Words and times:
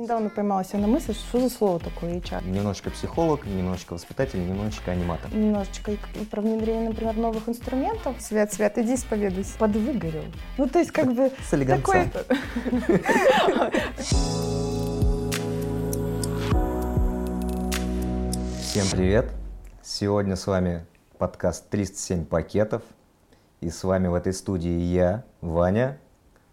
Недавно 0.00 0.30
поймала 0.30 0.64
себя 0.64 0.78
на 0.78 0.86
мысли, 0.86 1.12
что 1.12 1.40
за 1.40 1.50
слово 1.50 1.78
такое 1.78 2.20
HR. 2.20 2.48
Немножечко 2.48 2.88
психолог, 2.88 3.44
немножечко 3.44 3.92
воспитатель, 3.92 4.38
немножечко 4.40 4.92
аниматор. 4.92 5.30
Немножечко 5.30 5.92
про 6.30 6.40
внедрение, 6.40 6.88
например, 6.88 7.18
новых 7.18 7.46
инструментов. 7.50 8.18
Свет, 8.18 8.50
Свет, 8.50 8.78
иди 8.78 8.94
исповедуйся. 8.94 9.58
Подвыгорел. 9.58 10.24
Ну, 10.56 10.66
то 10.68 10.78
есть, 10.78 10.90
как 10.90 11.12
бы... 11.12 11.30
С 11.44 11.50
такой... 11.50 12.10
Всем 18.62 18.86
привет! 18.90 19.30
Сегодня 19.82 20.36
с 20.36 20.46
вами 20.46 20.86
подкаст 21.18 21.68
307 21.68 22.24
пакетов. 22.24 22.80
И 23.60 23.68
с 23.68 23.84
вами 23.84 24.08
в 24.08 24.14
этой 24.14 24.32
студии 24.32 24.80
я, 24.80 25.24
Ваня. 25.42 25.98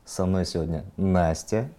Со 0.03 0.25
мной 0.25 0.45
сегодня 0.45 0.83
Настя. 0.97 1.69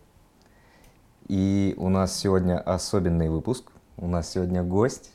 И 1.29 1.75
у 1.77 1.91
нас 1.91 2.17
сегодня 2.17 2.59
особенный 2.59 3.29
выпуск. 3.29 3.71
У 3.99 4.07
нас 4.07 4.31
сегодня 4.31 4.63
гость 4.63 5.11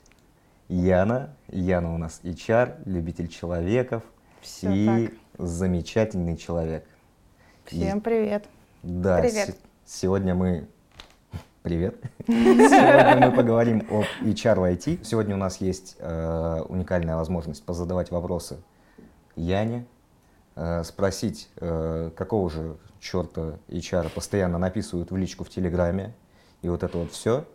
Яна. 0.69 1.35
Яна 1.49 1.91
у 1.93 1.97
нас 1.97 2.19
HR, 2.23 2.83
любитель 2.85 3.27
человеков 3.27 4.03
Все 4.41 4.71
и 4.71 5.07
так. 5.07 5.47
замечательный 5.47 6.38
человек. 6.38 6.85
Всем 7.65 7.99
привет. 7.99 8.45
Да, 8.83 9.17
Привет. 9.21 9.47
се- 9.47 9.55
сегодня 9.85 10.35
мы... 10.35 10.67
Привет. 11.63 11.95
Сегодня 12.27 13.30
мы 13.30 13.35
поговорим 13.35 13.88
об 13.89 14.03
HR 14.21 14.59
в 14.59 14.63
IT. 14.71 15.03
Сегодня 15.03 15.33
у 15.33 15.39
нас 15.39 15.61
есть 15.61 15.95
э, 15.97 16.61
уникальная 16.69 17.16
возможность 17.16 17.66
позадавать 17.66 18.11
вопросы 18.11 18.57
Яне, 19.35 19.85
э, 20.55 20.83
спросить, 20.83 21.49
э, 21.57 22.11
какого 22.16 22.49
же 22.52 22.75
черта 23.03 23.59
HR 23.67 24.09
постоянно 24.09 24.57
написывают 24.57 25.11
в 25.11 25.17
личку 25.17 25.44
в 25.44 25.49
Телеграме, 25.49 26.13
и 26.61 26.70
вот 26.70 26.84
это 26.84 26.98
вот 26.98 27.11
все. 27.11 27.45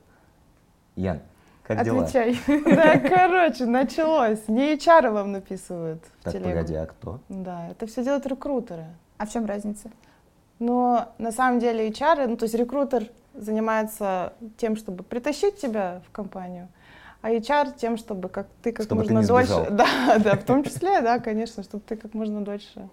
Ян, 0.95 1.21
как 1.63 1.83
дела? 1.85 2.05
Отвечай. 2.05 2.39
Да, 2.65 2.99
короче, 2.99 3.65
началось. 3.65 4.47
Не 4.49 4.75
HR 4.75 5.11
вам 5.11 5.33
написывают 5.33 6.03
в 6.21 6.25
Так, 6.25 6.35
телегу. 6.35 6.51
погоди, 6.51 6.75
а 6.75 6.87
кто? 6.87 7.21
Да, 7.29 7.69
это 7.71 7.87
все 7.87 8.05
делают 8.05 8.27
рекрутеры. 8.27 8.87
А 9.17 9.27
в 9.27 9.33
чем 9.33 9.47
разница? 9.47 9.91
Но 10.59 11.13
на 11.19 11.33
самом 11.33 11.61
деле 11.61 11.89
HR, 11.89 12.27
ну 12.27 12.37
то 12.37 12.45
есть 12.45 12.55
рекрутер 12.55 13.09
занимается 13.35 14.35
тем, 14.57 14.77
чтобы 14.77 15.03
притащить 15.03 15.57
тебя 15.57 16.03
в 16.07 16.11
компанию, 16.11 16.69
а 17.23 17.31
HR 17.31 17.75
тем, 17.77 17.97
чтобы 17.97 18.29
как 18.29 18.49
ты 18.63 18.73
как 18.73 18.85
Чтобы 18.85 19.05
ты 19.05 19.15
можно 19.15 19.21
не 19.21 19.27
дольше, 19.27 19.53
сбежал. 19.53 19.67
да, 19.71 20.19
да, 20.19 20.37
в 20.37 20.45
том 20.45 20.65
числе, 20.65 21.01
да, 21.01 21.21
конечно, 21.21 21.63
чтобы 21.63 21.83
ты 21.87 21.97
как 21.97 22.13
можно 22.15 22.45
дольше 22.45 22.89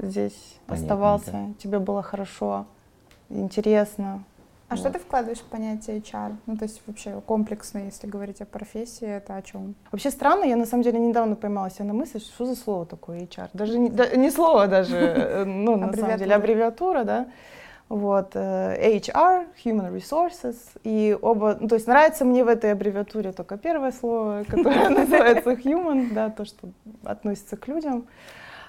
здесь 0.00 0.32
Понятненько. 0.66 0.74
оставался, 0.94 1.54
тебе 1.62 1.78
было 1.78 2.02
хорошо, 2.02 2.66
интересно. 3.28 4.24
А 4.68 4.74
Вот. 4.74 4.80
что 4.80 4.90
ты 4.90 4.98
вкладываешь 5.00 5.40
в 5.40 5.44
понятие 5.46 5.98
HR? 5.98 6.36
Ну, 6.46 6.56
то 6.56 6.64
есть 6.64 6.80
вообще 6.86 7.20
комплексно, 7.26 7.78
если 7.78 8.06
говорить 8.06 8.40
о 8.40 8.44
профессии, 8.46 9.06
это 9.06 9.34
о 9.34 9.42
чем? 9.42 9.74
Вообще 9.90 10.10
странно, 10.12 10.44
я 10.44 10.54
на 10.56 10.64
самом 10.66 10.84
деле 10.84 11.00
недавно 11.00 11.34
поймала 11.34 11.70
себя 11.70 11.86
на 11.86 11.92
мысли, 11.94 12.20
что 12.20 12.46
за 12.46 12.54
слово 12.54 12.86
такое 12.86 13.20
HR. 13.22 13.48
Даже 13.52 13.78
не, 13.78 13.90
да- 13.90 14.14
не 14.14 14.30
слово 14.30 14.68
даже, 14.68 14.96
э, 14.96 15.44
ну, 15.44 15.74
на 15.76 15.92
самом 15.92 16.16
деле, 16.18 16.34
Аббревиатура. 16.34 17.00
аббревиатура, 17.00 17.04
да. 17.04 17.26
Вот, 17.88 18.30
э, 18.36 18.76
HR, 18.98 19.46
Human 19.64 19.92
Resources, 19.92 20.54
и 20.84 21.18
оба, 21.20 21.56
ну, 21.60 21.66
то 21.66 21.74
есть 21.74 21.88
нравится 21.88 22.24
мне 22.24 22.44
в 22.44 22.48
этой 22.48 22.70
аббревиатуре 22.70 23.32
только 23.32 23.56
первое 23.58 23.90
слово, 23.90 24.44
которое 24.48 24.88
называется 24.90 25.50
Human, 25.54 26.12
да, 26.14 26.30
то, 26.30 26.44
что 26.44 26.68
относится 27.02 27.56
к 27.56 27.66
людям. 27.66 28.04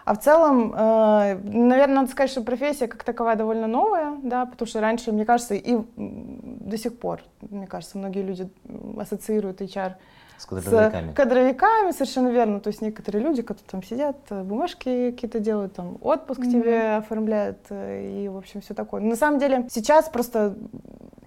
А 0.06 0.14
в 0.16 0.20
целом, 0.20 0.74
э, 0.76 1.36
наверное, 1.44 1.96
надо 1.98 2.10
сказать, 2.12 2.32
что 2.32 2.42
профессия 2.42 2.88
как 2.88 3.04
таковая 3.04 3.36
довольно 3.36 3.68
новая, 3.68 4.16
да, 4.24 4.46
потому 4.46 4.68
что 4.68 4.82
раньше, 4.82 5.12
мне 5.12 5.26
кажется, 5.26 5.54
и 5.56 5.78
до 5.96 6.78
сих 6.78 6.98
пор, 6.98 7.22
мне 7.42 7.68
кажется, 7.68 7.98
многие 7.98 8.24
люди 8.24 8.50
ассоциируют 8.98 9.62
HR 9.62 9.94
С 10.38 10.46
кадровиками. 10.46 11.12
с 11.12 11.16
кадровиками, 11.16 11.92
совершенно 11.92 12.30
верно. 12.30 12.60
То 12.60 12.70
есть 12.70 12.82
некоторые 12.82 13.24
люди, 13.24 13.42
которые 13.44 13.68
там 13.70 13.84
сидят, 13.84 14.18
э, 14.32 14.42
бумажки 14.44 15.12
какие-то 15.12 15.40
делают, 15.40 15.74
там 15.76 15.98
отпуск 16.02 16.40
Мгм. 16.42 16.52
тебе 16.52 16.96
оформляют, 16.96 17.60
э, 17.70 18.24
и, 18.26 18.28
в 18.28 18.38
общем, 18.38 18.62
все 18.62 18.74
такое. 18.74 19.02
Но 19.02 19.10
на 19.10 19.16
самом 19.16 19.40
деле 19.40 19.68
сейчас 19.70 20.10
просто, 20.10 20.56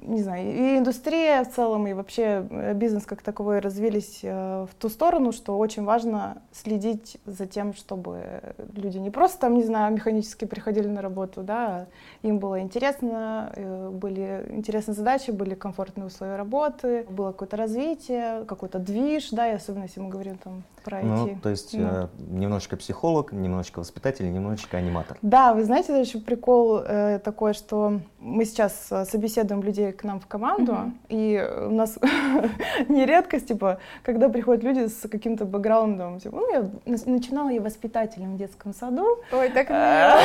не 0.04 0.22
знаю, 0.22 0.46
и 0.46 0.78
индустрия 0.78 1.44
в 1.44 1.50
целом, 1.50 1.86
и 1.86 1.92
вообще 1.92 2.46
э, 2.48 2.74
бизнес 2.74 3.06
как 3.06 3.22
таковой 3.22 3.60
развились 3.60 4.20
э, 4.22 4.66
в 4.70 4.74
ту 4.74 4.88
сторону, 4.88 5.32
что 5.32 5.58
очень 5.58 5.84
важно 5.84 6.42
следить 6.52 7.16
за 7.26 7.46
тем, 7.46 7.74
чтобы 7.74 8.54
люди 8.74 8.98
не 8.98 9.10
просто 9.10 9.40
там, 9.40 9.54
не 9.54 9.64
знаю, 9.64 9.92
механически 9.94 10.44
приходили 10.44 10.88
на 10.88 11.02
работу, 11.02 11.42
да, 11.42 11.86
им 12.22 12.38
было 12.38 12.60
интересно, 12.60 13.52
э, 13.56 13.90
были 13.90 14.46
интересные 14.50 14.94
задачи, 14.94 15.30
были 15.30 15.54
комфортные 15.54 16.06
условия 16.06 16.36
работы, 16.36 17.06
было 17.08 17.32
какое-то 17.32 17.56
развитие, 17.56 18.44
какой-то 18.44 18.78
движ, 18.78 19.30
да, 19.30 19.50
и 19.50 19.54
особенно 19.54 19.84
если 19.84 20.00
мы 20.00 20.10
говорим 20.10 20.38
там 20.38 20.62
про 20.84 20.98
IT. 21.00 21.04
Ну, 21.04 21.38
то 21.42 21.48
есть 21.48 21.74
Ну. 21.74 21.86
э, 21.86 22.06
немножечко 22.18 22.76
психолог, 22.76 23.32
немножечко 23.32 23.78
воспитатель, 23.80 24.30
немножечко 24.32 24.76
аниматор. 24.76 25.16
Да, 25.22 25.54
вы 25.54 25.64
знаете, 25.64 25.98
еще 26.00 26.18
прикол 26.20 26.78
э, 26.86 27.18
такой, 27.24 27.54
что 27.54 28.00
мы 28.20 28.44
сейчас 28.44 28.88
э, 28.90 29.04
собеседуем 29.04 29.62
людей 29.62 29.92
к 29.92 30.04
нам 30.04 30.20
в 30.20 30.26
команду, 30.26 30.72
Мгм. 30.72 30.98
и 31.08 31.42
у 31.66 31.70
нас 31.70 31.98
не 32.88 33.06
редкость, 33.06 33.48
типа, 33.48 33.78
когда 34.02 34.28
приходят 34.28 34.62
люди 34.64 34.86
с 34.88 35.08
каким-то 35.08 35.44
бэкграундом, 35.44 36.20
типа, 36.20 36.36
ну, 36.36 36.52
я 36.52 36.70
начинала 37.06 37.48
я 37.50 37.60
воспитателем 37.60 38.34
в 38.34 38.38
детском 38.38 38.72
саду. 38.74 39.06
Ой, 39.32 39.48
так 39.50 39.68
Да, 39.68 40.20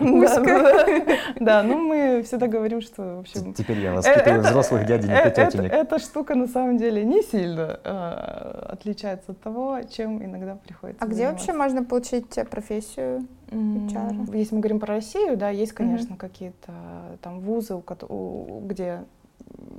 Узко. 0.00 1.04
да, 1.40 1.62
ну 1.62 1.78
мы 1.78 2.22
всегда 2.22 2.46
говорим, 2.46 2.80
что, 2.80 3.16
в 3.16 3.20
общем, 3.20 3.54
Теперь 3.54 3.78
я 3.80 3.90
Э, 3.92 3.96
воспитываю 3.96 4.40
это- 4.40 4.48
взрослых 4.48 4.86
дяденек 4.86 5.16
э, 5.16 5.24
и 5.24 5.28
это- 5.28 5.46
тетенек. 5.46 5.72
Эта 5.72 5.98
штука 5.98 6.34
на 6.34 6.46
самом 6.46 6.76
деле 6.78 7.04
не 7.04 7.22
сильно 7.22 7.80
э, 7.84 8.66
отличается 8.72 9.32
от 9.32 9.40
того, 9.40 9.71
чем 9.82 10.22
иногда 10.24 10.56
приходится 10.56 11.04
А 11.04 11.08
где 11.08 11.28
вообще 11.30 11.52
можно 11.52 11.84
получить 11.84 12.36
э, 12.38 12.44
профессию? 12.44 13.26
HR? 13.50 14.36
Если 14.36 14.54
мы 14.54 14.60
говорим 14.62 14.80
про 14.80 14.94
Россию, 14.94 15.36
да, 15.36 15.50
есть, 15.50 15.72
конечно, 15.72 16.16
какие-то 16.16 16.72
там 17.20 17.40
вузы, 17.40 17.74
у 17.74 17.80
кото- 17.80 18.06
у- 18.08 18.60
где 18.66 19.04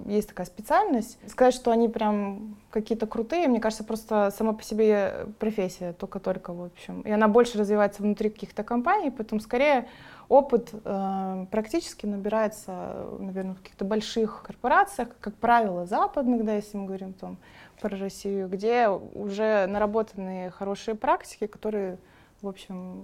есть 0.06 0.28
такая 0.30 0.46
специальность. 0.46 1.18
Сказать, 1.28 1.54
что 1.56 1.72
они 1.72 1.88
прям 1.90 2.56
какие-то 2.70 3.08
крутые, 3.08 3.48
мне 3.48 3.60
кажется, 3.60 3.84
просто 3.84 4.32
сама 4.38 4.54
по 4.54 4.62
себе 4.64 5.28
профессия 5.40 5.94
только-только, 5.94 6.54
в 6.54 6.64
общем. 6.66 7.02
И 7.02 7.10
она 7.12 7.28
больше 7.28 7.58
развивается 7.58 8.04
внутри 8.04 8.30
каких-то 8.30 8.64
компаний, 8.64 9.10
поэтому 9.10 9.42
скорее 9.42 9.88
опыт 10.30 10.70
э, 10.74 11.46
практически 11.52 12.06
набирается, 12.06 13.06
наверное, 13.20 13.56
в 13.56 13.60
каких-то 13.62 13.86
больших 13.86 14.44
корпорациях, 14.46 15.10
как 15.20 15.34
правило, 15.36 15.86
западных, 15.86 16.44
да, 16.46 16.54
если 16.56 16.78
мы 16.78 16.86
говорим 16.86 17.14
там 17.14 17.38
про 17.84 17.98
Россию, 17.98 18.48
где 18.48 18.88
уже 18.88 19.68
наработанные 19.68 20.50
хорошие 20.52 20.96
практики, 20.96 21.48
которые, 21.48 21.98
в 22.42 22.48
общем, 22.48 23.04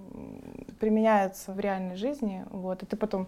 применяются 0.80 1.52
в 1.52 1.60
реальной 1.60 1.98
жизни. 1.98 2.46
Вот. 2.50 2.82
И 2.82 2.86
ты 2.86 2.96
потом 2.96 3.28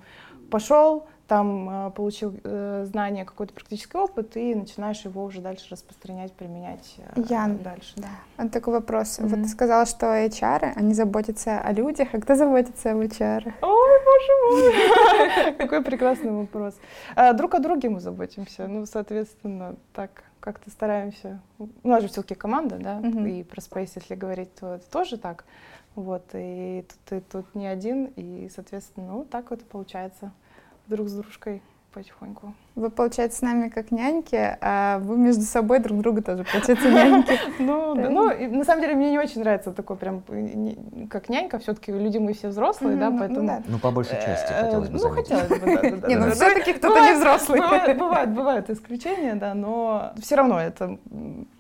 пошел, 0.50 1.08
там 1.28 1.88
э, 1.88 1.92
получил 1.92 2.34
э, 2.44 2.86
знания, 2.90 3.26
какой-то 3.26 3.54
практический 3.54 3.98
опыт, 3.98 4.38
и 4.38 4.56
начинаешь 4.56 5.02
его 5.04 5.26
уже 5.26 5.42
дальше 5.42 5.66
распространять, 5.72 6.32
применять 6.32 6.96
э, 7.16 7.22
Ян. 7.30 7.58
дальше. 7.58 7.94
Да. 7.98 8.08
Вот 8.38 8.52
такой 8.54 8.74
вопрос. 8.76 9.20
Вот 9.20 9.32
Мгм. 9.32 9.44
ты 9.44 9.50
сказала, 9.50 9.86
что 9.86 10.06
HR, 10.06 10.72
они 10.78 10.94
заботятся 10.94 11.60
о 11.60 11.74
людях, 11.74 12.08
а 12.14 12.22
кто 12.22 12.36
заботится 12.36 12.92
об 12.92 13.00
HR? 13.00 13.54
Ой, 13.62 14.00
боже 14.06 14.34
мой! 14.42 15.54
Какой 15.58 15.84
прекрасный 15.84 16.32
вопрос. 16.32 16.76
Друг 17.34 17.56
о 17.56 17.60
друге 17.60 17.90
мы 17.90 18.00
заботимся. 18.00 18.68
Ну, 18.68 18.86
соответственно, 18.86 19.76
так 19.94 20.24
как-то 20.42 20.70
стараемся. 20.70 21.40
У 21.60 21.88
нас 21.88 22.02
же 22.02 22.10
все-таки 22.10 22.36
команда, 22.36 22.78
да, 22.78 22.96
Мгм. 22.98 23.26
и 23.28 23.44
про 23.44 23.62
Space, 23.62 23.92
если 23.96 24.16
говорить, 24.16 24.54
то 24.56 24.76
это 24.76 24.90
тоже 24.92 25.18
так. 25.18 25.46
Вот, 25.96 26.24
и 26.34 26.86
тут 26.88 27.00
ты 27.06 27.22
тут 27.32 27.56
не 27.56 27.68
один, 27.68 28.06
и, 28.16 28.50
соответственно, 28.54 29.08
ну, 29.14 29.26
так 29.26 29.52
вот 29.52 29.62
и 29.62 29.66
получается 29.66 30.32
друг 30.88 31.08
с 31.10 31.14
дружкой 31.14 31.62
потихоньку. 31.94 32.54
Вы, 32.76 32.90
получается, 32.90 33.40
с 33.40 33.42
нами 33.42 33.70
как 33.70 33.92
няньки, 33.92 34.58
а 34.62 35.00
вы 35.00 35.18
между 35.18 35.44
собой 35.44 35.80
друг 35.80 36.00
друга 36.00 36.22
тоже, 36.22 36.46
получается, 36.52 36.90
няньки. 36.90 37.40
Ну, 37.60 37.96
ну, 37.96 38.32
и 38.32 38.48
на 38.48 38.64
самом 38.64 38.82
деле 38.82 38.96
мне 38.96 39.12
не 39.12 39.20
очень 39.20 39.42
нравится 39.42 39.72
такой 39.72 39.98
прям, 39.98 40.24
э, 40.30 40.40
не- 40.40 41.08
как 41.08 41.30
нянька, 41.30 41.60
все-таки 41.60 41.92
люди 41.92 42.18
мы 42.18 42.34
все 42.34 42.50
взрослые, 42.50 42.98
да, 42.98 43.10
ну 43.10 43.20
поэтому... 43.20 43.48
да. 43.48 43.64
Ну, 43.68 43.80
по 43.80 43.92
большей 43.92 44.16
части, 44.16 44.52
Э, 44.52 44.66
хотелось 44.66 44.90
бы 44.90 45.00
Ну, 45.00 45.10
хотелось 45.10 45.48
бы, 45.48 45.60
да, 45.60 46.08
Не, 46.08 46.16
ну 46.16 46.32
все-таки 46.32 46.74
кто-то 46.74 47.00
не 47.02 47.14
взрослый. 47.14 47.60
Бывает, 47.60 47.98
бывает, 48.00 48.30
бывают 48.34 48.70
исключения, 48.70 49.36
да, 49.36 49.54
но 49.54 50.14
все 50.22 50.36
равно 50.36 50.60
это 50.60 50.98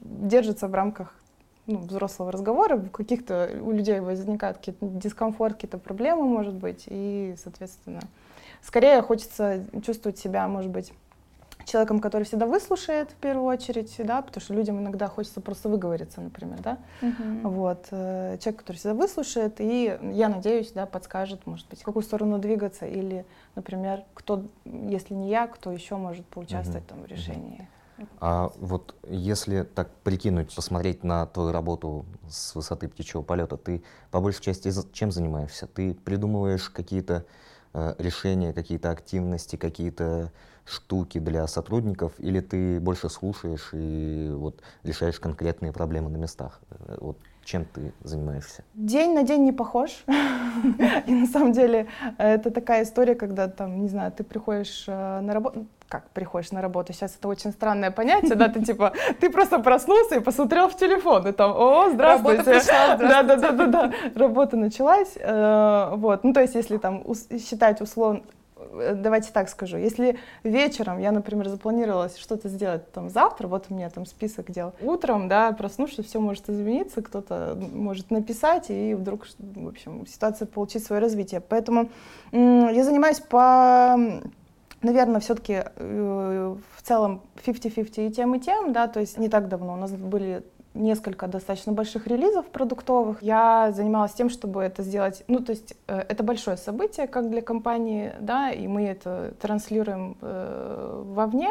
держится 0.01 0.67
в 0.67 0.73
рамках 0.73 1.13
ну, 1.67 1.79
взрослого 1.79 2.31
разговора. 2.31 2.77
В 2.77 2.89
каких-то 2.89 3.49
у 3.61 3.71
людей 3.71 3.99
возникают 3.99 4.57
какие-то 4.57 4.85
дискомфорт, 4.85 5.55
какие-то 5.55 5.77
проблемы, 5.77 6.23
может 6.23 6.53
быть, 6.55 6.85
и, 6.87 7.35
соответственно, 7.41 7.99
скорее 8.63 9.01
хочется 9.01 9.65
чувствовать 9.83 10.17
себя, 10.17 10.47
может 10.47 10.71
быть, 10.71 10.93
человеком, 11.65 11.99
который 11.99 12.23
всегда 12.23 12.45
выслушает 12.45 13.11
в 13.11 13.15
первую 13.15 13.45
очередь, 13.45 13.93
да, 13.99 14.21
потому 14.21 14.41
что 14.41 14.53
людям 14.53 14.79
иногда 14.79 15.07
хочется 15.07 15.41
просто 15.41 15.69
выговориться, 15.69 16.21
например, 16.21 16.59
да. 16.61 16.77
Мгм. 17.01 17.49
Вот, 17.49 17.87
э, 17.91 18.37
человек, 18.39 18.59
который 18.59 18.77
всегда 18.77 18.93
выслушает, 18.95 19.59
и 19.59 19.97
я 20.13 20.29
надеюсь, 20.29 20.71
да, 20.71 20.85
подскажет, 20.85 21.45
может 21.45 21.67
быть, 21.69 21.81
в 21.81 21.83
какую 21.83 22.03
сторону 22.03 22.39
двигаться, 22.39 22.85
или, 22.85 23.25
например, 23.55 24.03
кто, 24.13 24.43
если 24.65 25.13
не 25.13 25.29
я, 25.29 25.47
кто 25.47 25.71
еще 25.71 25.95
может 25.95 26.25
поучаствовать 26.25 26.87
там 26.87 27.01
в 27.01 27.05
решении. 27.05 27.67
А 28.19 28.51
вот 28.57 28.95
если 29.07 29.63
так 29.63 29.91
прикинуть, 30.03 30.53
посмотреть 30.55 31.03
на 31.03 31.25
твою 31.27 31.51
работу 31.51 32.05
с 32.27 32.55
высоты 32.55 32.87
птичьего 32.87 33.21
полета, 33.21 33.57
ты 33.57 33.83
по 34.09 34.19
большей 34.19 34.41
части 34.41 34.71
чем 34.91 35.11
занимаешься? 35.11 35.67
Ты 35.67 35.93
придумываешь 35.93 36.69
какие-то 36.69 37.25
решения, 37.73 38.53
какие-то 38.53 38.89
активности, 38.89 39.55
какие-то 39.55 40.31
штуки 40.65 41.19
для 41.19 41.47
сотрудников, 41.47 42.13
или 42.19 42.39
ты 42.39 42.79
больше 42.79 43.09
слушаешь 43.09 43.69
и 43.73 44.31
вот 44.33 44.61
решаешь 44.83 45.19
конкретные 45.19 45.71
проблемы 45.71 46.09
на 46.09 46.17
местах? 46.17 46.61
Э, 46.71 46.97
Вот 46.99 47.17
чем 47.43 47.65
ты 47.65 47.93
занимаешься? 48.03 48.63
День 48.75 49.13
на 49.13 49.23
день 49.23 49.43
не 49.43 49.51
похож. 49.51 50.03
И 51.07 51.13
на 51.13 51.25
самом 51.25 51.53
деле 51.53 51.87
э, 52.17 52.35
это 52.35 52.51
такая 52.51 52.83
история, 52.83 53.15
когда 53.15 53.47
там, 53.47 53.81
не 53.81 53.89
знаю, 53.89 54.11
ты 54.11 54.23
приходишь 54.23 54.85
э, 54.87 55.21
на 55.21 55.33
работу, 55.33 55.65
как 55.91 56.09
приходишь 56.11 56.51
на 56.51 56.61
работу, 56.61 56.93
сейчас 56.93 57.17
это 57.17 57.27
очень 57.27 57.51
странное 57.51 57.91
понятие, 57.91 58.35
да, 58.35 58.47
ты 58.47 58.63
типа, 58.63 58.93
ты 59.19 59.29
просто 59.29 59.59
проснулся 59.59 60.15
и 60.15 60.19
посмотрел 60.21 60.69
в 60.69 60.77
телефон, 60.77 61.27
и 61.27 61.33
там, 61.33 61.51
о, 61.51 61.89
здравствуйте. 61.89 62.43
Работа 62.43 62.59
пришла, 62.59 62.95
Да, 62.97 63.23
да, 63.23 63.35
да, 63.35 63.51
да, 63.51 63.65
да, 63.67 63.93
работа 64.15 64.55
началась, 64.55 65.13
э, 65.17 65.91
вот, 65.95 66.23
ну 66.23 66.31
то 66.31 66.41
есть 66.41 66.55
если 66.55 66.77
там 66.77 67.03
считать 67.45 67.81
условно, 67.81 68.21
э, 68.57 68.93
давайте 68.95 69.33
так 69.33 69.49
скажу, 69.49 69.75
если 69.75 70.17
вечером 70.45 70.97
я, 70.97 71.11
например, 71.11 71.49
запланировала 71.49 72.07
что-то 72.07 72.47
сделать 72.47 72.89
там 72.93 73.09
завтра, 73.09 73.49
вот 73.49 73.65
у 73.69 73.73
меня 73.73 73.89
там 73.89 74.05
список 74.05 74.49
дел, 74.49 74.71
утром, 74.79 75.27
да, 75.27 75.51
проснувшись, 75.51 76.05
все 76.05 76.21
может 76.21 76.49
измениться, 76.49 77.01
кто-то 77.01 77.57
может 77.73 78.11
написать, 78.11 78.69
и 78.69 78.93
вдруг, 78.93 79.27
в 79.37 79.67
общем, 79.67 80.07
ситуация 80.07 80.45
получит 80.45 80.85
свое 80.85 81.01
развитие. 81.01 81.41
Поэтому 81.41 81.89
я 82.31 82.83
занимаюсь 82.85 83.19
по, 83.19 83.97
наверное, 84.81 85.19
все-таки 85.19 85.63
в 85.77 86.81
целом 86.81 87.21
50-50 87.45 88.07
и 88.07 88.11
тем, 88.11 88.35
и 88.35 88.39
тем, 88.39 88.73
да, 88.73 88.87
то 88.87 88.99
есть 88.99 89.17
не 89.17 89.29
так 89.29 89.47
давно. 89.47 89.73
У 89.73 89.77
нас 89.77 89.91
были 89.91 90.43
несколько 90.73 91.27
достаточно 91.27 91.73
больших 91.73 92.07
релизов 92.07 92.45
продуктовых. 92.47 93.21
Я 93.21 93.71
занималась 93.73 94.13
тем, 94.13 94.29
чтобы 94.29 94.63
это 94.63 94.83
сделать, 94.83 95.23
ну, 95.27 95.39
то 95.39 95.51
есть 95.51 95.73
э, 95.87 95.99
это 96.07 96.23
большое 96.23 96.57
событие, 96.57 97.07
как 97.07 97.29
для 97.29 97.41
компании, 97.41 98.13
да, 98.19 98.51
и 98.51 98.67
мы 98.67 98.85
это 98.85 99.33
транслируем 99.41 100.17
э, 100.21 101.03
вовне, 101.07 101.49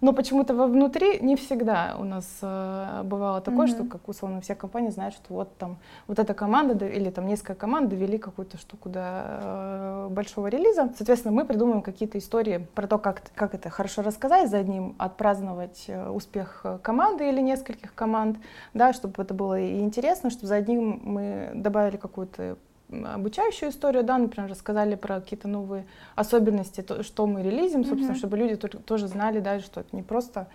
но 0.00 0.12
почему-то 0.12 0.54
вовнутри 0.54 1.18
не 1.20 1.36
всегда 1.36 1.96
у 1.98 2.04
нас 2.04 2.26
э, 2.42 3.02
бывало 3.04 3.40
такое, 3.40 3.66
Мгм. 3.66 3.74
что, 3.74 3.84
как 3.84 4.08
условно, 4.08 4.40
все 4.40 4.54
компании 4.54 4.90
знают, 4.90 5.14
что 5.14 5.34
вот 5.34 5.56
там 5.56 5.78
вот 6.06 6.18
эта 6.18 6.34
команда 6.34 6.86
или 6.86 7.10
там 7.10 7.26
несколько 7.26 7.54
команд 7.54 7.88
довели 7.88 8.18
какую-то 8.18 8.58
штуку 8.58 8.88
до 8.88 9.00
э, 9.02 10.08
большого 10.10 10.48
релиза. 10.48 10.90
Соответственно, 10.96 11.34
мы 11.34 11.44
придумываем 11.44 11.82
какие-то 11.82 12.18
истории 12.18 12.66
про 12.74 12.86
то, 12.86 12.98
как, 12.98 13.22
как 13.34 13.54
это 13.54 13.70
хорошо 13.70 14.02
рассказать, 14.02 14.50
за 14.50 14.58
одним 14.58 14.94
отпраздновать 14.98 15.84
э, 15.88 16.10
успех 16.10 16.60
э, 16.64 16.78
команды 16.82 17.28
или 17.28 17.40
нескольких 17.40 17.94
команд, 17.94 18.38
да, 18.74 18.92
чтобы 18.92 19.22
это 19.22 19.34
было 19.34 19.58
и 19.60 19.80
интересно, 19.80 20.30
чтобы 20.30 20.46
за 20.46 20.56
одним 20.56 21.00
мы 21.04 21.50
добавили 21.54 21.96
какую-то 21.96 22.56
обучающую 22.90 23.70
историю, 23.70 24.02
да, 24.02 24.16
например, 24.16 24.50
рассказали 24.50 24.94
про 24.94 25.20
какие-то 25.20 25.46
новые 25.46 25.86
особенности, 26.14 26.80
то, 26.80 27.02
что 27.02 27.26
мы 27.26 27.42
релизим, 27.42 27.84
собственно, 27.84 28.12
Мгм. 28.12 28.18
чтобы 28.18 28.36
люди 28.38 28.56
тоже 28.56 29.08
знали, 29.08 29.40
да, 29.40 29.60
что 29.60 29.80
это 29.80 29.94
не 29.94 30.02
просто 30.02 30.48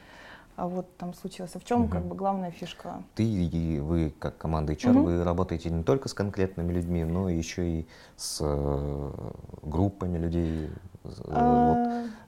а 0.56 0.68
вот 0.68 0.86
там 0.98 1.14
случилось, 1.14 1.52
а 1.56 1.60
в 1.60 1.66
чем 1.66 1.84
Мгм. 1.84 1.90
как 1.90 2.06
бы 2.06 2.16
главная 2.16 2.52
фишка. 2.52 3.04
Ты 3.16 3.24
и 3.24 3.80
вы, 3.80 4.14
как 4.20 4.38
команда 4.38 4.74
HR, 4.74 4.94
Мгм. 4.94 5.04
вы 5.04 5.24
работаете 5.24 5.70
не 5.72 5.84
только 5.84 6.10
с 6.10 6.14
конкретными 6.14 6.72
людьми, 6.72 7.04
но 7.06 7.28
еще 7.30 7.68
и 7.68 7.88
с 8.18 8.38
э, 8.42 9.12
группами 9.64 10.18
людей. 10.20 10.70
Э, 11.04 11.10
вот, 11.66 11.80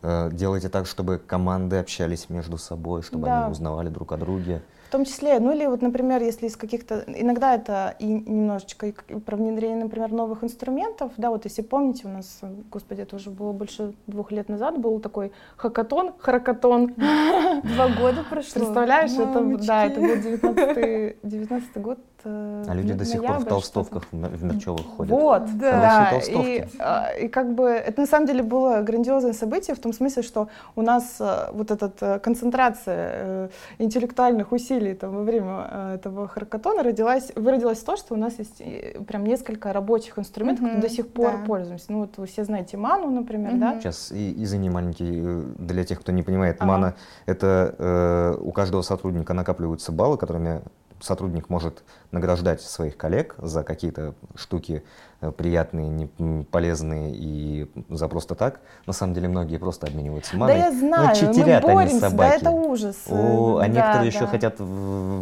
А, 0.01 0.27
э, 0.27 0.31
делаете 0.33 0.69
так, 0.69 0.87
чтобы 0.87 1.19
команды 1.19 1.77
общались 1.77 2.29
между 2.29 2.57
собой, 2.57 3.03
чтобы 3.03 3.27
Да. 3.27 3.41
они 3.43 3.51
узнавали 3.51 3.89
друг 3.89 4.11
о 4.11 4.17
друге. 4.17 4.63
В 4.87 4.91
том 4.91 5.03
числе, 5.03 5.39
ну 5.39 5.51
или 5.51 5.65
вот, 5.65 5.81
например, 5.81 6.21
если 6.21 6.47
из 6.47 6.55
каких-то, 6.55 7.03
иногда 7.07 7.55
это 7.55 7.95
и 7.99 8.05
немножечко 8.05 8.87
и 8.87 8.91
про 8.91 9.35
внедрение, 9.35 9.83
например, 9.83 10.11
новых 10.11 10.43
инструментов, 10.43 11.11
да, 11.17 11.31
вот 11.31 11.45
если 11.45 11.63
помните, 11.63 12.07
у 12.07 12.09
нас, 12.11 12.39
господи, 12.71 13.01
это 13.01 13.15
уже 13.15 13.31
было 13.31 13.51
больше 13.51 13.93
двух 14.07 14.31
лет 14.31 14.47
назад, 14.47 14.77
был 14.77 14.99
такой 14.99 15.31
хакатон, 15.57 16.13
харакатон, 16.19 16.93
Два 16.95 17.87
года 17.99 18.23
прошло. 18.29 18.53
представляешь, 18.61 19.11
это, 19.13 19.41
Мамочки. 19.41 19.67
да, 19.67 19.85
это 19.85 19.99
был 19.99 20.15
19 20.15 21.17
19 21.23 21.77
год. 21.77 21.99
Э, 22.25 22.63
А 22.67 22.73
люди 22.73 22.93
до 22.93 23.05
сих 23.05 23.21
пор 23.23 23.37
в 23.39 23.45
толстовках 23.45 24.03
в 24.11 24.13
мер- 24.15 24.29
в 24.31 24.43
мерчевых 24.43 24.81
ходят. 24.97 25.11
Вот, 25.11 25.45
Да. 25.57 25.71
да, 25.81 26.05
Хорошие 26.09 26.31
и, 26.31 26.59
толстовки. 26.59 26.77
а, 26.79 27.09
и 27.11 27.27
как 27.27 27.53
бы 27.53 27.69
это 27.69 28.01
на 28.01 28.07
самом 28.07 28.27
деле 28.27 28.43
было 28.43 28.81
грандиозное 28.81 29.33
событие 29.33 29.75
в 29.75 29.79
том 29.79 29.93
смысле, 29.93 30.23
что 30.23 30.47
у 30.75 30.81
нас 30.81 31.15
э, 31.19 31.51
вот 31.53 31.71
эта 31.71 32.19
концентрация 32.19 33.09
э, 33.13 33.49
интеллектуальных 33.77 34.51
усилий 34.51 34.93
там, 34.93 35.15
во 35.15 35.23
время 35.23 35.93
этого 35.95 36.27
хакатона 36.27 36.83
родилась, 36.83 37.31
выродилась 37.35 37.79
в 37.79 37.85
то, 37.85 37.95
что 37.95 38.13
у 38.15 38.17
нас 38.17 38.39
есть 38.39 38.61
прям 39.07 39.25
несколько 39.25 39.71
рабочих 39.73 40.17
инструментов, 40.19 40.61
Мгм, 40.63 40.69
которые 40.75 40.89
до 40.89 40.95
сих 40.95 41.07
пор 41.07 41.31
да. 41.39 41.45
пользуемся. 41.45 41.85
Ну 41.89 41.99
вот 42.01 42.17
вы 42.17 42.25
все 42.25 42.43
знаете 42.43 42.77
Ману, 42.77 43.09
например, 43.09 43.53
да? 43.57 43.71
Мгм. 43.71 43.81
Сейчас, 43.81 44.11
и, 44.11 44.43
извини, 44.43 44.69
маленький, 44.69 45.21
для 45.57 45.83
тех, 45.83 45.99
кто 46.01 46.11
не 46.11 46.23
понимает, 46.23 46.57
Ага. 46.59 46.65
мана— 46.71 46.93
это 47.25 47.75
э, 47.77 48.37
у 48.41 48.51
каждого 48.51 48.81
сотрудника 48.81 49.33
накапливаются 49.33 49.91
баллы, 49.91 50.17
которыми 50.17 50.61
сотрудник 51.01 51.49
может 51.49 51.83
награждать 52.11 52.61
своих 52.61 52.97
коллег 52.97 53.35
за 53.37 53.63
какие-то 53.63 54.13
штуки 54.35 54.83
э, 55.21 55.31
приятные, 55.31 56.07
полезные 56.51 57.13
и 57.15 57.69
за 57.89 58.07
просто 58.07 58.35
так. 58.35 58.59
На 58.85 58.93
самом 58.93 59.13
деле 59.13 59.27
многие 59.27 59.57
просто 59.57 59.87
обмениваются 59.87 60.33
Да 60.33 60.37
маной. 60.39 60.57
я 60.57 60.71
знаю, 60.71 61.09
мы 61.09 61.15
читерят 61.15 61.63
они, 61.65 61.73
боремся, 61.73 61.99
да 62.01 62.09
собаки. 62.09 62.41
это 62.41 62.51
ужас. 62.51 62.95
О, 63.09 63.57
а 63.57 63.61
Да, 63.61 63.67
некоторые 63.67 64.07
еще 64.07 64.19
да. 64.21 64.27
хотят 64.27 64.59
в- 64.59 64.63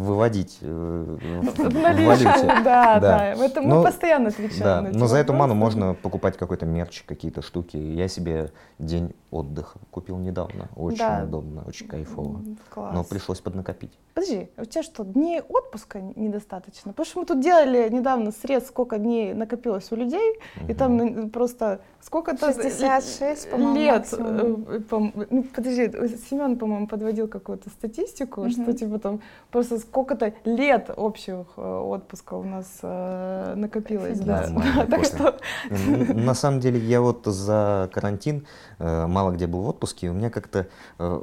выводить 0.04 0.58
э, 0.60 1.16
в, 1.56 2.06
валюте. 2.06 2.24
да, 2.64 2.98
Да. 2.98 3.00
да. 3.00 3.34
Это 3.34 3.60
мы 3.60 3.68
Ну, 3.76 3.82
постоянно 3.82 4.28
отвечаем 4.28 4.62
Да, 4.62 4.80
но 4.92 5.06
за 5.06 5.16
эту 5.18 5.32
ману 5.32 5.54
можно 5.54 5.94
покупать 5.94 6.36
какой-то 6.36 6.66
мерч, 6.66 7.02
какие-то 7.06 7.42
штуки. 7.42 7.76
Я 7.76 8.08
себе 8.08 8.52
день 8.78 9.14
отдыха 9.30 9.78
купил 9.90 10.18
недавно. 10.18 10.68
Очень 10.76 10.98
Да. 10.98 11.22
удобно, 11.24 11.62
очень 11.66 11.88
кайфово. 11.88 12.40
Но 12.76 13.04
пришлось 13.04 13.40
поднакопить. 13.40 13.92
Подожди, 14.14 14.48
а 14.56 14.62
у 14.62 14.64
тебя 14.64 14.82
что, 14.82 15.04
дней 15.04 15.40
отпуска 15.40 15.98
н- 15.98 16.12
недостаточно? 16.74 16.92
Потому 16.92 17.06
что 17.06 17.20
мы 17.20 17.26
тут 17.26 17.40
делали 17.40 17.88
недавно 17.90 18.32
срез, 18.32 18.66
сколько 18.66 18.98
дней 18.98 19.34
накопилось 19.34 19.90
у 19.92 19.96
людей, 19.96 20.38
и 20.56 20.64
Мгм. 20.64 20.74
там 20.74 20.96
ну, 20.96 21.28
просто 21.30 21.80
сколько-то 22.00 22.52
66, 22.52 23.50
по-моему, 23.50 23.76
лет. 23.76 23.98
максимум. 23.98 24.66
э, 24.68 24.78
пом- 24.90 25.26
ну, 25.30 25.42
подожди, 25.44 25.90
Семен, 26.30 26.58
по-моему, 26.58 26.86
подводил 26.86 27.28
какую-то 27.28 27.70
статистику, 27.70 28.42
Мгм. 28.42 28.50
что 28.50 28.72
типа 28.72 28.98
там 28.98 29.20
просто 29.50 29.78
сколько-то 29.78 30.32
лет 30.44 30.90
общих 30.96 31.46
э, 31.56 31.62
отпуска 31.62 32.34
у 32.34 32.42
нас 32.44 32.66
э, 32.82 33.54
накопилось. 33.56 34.20
Да. 34.20 34.42
Нормально, 34.42 34.86
Так 34.90 35.04
что 35.04 35.38
На 36.14 36.34
самом 36.34 36.60
деле 36.60 36.78
я 36.78 37.00
вот 37.00 37.26
за 37.26 37.88
карантин 37.92 38.46
э, 38.78 39.06
мало 39.06 39.32
где 39.32 39.46
был 39.46 39.62
в 39.62 39.68
отпуске, 39.68 40.06
и 40.06 40.10
у 40.10 40.12
меня 40.12 40.30
как-то 40.30 40.66
э, 40.98 41.20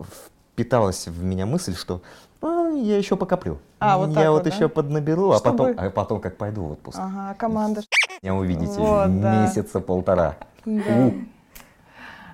впиталась 0.54 1.08
в 1.08 1.24
меня 1.24 1.46
мысль, 1.46 1.76
что 1.76 2.02
«А, 2.42 2.70
я 2.70 2.98
еще 2.98 3.16
покоплю. 3.16 3.60
А, 3.80 3.98
вот 3.98 4.10
я 4.16 4.32
вот 4.32 4.44
вот, 4.44 4.50
да? 4.50 4.56
еще 4.56 4.68
поднаберу, 4.70 5.32
а 5.32 5.38
Чтобы- 5.38 5.58
потом, 5.58 5.76
а 5.86 5.90
потом 5.90 6.20
как 6.22 6.38
пойду 6.38 6.64
в 6.64 6.72
отпуск. 6.74 6.98
ага, 7.00 7.36
команда. 7.38 7.82
Меня 8.22 8.36
увидите 8.36 8.72
Вот, 8.80 9.22
да. 9.22 9.44
месяца 9.44 9.80
полтора. 9.80 10.36
Да. 10.66 11.12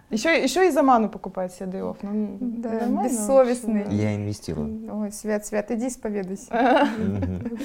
Еще, 0.10 0.42
еще 0.42 0.70
и 0.70 0.72
за 0.72 0.84
ману 0.84 1.10
покупать 1.10 1.52
себе 1.54 1.80
off. 1.80 1.98
Ну, 2.02 2.38
Да, 2.40 2.86
бессовестный. 3.04 3.84
вообще, 3.84 3.98
Я 3.98 4.16
инвестирую. 4.16 5.02
Ой, 5.02 5.12
Свет, 5.12 5.46
Свет, 5.46 5.70
иди 5.72 5.90
исповедуйся. 5.90 6.48
да. 6.50 6.88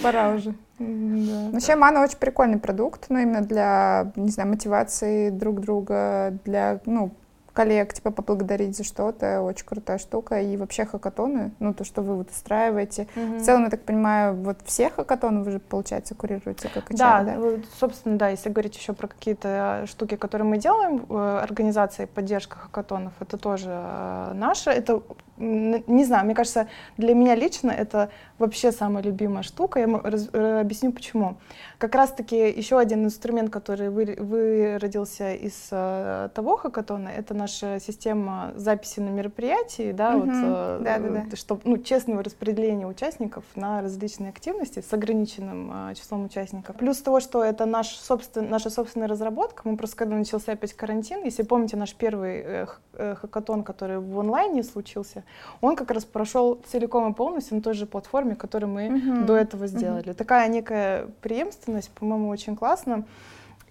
Пора 0.03 0.31
уже. 0.35 0.53
Да. 0.81 1.51
Вообще, 1.53 1.77
мана 1.77 2.03
очень 2.03 2.19
прикольный 2.19 2.59
продукт, 2.59 3.07
но 3.11 3.21
именно 3.21 3.43
для, 3.43 4.11
не 4.17 4.31
знаю, 4.31 4.49
мотивации 4.49 5.31
друг 5.31 5.61
друга, 5.61 6.37
для, 6.45 6.81
ну, 6.85 7.13
коллег, 7.53 7.93
типа, 7.95 8.11
поблагодарить 8.11 8.77
за 8.77 8.85
что-то, 8.85 9.43
очень 9.43 9.67
крутая 9.67 9.99
штука. 9.99 10.41
И 10.41 10.57
вообще 10.57 10.85
хакатоны, 10.85 11.53
ну, 11.59 11.75
то, 11.75 11.85
что 11.85 12.03
вы 12.03 12.17
вот 12.17 12.31
устраиваете. 12.31 13.09
Мгм. 13.15 13.39
В 13.39 13.43
целом, 13.43 13.65
я 13.65 13.71
так 13.71 13.83
понимаю, 13.83 14.35
вот 14.35 14.59
все 14.65 14.91
хакатоны 14.91 15.43
вы 15.43 15.51
же, 15.53 15.59
получается, 15.59 16.15
курируете 16.15 16.69
как 16.69 16.91
HR, 16.91 16.97
Да, 16.97 17.23
да? 17.23 17.39
собственно, 17.79 18.17
да, 18.17 18.29
если 18.29 18.49
говорить 18.49 18.77
еще 18.77 18.93
про 18.93 19.09
какие-то 19.09 19.85
штуки, 19.87 20.17
которые 20.17 20.47
мы 20.49 20.59
делаем, 20.59 21.05
э, 21.09 21.39
организация 21.43 22.07
и 22.07 22.09
поддержка 22.09 22.57
хакатонов, 22.57 23.13
это 23.21 23.37
тоже 23.37 23.71
э, 23.71 24.33
наше. 24.35 24.71
Это 24.71 25.03
не 25.43 26.05
знаю, 26.05 26.25
мне 26.25 26.35
кажется, 26.35 26.69
для 26.97 27.15
меня 27.15 27.35
лично 27.35 27.71
это 27.71 28.11
вообще 28.39 28.73
самая 28.73 29.03
любимая 29.03 29.43
штука. 29.43 29.81
Я 29.81 29.87
раз, 29.99 30.29
э, 30.33 30.61
объясню 30.61 30.93
почему. 30.93 31.37
Как 31.79 31.95
раз-таки 31.95 32.51
еще 32.51 32.79
один 32.79 33.05
инструмент, 33.05 33.51
который 33.51 33.91
вы, 33.91 34.17
выродился 34.19 35.35
из 35.35 35.69
uh, 35.71 36.29
того 36.31 36.57
хакатона, 36.57 37.09
это 37.09 37.35
наша 37.35 37.81
система 37.81 38.53
записи 38.55 39.01
на 39.01 39.09
мероприятии, 39.09 39.93
да, 39.93 40.17
вот, 40.17 40.29
uh, 40.29 40.83
да, 40.83 40.99
да, 40.99 41.25
да. 41.29 41.37
чтобы 41.37 41.63
ну, 41.65 41.79
честного 41.79 42.23
распределения 42.23 42.87
участников 42.87 43.45
на 43.57 43.83
различные 43.83 44.31
активности 44.31 44.81
с 44.81 44.93
ограниченным 44.93 45.71
uh, 45.71 45.95
числом 45.95 46.25
участников. 46.25 46.77
Плюс 46.77 46.99
того, 46.99 47.21
что 47.21 47.43
это 47.43 47.67
наш 47.67 47.89
собствен, 47.89 48.49
наша 48.49 48.71
собственная 48.71 49.09
разработка, 49.09 49.63
мы 49.65 49.77
просто 49.77 49.97
когда 49.97 50.17
начался 50.17 50.53
опять 50.53 50.75
карантин, 50.75 51.25
если 51.25 51.43
помните 51.43 51.77
наш 51.77 51.95
первый 51.95 52.43
э, 52.45 52.67
э, 52.95 53.15
хакатон, 53.15 53.65
который 53.65 53.99
в 53.99 54.19
онлайне 54.19 54.63
случился, 54.63 55.25
он 55.61 55.77
как 55.77 55.91
раз 55.91 56.05
прошел 56.05 56.61
целиком 56.67 57.11
и 57.11 57.15
полностью 57.15 57.57
на 57.57 57.63
той 57.63 57.75
же 57.75 57.87
платформе, 57.87 58.35
которую 58.35 58.71
мы 58.73 58.87
uh-huh. 58.87 59.25
до 59.25 59.37
этого 59.37 59.67
сделали. 59.67 60.09
Uh-huh. 60.09 60.15
Такая 60.15 60.49
некая 60.49 61.07
преемственность, 61.21 61.91
по-моему, 61.91 62.29
очень 62.29 62.57
классно. 62.57 63.05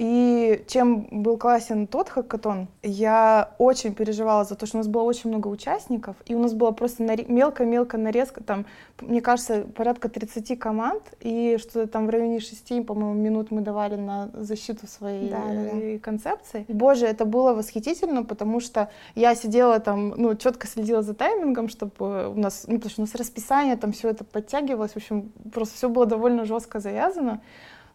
И 0.02 0.64
чем 0.66 1.06
был 1.12 1.38
классен 1.38 1.86
тот 1.86 2.10
хакатон, 2.10 2.68
я 2.82 3.52
очень 3.60 3.94
переживала 3.94 4.44
за 4.46 4.56
то, 4.56 4.66
что 4.66 4.78
у 4.78 4.80
нас 4.80 4.88
было 4.88 5.04
очень 5.04 5.30
много 5.30 5.48
участников, 5.48 6.16
и 6.26 6.34
у 6.34 6.40
нас 6.40 6.56
была 6.56 6.72
просто 6.72 7.04
мелко-мелко 7.04 8.00
нарезка, 8.00 8.42
там, 8.42 8.66
мне 9.00 9.22
кажется, 9.22 9.62
порядка 9.76 10.10
30 10.10 10.58
команд, 10.58 11.04
и 11.20 11.58
что-то 11.60 11.86
там 11.86 12.08
в 12.08 12.10
районе 12.10 12.40
6, 12.40 12.84
по-моему, 12.84 13.14
минут 13.14 13.52
мы 13.52 13.62
давали 13.62 13.96
на 13.96 14.32
защиту 14.34 14.88
своей 14.88 15.30
да, 15.30 15.44
да. 15.48 16.00
концепции. 16.00 16.66
Боже, 16.68 17.06
это 17.06 17.26
было 17.26 17.54
восхитительно, 17.54 18.24
потому 18.24 18.60
что 18.60 18.90
я 19.14 19.36
сидела 19.36 19.80
там, 19.80 20.16
ну, 20.18 20.34
четко 20.34 20.66
следила 20.66 21.04
за 21.04 21.14
таймингом, 21.14 21.70
чтобы 21.70 22.28
у 22.28 22.40
нас, 22.40 22.64
ну, 22.66 22.78
потому 22.78 22.90
что 22.90 23.02
у 23.02 23.06
нас 23.06 23.14
расписание, 23.14 23.78
там 23.78 23.92
все 23.92 24.10
это 24.10 24.24
подтягивалось, 24.24 24.94
в 24.94 24.98
общем, 24.98 25.32
просто 25.54 25.76
все 25.76 25.90
было 25.90 26.08
довольно 26.08 26.46
жестко 26.46 26.80
завязано 26.80 27.40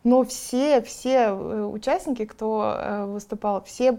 но 0.06 0.22
все, 0.22 0.82
все 0.82 1.30
э, 1.30 1.64
участники, 1.64 2.26
кто 2.26 2.76
э, 2.78 3.06
выступал, 3.06 3.64
все 3.64 3.98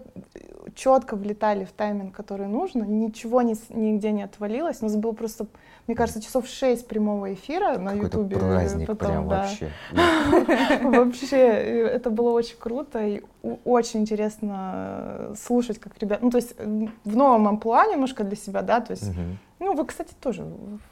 четко 0.73 1.17
влетали 1.17 1.65
в 1.65 1.73
тайминг, 1.73 2.15
который 2.15 2.47
нужно, 2.47 2.83
ничего 2.83 3.41
не, 3.41 3.55
нигде 3.71 4.11
не 4.11 4.23
отвалилось. 4.23 4.77
У 4.79 4.85
нас 4.85 4.95
было 4.95 5.11
просто, 5.11 5.47
мне 5.85 5.97
кажется, 5.97 6.21
часов 6.21 6.47
шесть 6.47 6.87
прямого 6.87 7.33
эфира 7.33 7.77
на 7.77 7.91
Ютубе. 7.91 8.37
праздник 8.37 8.87
потом, 8.87 9.07
прям 9.09 9.27
да. 9.27 9.41
вообще. 9.41 9.71
Вообще, 10.81 11.37
это 11.39 12.09
было 12.09 12.29
очень 12.31 12.55
круто 12.57 13.05
и 13.05 13.21
очень 13.65 14.01
интересно 14.01 15.33
слушать, 15.39 15.79
как 15.79 15.93
ребята, 15.99 16.23
ну 16.23 16.31
то 16.31 16.37
есть 16.37 16.55
в 16.59 17.15
новом 17.15 17.47
амплуа 17.47 17.85
немножко 17.87 18.23
для 18.23 18.35
себя, 18.35 18.61
да, 18.61 18.81
то 18.81 18.91
есть 18.91 19.09
ну, 19.59 19.73
вы, 19.73 19.85
кстати, 19.85 20.13
тоже 20.21 20.45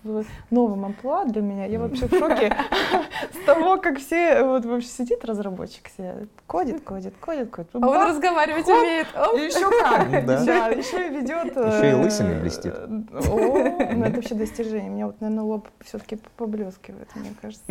в 0.03 0.25
новом 0.49 0.85
амплуа 0.85 1.25
для 1.25 1.41
меня. 1.43 1.65
Я 1.65 1.79
вообще 1.79 2.07
в 2.07 2.17
шоке 2.17 2.55
с 3.33 3.45
того, 3.45 3.77
как 3.77 3.99
все, 3.99 4.43
вот 4.43 4.65
вообще 4.65 4.87
сидит 4.87 5.23
разработчик, 5.23 5.87
все 5.87 6.27
кодит, 6.47 6.81
кодит, 6.81 7.13
кодит, 7.19 7.51
кодит. 7.51 7.69
А 7.73 7.87
он 7.87 8.07
разговаривать 8.07 8.67
умеет. 8.67 9.07
Еще 9.35 9.69
как. 9.69 10.05
Да, 10.25 10.69
еще 10.69 11.07
и 11.07 11.09
ведет. 11.11 11.55
Еще 11.55 11.89
и 11.89 11.91
э, 11.91 11.95
лысиной 11.95 12.39
блестит. 12.39 12.73
О, 12.75 13.93
ну 13.93 14.03
это 14.03 14.15
вообще 14.15 14.33
достижение. 14.33 14.89
Меня 14.89 15.07
вот, 15.07 15.21
наверное, 15.21 15.43
лоб 15.43 15.67
все-таки 15.83 16.17
поблескивает, 16.35 17.07
мне 17.15 17.33
кажется. 17.39 17.65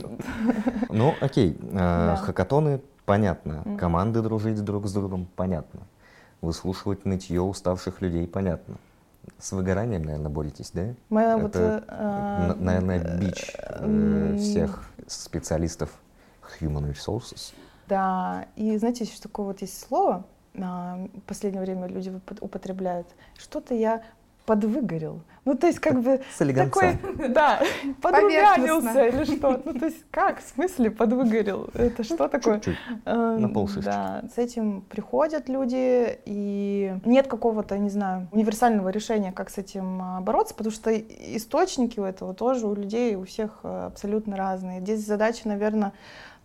Ну, 0.90 1.14
окей. 1.20 1.58
Э, 1.72 2.16
хакатоны, 2.16 2.80
понятно. 3.04 3.76
Команды 3.78 4.22
дружить 4.22 4.62
друг 4.64 4.86
с 4.86 4.92
другом, 4.92 5.26
понятно. 5.36 5.80
Выслушивать 6.40 7.04
нытье 7.04 7.40
уставших 7.40 8.00
людей, 8.00 8.26
понятно. 8.26 8.76
С 9.38 9.52
выгоранием, 9.52 10.02
наверное, 10.02 10.30
боретесь, 10.30 10.70
да? 10.72 10.94
Мы 11.08 11.22
Это, 11.22 11.38
вот, 11.38 11.56
э, 11.56 12.54
наверное, 12.58 13.18
бич 13.18 13.56
э, 13.58 14.36
всех 14.38 14.84
специалистов 15.06 15.90
human 16.60 16.92
resources. 16.92 17.54
Да, 17.88 18.46
и 18.56 18.76
знаете, 18.76 19.04
еще 19.04 19.18
такое 19.20 19.46
вот 19.46 19.60
есть 19.60 19.78
слово, 19.78 20.24
в 20.54 21.08
последнее 21.26 21.62
время 21.62 21.86
люди 21.86 22.12
употребляют. 22.40 23.08
Что-то 23.36 23.74
я 23.74 24.02
подвыгорел. 24.46 25.22
Ну, 25.44 25.54
то 25.54 25.66
есть, 25.66 25.78
как 25.78 26.00
бы 26.00 26.22
такой, 26.38 26.98
да, 27.28 27.60
подрумянился 28.00 29.06
или 29.06 29.24
что. 29.24 29.60
Ну, 29.62 29.74
то 29.74 29.86
есть, 29.86 30.04
как, 30.10 30.40
в 30.40 30.48
смысле 30.48 30.90
подвыгорел? 30.90 31.68
Это 31.74 32.02
что 32.02 32.28
такое? 32.28 32.60
Чуть-чуть, 32.60 32.78
эм, 33.04 33.42
на 33.42 33.48
полшишки. 33.50 33.84
Да, 33.84 34.24
с 34.34 34.38
этим 34.38 34.80
приходят 34.82 35.50
люди, 35.50 36.18
и 36.24 36.94
нет 37.04 37.26
какого-то, 37.26 37.76
не 37.76 37.90
знаю, 37.90 38.28
универсального 38.32 38.88
решения, 38.88 39.32
как 39.32 39.50
с 39.50 39.58
этим 39.58 40.00
а, 40.00 40.20
бороться, 40.22 40.54
потому 40.54 40.74
что 40.74 40.90
источники 40.96 42.00
у 42.00 42.04
этого 42.04 42.32
тоже 42.32 42.66
у 42.66 42.74
людей, 42.74 43.14
у 43.14 43.24
всех 43.24 43.60
э, 43.64 43.86
абсолютно 43.86 44.36
разные. 44.36 44.80
Здесь 44.80 45.06
задача, 45.06 45.46
наверное, 45.46 45.92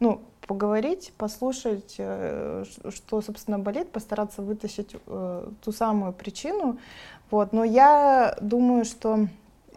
ну, 0.02 0.22
поговорить, 0.50 1.14
послушать, 1.16 1.96
э, 2.00 2.64
что, 2.90 3.22
собственно, 3.22 3.60
болит, 3.60 3.92
постараться 3.92 4.42
вытащить 4.42 4.96
э, 5.06 5.48
ту 5.64 5.72
самую 5.72 6.12
причину. 6.12 6.80
Вот. 7.32 7.54
Но 7.54 7.64
я 7.64 8.36
думаю, 8.42 8.86
что 8.86 9.28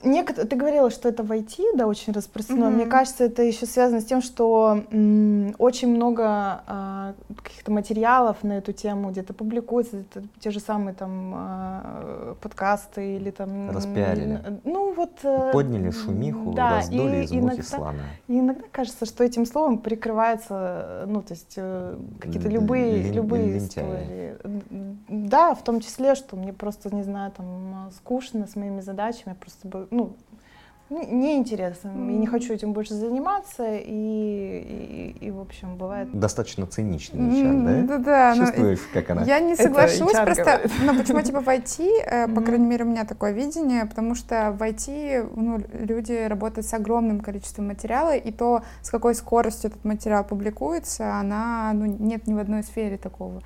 Некотор... 0.04 0.46
Ты 0.46 0.56
говорила, 0.56 0.90
что 0.90 1.08
это 1.08 1.22
в 1.22 1.30
IT, 1.30 1.76
да, 1.76 1.86
очень 1.86 2.12
распространено. 2.12 2.66
Mm-hmm. 2.66 2.70
Мне 2.70 2.86
кажется, 2.86 3.24
это 3.24 3.42
еще 3.42 3.66
связано 3.66 4.00
с 4.00 4.04
тем, 4.04 4.20
что 4.20 4.82
м- 4.90 5.54
очень 5.58 5.88
много 5.88 6.24
а, 6.26 7.14
каких-то 7.42 7.70
материалов 7.70 8.42
на 8.42 8.54
эту 8.54 8.72
тему 8.72 9.10
где-то 9.10 9.32
публикуется, 9.32 9.98
это 9.98 10.26
те 10.40 10.50
же 10.50 10.60
самые 10.60 10.94
там 10.94 11.32
а, 11.34 12.36
подкасты 12.40 13.16
или 13.16 13.30
там... 13.30 13.70
Распиарили. 13.70 14.60
Ну 14.64 14.92
вот... 14.94 15.12
Э, 15.22 15.50
Подняли 15.52 15.90
шумиху, 15.90 16.52
да, 16.52 16.76
раздули 16.76 17.18
и, 17.18 17.24
из 17.24 17.32
мухи 17.32 17.44
иногда, 17.44 17.62
слона. 17.62 18.04
И 18.28 18.38
иногда 18.38 18.64
кажется, 18.72 19.06
что 19.06 19.22
этим 19.24 19.46
словом 19.46 19.78
прикрывается, 19.78 21.04
ну 21.06 21.22
то 21.22 21.34
есть 21.34 21.54
э, 21.56 21.96
какие-то 22.18 22.48
любые, 22.48 23.02
Лин, 23.02 23.12
любые 23.12 23.58
истории. 23.58 24.36
Да, 25.08 25.54
в 25.54 25.62
том 25.62 25.80
числе, 25.80 26.14
что 26.14 26.36
мне 26.36 26.52
просто, 26.52 26.94
не 26.94 27.02
знаю, 27.02 27.32
там 27.32 27.90
скучно 27.96 28.46
с 28.46 28.56
моими 28.56 28.80
задачами, 28.80 29.34
просто 29.38 29.68
бы 29.68 29.88
ну, 29.92 30.16
неинтересно, 30.92 31.88
mm. 31.88 32.12
я 32.12 32.18
не 32.18 32.26
хочу 32.26 32.52
этим 32.52 32.72
больше 32.72 32.94
заниматься, 32.94 33.64
и, 33.76 35.14
и, 35.20 35.26
и 35.26 35.30
в 35.30 35.40
общем, 35.40 35.76
бывает... 35.76 36.08
Достаточно 36.12 36.66
циничный 36.66 37.20
HR, 37.20 37.52
mm, 37.52 37.86
да? 37.86 37.98
Да, 37.98 38.34
да. 38.34 38.36
Чувствуешь, 38.36 38.80
как 38.92 39.10
она? 39.10 39.24
Я 39.24 39.40
не 39.40 39.56
соглашусь, 39.56 40.12
просто, 40.12 40.62
ну, 40.82 40.96
почему, 40.98 41.22
типа, 41.22 41.40
в 41.40 41.48
IT, 41.48 41.84
э, 41.84 42.28
по 42.28 42.40
крайней 42.42 42.66
мере, 42.66 42.84
у 42.84 42.88
меня 42.88 43.04
такое 43.04 43.32
видение, 43.32 43.86
потому 43.86 44.14
что 44.14 44.54
в 44.58 44.62
IT, 44.62 45.30
ну, 45.34 45.62
люди 45.72 46.26
работают 46.26 46.66
с 46.66 46.74
огромным 46.74 47.20
количеством 47.20 47.68
материала, 47.68 48.14
и 48.16 48.30
то, 48.30 48.62
с 48.82 48.90
какой 48.90 49.14
скоростью 49.14 49.70
этот 49.70 49.84
материал 49.84 50.24
публикуется, 50.24 51.16
она, 51.16 51.72
ну, 51.74 51.86
нет 51.86 52.26
ни 52.26 52.34
в 52.34 52.38
одной 52.38 52.62
сфере 52.62 52.98
такого. 52.98 53.42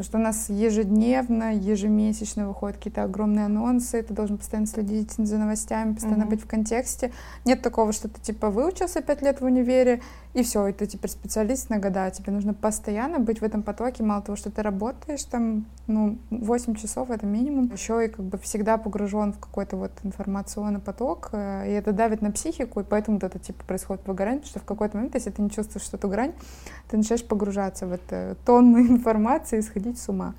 Потому 0.00 0.08
что 0.08 0.18
у 0.18 0.22
нас 0.22 0.48
ежедневно, 0.48 1.54
ежемесячно 1.54 2.48
выходят 2.48 2.78
какие-то 2.78 3.02
огромные 3.02 3.44
анонсы, 3.44 4.02
ты 4.02 4.14
должен 4.14 4.38
постоянно 4.38 4.66
следить 4.66 5.12
за 5.12 5.36
новостями, 5.36 5.92
постоянно 5.92 6.22
mm-hmm. 6.22 6.30
быть 6.30 6.42
в 6.42 6.46
контексте. 6.46 7.12
Нет 7.44 7.60
такого, 7.60 7.92
что 7.92 8.08
ты 8.08 8.18
типа 8.18 8.48
выучился 8.48 9.02
пять 9.02 9.20
лет 9.20 9.42
в 9.42 9.44
универе, 9.44 10.00
и 10.32 10.44
все, 10.44 10.68
и 10.68 10.72
ты 10.72 10.86
теперь 10.86 11.10
специалист 11.10 11.70
на 11.70 11.78
года. 11.78 12.08
Тебе 12.10 12.32
нужно 12.32 12.54
постоянно 12.54 13.18
быть 13.18 13.40
в 13.40 13.44
этом 13.44 13.64
потоке. 13.64 14.04
Мало 14.04 14.22
того, 14.22 14.36
что 14.36 14.48
ты 14.48 14.62
работаешь 14.62 15.24
там, 15.24 15.66
ну, 15.88 16.18
8 16.30 16.76
часов 16.76 17.10
это 17.10 17.26
минимум. 17.26 17.68
Еще 17.72 18.06
и 18.06 18.08
как 18.08 18.24
бы 18.24 18.38
всегда 18.38 18.78
погружен 18.78 19.32
в 19.32 19.40
какой-то 19.40 19.76
вот 19.76 19.90
информационный 20.04 20.78
поток. 20.78 21.30
Э, 21.32 21.68
и 21.68 21.72
это 21.72 21.92
давит 21.92 22.22
на 22.22 22.30
психику, 22.30 22.80
и 22.80 22.84
поэтому 22.84 23.16
вот 23.16 23.24
это 23.24 23.40
типа 23.40 23.64
происходит 23.64 24.06
выгорание, 24.06 24.38
потому 24.38 24.50
что 24.50 24.60
в 24.60 24.64
какой-то 24.64 24.96
момент, 24.98 25.14
если 25.16 25.30
ты 25.30 25.42
не 25.42 25.50
чувствуешь 25.50 25.84
что-то 25.84 26.06
грань, 26.06 26.32
ты 26.88 26.96
начинаешь 26.96 27.24
погружаться 27.24 27.88
в 27.88 27.92
эту 27.92 28.36
тонну 28.44 28.78
информации 28.86 29.58
и 29.58 29.62
сходить 29.90 29.98
с 29.98 30.08
ума. 30.08 30.34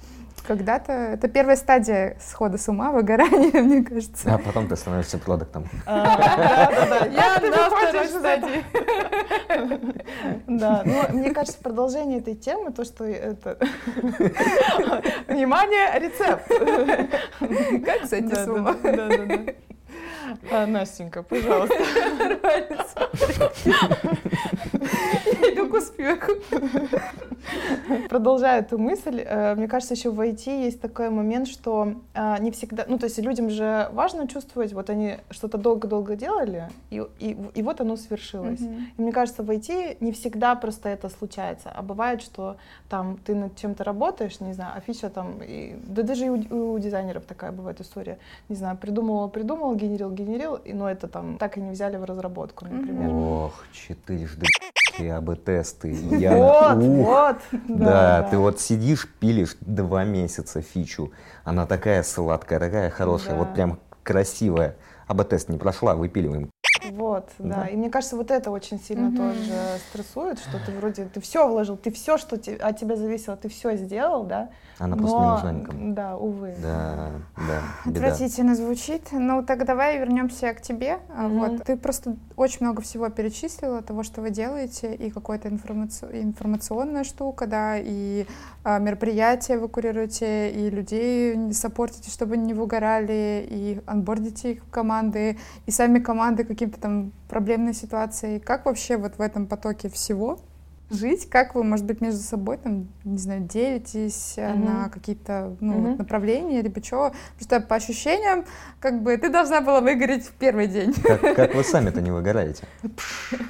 Когда-то 0.48 0.91
это 0.91 1.27
первая 1.27 1.55
стадия 1.55 2.17
схода 2.20 2.58
с 2.58 2.67
ума, 2.67 2.91
выгорания, 2.91 3.62
мне 3.62 3.84
кажется. 3.84 4.34
А 4.34 4.38
потом 4.39 4.67
ты 4.67 4.75
становишься 4.75 5.20
продуктом. 5.20 5.70
А, 5.86 7.05
Я 7.08 7.39
на 7.39 7.70
второй 7.70 8.08
стадии. 8.08 8.63
Да, 10.48 10.81
ну, 10.84 11.03
мне 11.20 11.31
кажется, 11.31 11.60
продолжение 11.62 12.20
этой 12.20 12.36
темы, 12.36 12.72
то, 12.72 12.84
что 12.86 13.03
это... 13.03 13.58
Внимание, 15.27 16.00
рецепт! 16.00 16.48
Как 17.86 18.05
сойти 18.08 18.34
с 18.34 18.48
ума? 18.48 18.75
Да, 18.84 19.08
да, 19.08 19.25
да. 19.25 19.53
А, 20.51 20.65
Настенька, 20.65 21.24
пожалуйста. 21.24 21.75
Я 25.72 26.18
к 26.18 26.28
успеху. 26.30 26.32
Продолжая 28.10 28.60
эту 28.60 28.78
мысль, 28.78 29.24
э, 29.25 29.56
мне 29.56 29.68
кажется, 29.68 29.94
еще 29.94 30.12
в 30.12 30.20
IT 30.20 30.66
есть 30.66 30.82
такой 30.82 31.10
момент, 31.10 31.48
что 31.48 31.96
а, 32.13 32.38
не 32.40 32.51
всегда, 32.51 32.86
ну 32.88 32.98
то 32.98 33.06
есть 33.06 33.18
людям 33.20 33.50
же 33.50 33.90
важно 33.94 34.28
чувствовать, 34.28 34.74
вот 34.74 34.90
они 34.90 35.18
что-то 35.30 35.58
долго-долго 35.58 36.16
делали, 36.16 36.70
и, 36.92 37.04
и, 37.20 37.38
и 37.56 37.63
вот 37.63 37.82
оно 37.82 37.98
свершилось. 37.98 38.60
Мгм. 38.60 38.88
И 38.98 39.01
мне 39.01 39.12
кажется, 39.12 39.44
в 39.44 39.50
IT 39.50 39.98
не 40.00 40.12
всегда 40.12 40.56
просто 40.56 40.90
это 40.90 41.10
случается, 41.10 41.72
а 41.74 41.82
бывает, 41.82 42.22
что 42.22 42.58
там 42.90 43.18
ты 43.25 43.36
над 43.36 43.56
чем-то 43.56 43.84
работаешь, 43.84 44.40
не 44.40 44.54
знаю, 44.54 44.74
а 44.75 44.82
фича 44.82 45.10
там, 45.10 45.42
и- 45.42 45.75
да 45.88 46.04
даже 46.04 46.25
и 46.25 46.30
у, 46.30 46.74
у 46.74 46.80
дизайнеров 46.80 47.25
такая 47.25 47.51
бывает 47.51 47.82
история, 47.82 48.18
не 48.50 48.56
знаю, 48.56 48.78
придумывал, 48.78 49.30
придумал, 49.30 49.75
генерил, 49.75 50.12
генерил, 50.12 50.56
и, 50.56 50.74
но 50.74 50.90
это 50.90 51.08
там 51.08 51.38
так 51.38 51.58
и 51.58 51.62
не 51.62 51.72
взяли 51.72 51.98
в 51.98 52.04
разработку, 52.04 52.66
например. 52.66 53.10
Ох, 53.12 53.63
четырежды 53.74 54.46
АБ-тесты. 55.62 55.91
Я... 56.18 56.36
Вот, 56.36 56.77
Ух. 56.77 57.08
вот. 57.08 57.38
Да, 57.68 58.27
ты 58.30 58.38
вот 58.38 58.60
сидишь, 58.60 59.08
пилишь 59.20 59.56
два 59.62 60.03
месяца 60.03 60.62
фичу. 60.62 61.12
Она 61.44 61.65
такая 61.65 62.03
сладкая, 62.03 62.60
такая 62.60 62.89
хорошая, 62.89 63.34
Да. 63.34 63.39
вот 63.39 63.53
прям 63.53 63.80
красивая. 64.03 64.75
АБ-тест 65.08 65.50
не 65.50 65.58
прошла, 65.58 65.96
выпиливаем. 65.96 66.50
Вот, 66.90 67.30
да. 67.40 67.56
Да. 67.62 67.66
И 67.68 67.76
мне 67.76 67.90
кажется, 67.90 68.16
вот 68.16 68.32
это 68.32 68.52
очень 68.52 68.80
сильно 68.80 69.10
Мгм. 69.10 69.18
тоже 69.18 69.52
стрессует, 69.90 70.40
что 70.40 70.58
ты 70.66 70.72
вроде 70.72 71.06
ты 71.06 71.20
все 71.22 71.48
вложил, 71.48 71.78
ты 71.78 71.92
все, 71.92 72.18
что 72.18 72.38
те- 72.38 72.56
от 72.56 72.80
тебя 72.80 72.96
зависело, 72.96 73.38
ты 73.38 73.50
все 73.50 73.76
сделал, 73.78 74.24
да. 74.24 74.50
Она 74.80 74.98
просто 74.98 75.18
не 75.18 75.24
но, 75.26 75.32
нужна 75.34 75.52
никому. 75.52 75.94
Да, 75.94 76.18
увы. 76.18 76.56
Да, 76.62 76.96
да, 77.38 77.62
беда. 77.86 78.08
Отвратительно 78.08 78.56
звучит. 78.56 79.10
Ну, 79.12 79.44
так 79.44 79.66
давай 79.66 80.00
вернемся 80.00 80.54
к 80.54 80.62
тебе. 80.62 80.98
Мгм. 81.10 81.40
Вот. 81.40 81.64
Ты 81.66 81.78
просто 81.78 82.16
очень 82.36 82.66
много 82.66 82.82
всего 82.82 83.10
перечислила, 83.10 83.82
того, 83.84 84.02
что 84.04 84.22
вы 84.22 84.32
делаете, 84.32 84.96
и 84.96 85.12
какая-то 85.12 85.50
информаци- 85.50 86.10
информационная 86.24 87.04
штука, 87.04 87.46
да, 87.46 87.78
и 87.78 88.26
а, 88.64 88.80
мероприятия 88.80 89.58
вы 89.58 89.68
курируете, 89.70 90.50
и 90.52 90.70
людей 90.70 91.54
саппортите, 91.54 92.10
чтобы 92.10 92.38
не 92.38 92.54
выгорали, 92.54 93.46
и 93.50 93.82
анбордите 93.86 94.54
их 94.54 94.64
в 94.64 94.70
команды, 94.72 95.38
и 95.68 95.72
сами 95.72 96.00
команды 96.00 96.44
каким-то 96.72 96.80
там 96.82 97.12
проблемной 97.28 97.74
ситуации. 97.74 98.40
Как 98.40 98.66
вообще 98.66 98.98
вот 98.98 99.18
в 99.18 99.22
этом 99.22 99.48
потоке 99.48 99.90
всего 99.90 100.40
жить? 100.90 101.30
Как 101.30 101.56
вы, 101.56 101.63
может 101.63 101.86
быть, 101.86 102.01
между 102.01 102.20
собой 102.20 102.58
там, 102.58 102.88
не 103.06 103.18
знаю, 103.18 103.42
делитесь 103.42 104.36
Мгм. 104.38 104.66
на 104.66 104.90
какие-то 104.90 105.56
ну, 105.62 105.74
Мгм. 105.74 105.90
вот 105.90 105.98
направления, 106.00 106.62
либо 106.62 106.82
чего? 106.82 107.12
Потому 107.40 107.42
что 107.42 107.62
по 107.62 107.75
ощущениям, 107.75 108.46
как 108.80 109.01
бы 109.01 109.16
ты 109.18 109.30
должна 109.30 109.62
была 109.62 109.80
выгореть 109.82 110.25
в 110.25 110.32
первый 110.34 110.68
день. 110.68 110.94
Как, 110.94 111.22
как 111.36 111.56
вы 111.56 111.63
сами-то 111.63 112.01
не 112.01 112.12
выгораете? 112.12 112.63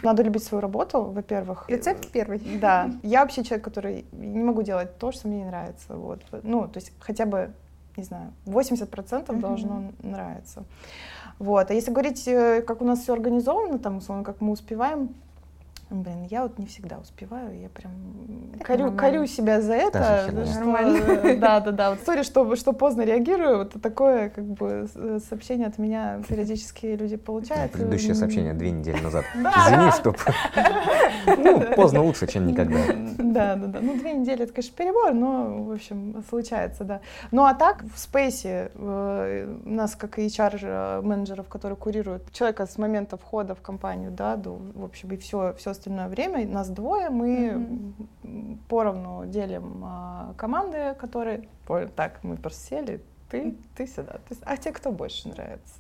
Надо 0.04 0.24
любить 0.24 0.44
свою 0.44 0.62
работу, 0.62 1.04
во-первых. 1.04 1.66
Рецепт 1.68 2.08
первый. 2.12 2.40
Да. 2.60 2.92
Я 3.04 3.22
вообще 3.22 3.44
человек, 3.44 3.63
который 3.66 4.06
не 4.12 4.40
могу 4.44 4.62
делать 4.62 4.98
то, 5.00 5.12
что 5.12 5.28
мне 5.28 5.40
не 5.40 5.46
нравится. 5.46 5.96
Вот. 5.96 6.22
Ну, 6.44 6.68
то 6.68 6.78
есть 6.78 6.92
хотя 7.00 7.25
бы, 7.25 7.51
не 7.98 8.04
знаю, 8.04 8.34
80% 8.46 9.32
Мгм. 9.32 9.42
должно 9.42 9.92
нравиться. 10.04 10.63
Вот. 11.41 11.71
А 11.71 11.74
если 11.74 11.89
говорить, 11.89 12.27
э, 12.27 12.62
как 12.62 12.83
у 12.83 12.86
нас 12.86 13.00
все 13.00 13.13
организовано, 13.13 13.79
там, 13.79 13.98
условно, 13.98 14.24
как 14.24 14.41
мы 14.41 14.51
успеваем, 14.51 15.15
Блин, 15.91 16.24
я 16.29 16.43
вот 16.43 16.57
не 16.57 16.67
всегда 16.67 17.00
успеваю, 17.00 17.60
я 17.60 17.67
прям 17.67 17.91
Это 18.55 18.63
корю, 18.63 18.79
нормально. 18.86 18.98
корю 18.98 19.27
себя 19.27 19.60
за 19.62 19.74
это. 19.74 20.25
Что- 20.29 20.55
Нормально. 20.60 21.36
Да, 21.36 21.60
да, 21.60 21.71
да. 21.71 21.89
Вот 21.89 22.00
сори, 22.05 22.24
что, 22.24 22.55
что 22.55 22.71
поздно 22.71 23.01
реагирую. 23.01 23.57
Вот 23.60 23.81
такое 23.81 24.29
как 24.29 24.45
бы 24.45 24.88
с- 24.88 25.25
сообщение 25.27 25.67
от 25.67 25.77
меня 25.77 26.21
периодически 26.29 26.86
люди 26.86 27.17
получают. 27.17 27.74
Предыдущее 27.74 28.15
сообщение 28.15 28.53
две 28.53 28.71
недели 28.71 29.01
назад. 29.01 29.25
Извини, 29.36 29.91
что... 29.91 30.15
Ну, 31.38 31.75
поздно 31.75 32.01
лучше, 32.03 32.25
чем 32.25 32.48
никогда. 32.48 32.77
Да, 33.17 33.55
да, 33.55 33.67
да. 33.67 33.79
Ну, 33.81 33.98
две 33.98 34.13
недели 34.13 34.43
это, 34.43 34.53
конечно, 34.53 34.75
перебор, 34.77 35.13
но, 35.13 35.63
в 35.63 35.71
общем, 35.71 36.24
случается, 36.29 36.86
да. 36.86 37.01
Ну, 37.31 37.43
а 37.43 37.53
так, 37.53 37.83
в 37.93 38.00
спейсе 38.00 38.71
э, 38.75 39.57
нас, 39.65 39.95
как 39.95 40.19
и 40.19 40.25
HR-менеджеров, 40.27 41.48
которые 41.50 41.75
курируют 41.75 42.31
человека 42.31 42.65
с 42.65 42.77
момента 42.77 43.17
входа 43.17 43.55
в 43.55 43.62
компанию, 43.62 44.12
да, 44.12 44.36
до, 44.38 44.57
в 44.74 44.83
общем, 44.86 45.12
и 45.12 45.17
все, 45.17 45.53
все 45.57 45.71
остальное 45.82 46.08
время, 46.08 46.48
нас 46.48 46.70
двое, 46.70 47.10
мы 47.10 47.96
м, 48.24 48.60
поровну 48.70 49.26
делим 49.26 49.82
а, 49.84 50.34
команды, 50.38 50.96
которые... 51.00 51.48
Ой, 51.68 51.88
Так, 51.88 52.24
мы 52.24 52.38
просто 52.38 52.68
сели, 52.68 53.02
ты, 53.30 53.56
ты 53.76 53.88
сюда. 53.88 54.20
ты 54.28 54.36
а 54.44 54.58
тебе 54.58 54.74
кто 54.74 54.92
больше 54.92 55.30
нравится? 55.30 55.74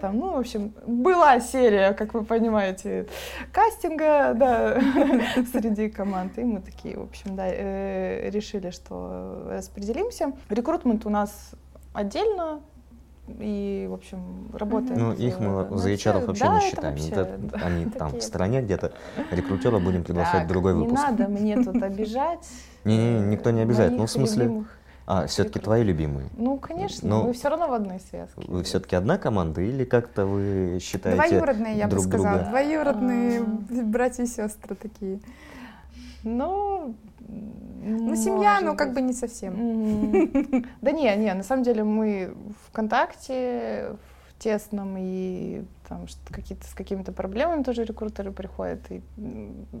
Там, 0.00 0.18
ну, 0.18 0.32
в 0.34 0.38
общем, 0.38 0.74
была 0.86 1.40
серия, 1.40 1.92
как 1.94 2.14
вы 2.14 2.24
понимаете, 2.24 3.06
кастинга, 3.52 4.34
да, 4.34 4.80
среди 5.52 5.88
команд. 5.88 6.36
И 6.38 6.44
мы 6.44 6.60
такие, 6.60 6.98
в 6.98 7.02
общем, 7.02 7.36
да, 7.36 7.46
э, 7.48 8.28
решили, 8.30 8.70
что 8.70 9.46
распределимся. 9.48 10.32
Рекрутмент 10.50 11.06
у 11.06 11.10
нас 11.10 11.52
отдельно, 11.94 12.60
и, 13.28 13.86
в 13.90 13.94
общем, 13.94 14.48
работает. 14.52 14.96
Ну, 14.98 15.12
их 15.12 15.40
мы 15.40 15.66
э, 15.70 15.76
за 15.76 15.90
HR 15.92 16.26
вообще 16.26 16.44
Да, 16.44 16.52
не 16.52 16.58
это 16.58 16.66
считаем. 16.68 16.94
вообще, 16.94 17.10
Это 17.10 17.38
да, 17.38 17.58
Они 17.66 17.84
там 17.98 18.08
в 18.08 18.12
такие. 18.12 18.22
стороне 18.22 18.62
где-то. 18.62 18.92
Рекрутера 19.30 19.78
будем 19.78 20.04
приглашать 20.04 20.34
в 20.34 20.38
Так, 20.40 20.48
другой 20.48 20.74
выпуск. 20.74 20.92
Не 21.02 21.10
надо 21.10 21.28
мне 21.28 21.56
тут 21.62 21.82
обижать. 21.82 22.46
Не-не, 22.84 23.20
никто 23.26 23.50
не 23.50 23.62
обижает. 23.62 23.92
Ну, 23.92 24.06
в 24.06 24.10
смысле, 24.10 24.64
а, 25.06 25.26
все-таки 25.26 25.58
твои 25.60 25.82
любимые. 25.82 26.28
Ну, 26.36 26.56
конечно, 26.58 27.08
Ну, 27.08 27.24
мы 27.28 27.32
все 27.32 27.48
равно 27.48 27.68
в 27.68 27.72
одной 27.72 28.00
связке. 28.00 28.42
Вы 28.46 28.62
все-таки 28.62 28.96
одна 28.96 29.18
команда 29.18 29.60
или 29.60 29.84
как-то 29.84 30.26
вы 30.26 30.78
считаете 30.80 31.20
Двоюродные, 31.28 31.76
я 31.76 31.86
бы 31.88 31.98
сказала. 32.00 32.36
друга? 32.38 32.50
Двоюродные 32.50 33.40
А. 33.40 33.82
братья 33.84 34.24
и 34.24 34.26
сестры 34.26 34.74
такие. 34.76 35.20
Ну, 36.26 36.94
Ну, 37.88 38.16
семья, 38.16 38.60
ну, 38.60 38.76
как 38.76 38.92
бы 38.92 39.00
не 39.00 39.12
совсем. 39.12 39.54
Да 40.82 40.90
не, 40.90 41.16
не, 41.16 41.32
на 41.34 41.44
самом 41.44 41.62
деле 41.62 41.84
мы 41.84 42.34
ВКонтакте 42.66 43.96
в 44.28 44.42
тесном 44.42 44.96
и 44.98 45.62
там 45.88 46.06
какие-то 46.32 46.66
с 46.66 46.74
какими-то 46.74 47.12
проблемами 47.12 47.62
тоже 47.62 47.84
рекрутеры 47.84 48.32
приходят 48.32 48.80
и 48.90 49.00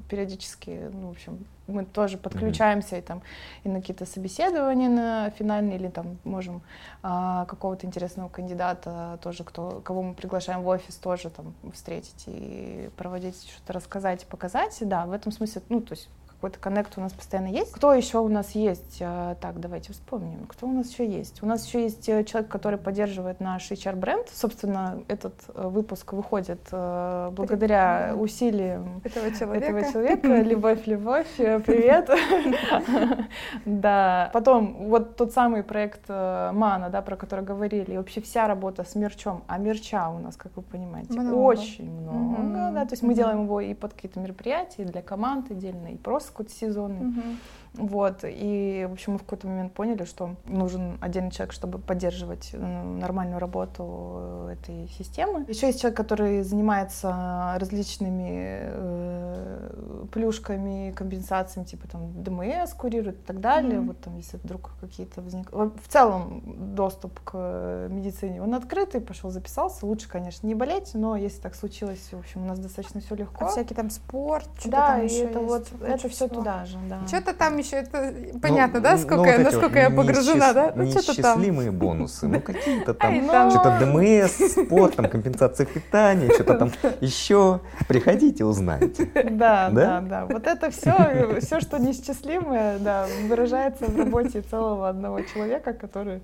периодически, 0.08 0.88
ну, 0.92 1.08
в 1.08 1.10
общем, 1.10 1.44
мы 1.66 1.84
тоже 1.84 2.16
подключаемся 2.16 2.96
и 2.96 3.00
там 3.00 3.22
и 3.64 3.68
на 3.68 3.80
какие-то 3.80 4.06
собеседования 4.06 4.88
на 4.88 5.30
финальные 5.30 5.76
или 5.76 5.88
там 5.88 6.18
можем 6.22 6.62
а, 7.02 7.44
какого-то 7.46 7.86
интересного 7.86 8.28
кандидата 8.28 9.18
тоже, 9.20 9.42
кто, 9.42 9.80
кого 9.84 10.02
мы 10.04 10.14
приглашаем 10.14 10.62
в 10.62 10.68
офис, 10.68 10.94
тоже 10.94 11.28
там 11.28 11.54
встретить 11.72 12.24
и 12.26 12.88
проводить, 12.96 13.48
что-то 13.48 13.72
рассказать, 13.72 14.26
показать. 14.26 14.78
Да, 14.80 15.06
в 15.06 15.12
этом 15.12 15.32
смысле, 15.32 15.62
ну, 15.68 15.80
то 15.80 15.94
есть 15.94 16.08
какой-то 16.36 16.58
коннект 16.58 16.92
у 16.96 17.00
нас 17.00 17.12
постоянно 17.12 17.48
есть. 17.48 17.72
Кто 17.72 17.94
еще 17.94 18.18
у 18.18 18.28
нас 18.28 18.50
есть? 18.52 18.98
А, 19.00 19.36
Так, 19.36 19.58
давайте 19.58 19.92
вспомним. 19.92 20.46
Кто 20.46 20.66
у 20.66 20.72
нас 20.72 20.90
еще 20.90 21.08
есть? 21.08 21.42
У 21.42 21.46
нас 21.46 21.66
еще 21.66 21.82
есть 21.82 22.08
э, 22.08 22.24
человек, 22.24 22.50
который 22.50 22.78
поддерживает 22.78 23.40
наш 23.40 23.70
HR-бренд. 23.70 24.28
Собственно, 24.28 25.00
этот 25.08 25.34
э, 25.54 25.66
выпуск 25.66 26.12
выходит 26.12 26.60
э, 26.70 27.30
благодаря 27.32 28.14
усилиям 28.16 29.00
Этого 29.02 29.32
человека. 29.32 29.66
этого 29.66 29.92
человека. 29.92 30.42
Любовь, 30.42 30.86
любовь, 30.86 31.26
привет. 31.36 32.10
Да. 33.64 34.30
Потом 34.32 34.88
вот 34.88 35.16
тот 35.16 35.32
самый 35.32 35.62
проект 35.62 36.08
Мана, 36.08 36.88
да, 36.90 37.02
про 37.02 37.16
который 37.16 37.44
говорили, 37.44 37.94
и 37.94 37.96
вообще 37.96 38.20
вся 38.20 38.46
работа 38.46 38.84
с 38.84 38.94
мерчом. 38.94 39.42
А 39.46 39.58
мерча 39.58 40.08
у 40.10 40.18
нас, 40.18 40.36
как 40.36 40.52
вы 40.56 40.62
понимаете, 40.62 41.18
очень 41.20 41.90
много. 41.90 42.72
Да, 42.74 42.84
то 42.84 42.92
есть 42.92 43.02
мы 43.02 43.14
делаем 43.14 43.44
его 43.44 43.60
и 43.60 43.74
под 43.74 43.94
какие-то 43.94 44.20
мероприятия, 44.20 44.82
и 44.82 44.84
для 44.84 45.02
команд 45.02 45.50
отдельно, 45.50 45.88
и 45.88 45.96
просто 45.96 46.25
какой-то 46.28 46.52
сезонный. 46.52 47.06
Мгм. 47.06 47.38
Вот, 47.76 48.20
и, 48.22 48.86
в 48.88 48.92
общем, 48.92 49.14
мы 49.14 49.18
в 49.18 49.22
какой-то 49.22 49.46
момент 49.46 49.72
поняли, 49.72 50.04
что 50.04 50.36
нужен 50.46 50.98
отдельный 51.00 51.30
человек, 51.30 51.52
чтобы 51.52 51.78
поддерживать 51.78 52.50
нормальную 52.52 53.38
работу 53.38 54.16
э, 54.18 54.54
этой 54.54 54.88
системы. 54.88 55.44
Еще 55.48 55.66
есть 55.66 55.80
человек, 55.80 55.96
который 55.96 56.42
занимается 56.42 57.56
различными 57.58 58.60
э, 58.62 60.06
плюшками, 60.12 60.92
компенсациями, 60.92 61.66
типа 61.66 61.88
там 61.88 62.22
ДМС 62.22 62.72
курирует 62.74 63.16
и 63.16 63.22
так 63.22 63.40
далее. 63.40 63.78
Мгм. 63.78 63.88
Вот 63.88 64.00
там, 64.00 64.16
если 64.16 64.36
вдруг 64.38 64.72
какие-то 64.80 65.20
возникают... 65.20 65.74
В 65.82 65.88
целом 65.88 66.42
доступ 66.74 67.20
к 67.20 67.88
медицине, 67.90 68.42
он 68.42 68.54
открытый, 68.54 69.00
пошел 69.00 69.30
записался. 69.30 69.84
Лучше, 69.86 70.08
конечно, 70.08 70.46
не 70.46 70.54
болеть, 70.54 70.92
но 70.94 71.16
если 71.16 71.40
так 71.40 71.54
случилось, 71.54 72.08
в 72.12 72.18
общем, 72.18 72.44
у 72.44 72.46
нас 72.46 72.58
достаточно 72.58 73.00
все 73.00 73.14
легко. 73.14 73.46
А 73.46 73.48
всякий 73.48 73.74
там 73.74 73.90
спорт, 73.90 74.48
что-то 74.58 74.70
да, 74.70 74.86
там 74.86 75.00
и 75.02 75.04
еще 75.04 75.24
это 75.24 75.40
вот, 75.40 75.60
есть, 75.60 75.72
это 75.82 75.92
куча 75.92 76.08
все 76.08 76.28
туда 76.28 76.64
же, 76.64 76.78
да. 76.88 77.06
Что-то 77.06 77.34
там 77.34 77.56
еще, 77.56 77.65
это 77.72 78.14
понятно, 78.40 78.78
Ну, 78.78 78.84
да, 78.84 78.92
ну, 78.92 78.98
сколько 78.98 79.16
вот 79.16 79.26
я, 79.26 79.34
эти 79.34 79.42
вот 79.42 79.52
насколько 79.52 79.78
я 79.78 79.90
погружена, 79.90 80.52
да? 80.52 80.72
Ну, 80.74 80.84
там. 80.84 80.84
Неисчислимые 80.84 81.70
бонусы. 81.70 82.26
Ну, 82.26 82.40
какие-то 82.40 82.94
там 82.94 83.26
ну. 83.26 83.50
что-то 83.50 83.78
ДМС, 83.80 84.52
спорт, 84.52 84.96
там 84.96 85.08
компенсация 85.08 85.66
питания, 85.66 86.30
что-то 86.32 86.54
там 86.54 86.72
еще. 87.00 87.60
Приходите, 87.88 88.44
узнаете. 88.44 89.10
Да, 89.30 89.70
Да? 89.70 90.00
да. 90.00 90.26
Вот 90.26 90.46
это 90.46 90.70
все, 90.70 91.40
все, 91.40 91.60
что 91.60 91.78
неисчислимое, 91.78 92.78
да, 92.78 93.06
выражается 93.28 93.86
в 93.86 93.96
работе 93.98 94.42
целого 94.42 94.88
одного 94.88 95.20
человека, 95.22 95.72
который 95.72 96.22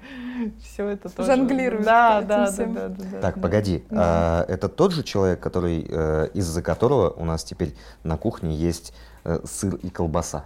все 0.63 0.89
это 0.89 1.09
тоже... 1.09 1.29
Жонглирует 1.35 1.85
Да, 1.85 2.23
да, 2.23 2.51
да, 2.51 2.89
да. 2.89 3.21
Так, 3.21 3.41
погоди. 3.41 3.85
А 3.91 4.45
это 4.49 4.69
тот 4.69 4.93
же 4.93 5.03
человек, 5.03 5.41
который, 5.41 5.87
э, 5.89 6.29
из-за 6.35 6.63
которого 6.63 7.11
у 7.11 7.25
нас 7.25 7.45
теперь 7.45 7.75
на 8.05 8.17
кухне 8.17 8.55
есть 8.55 8.93
э, 8.93 9.12
сыр 9.45 9.77
и 9.77 9.91
колбаса. 9.91 10.45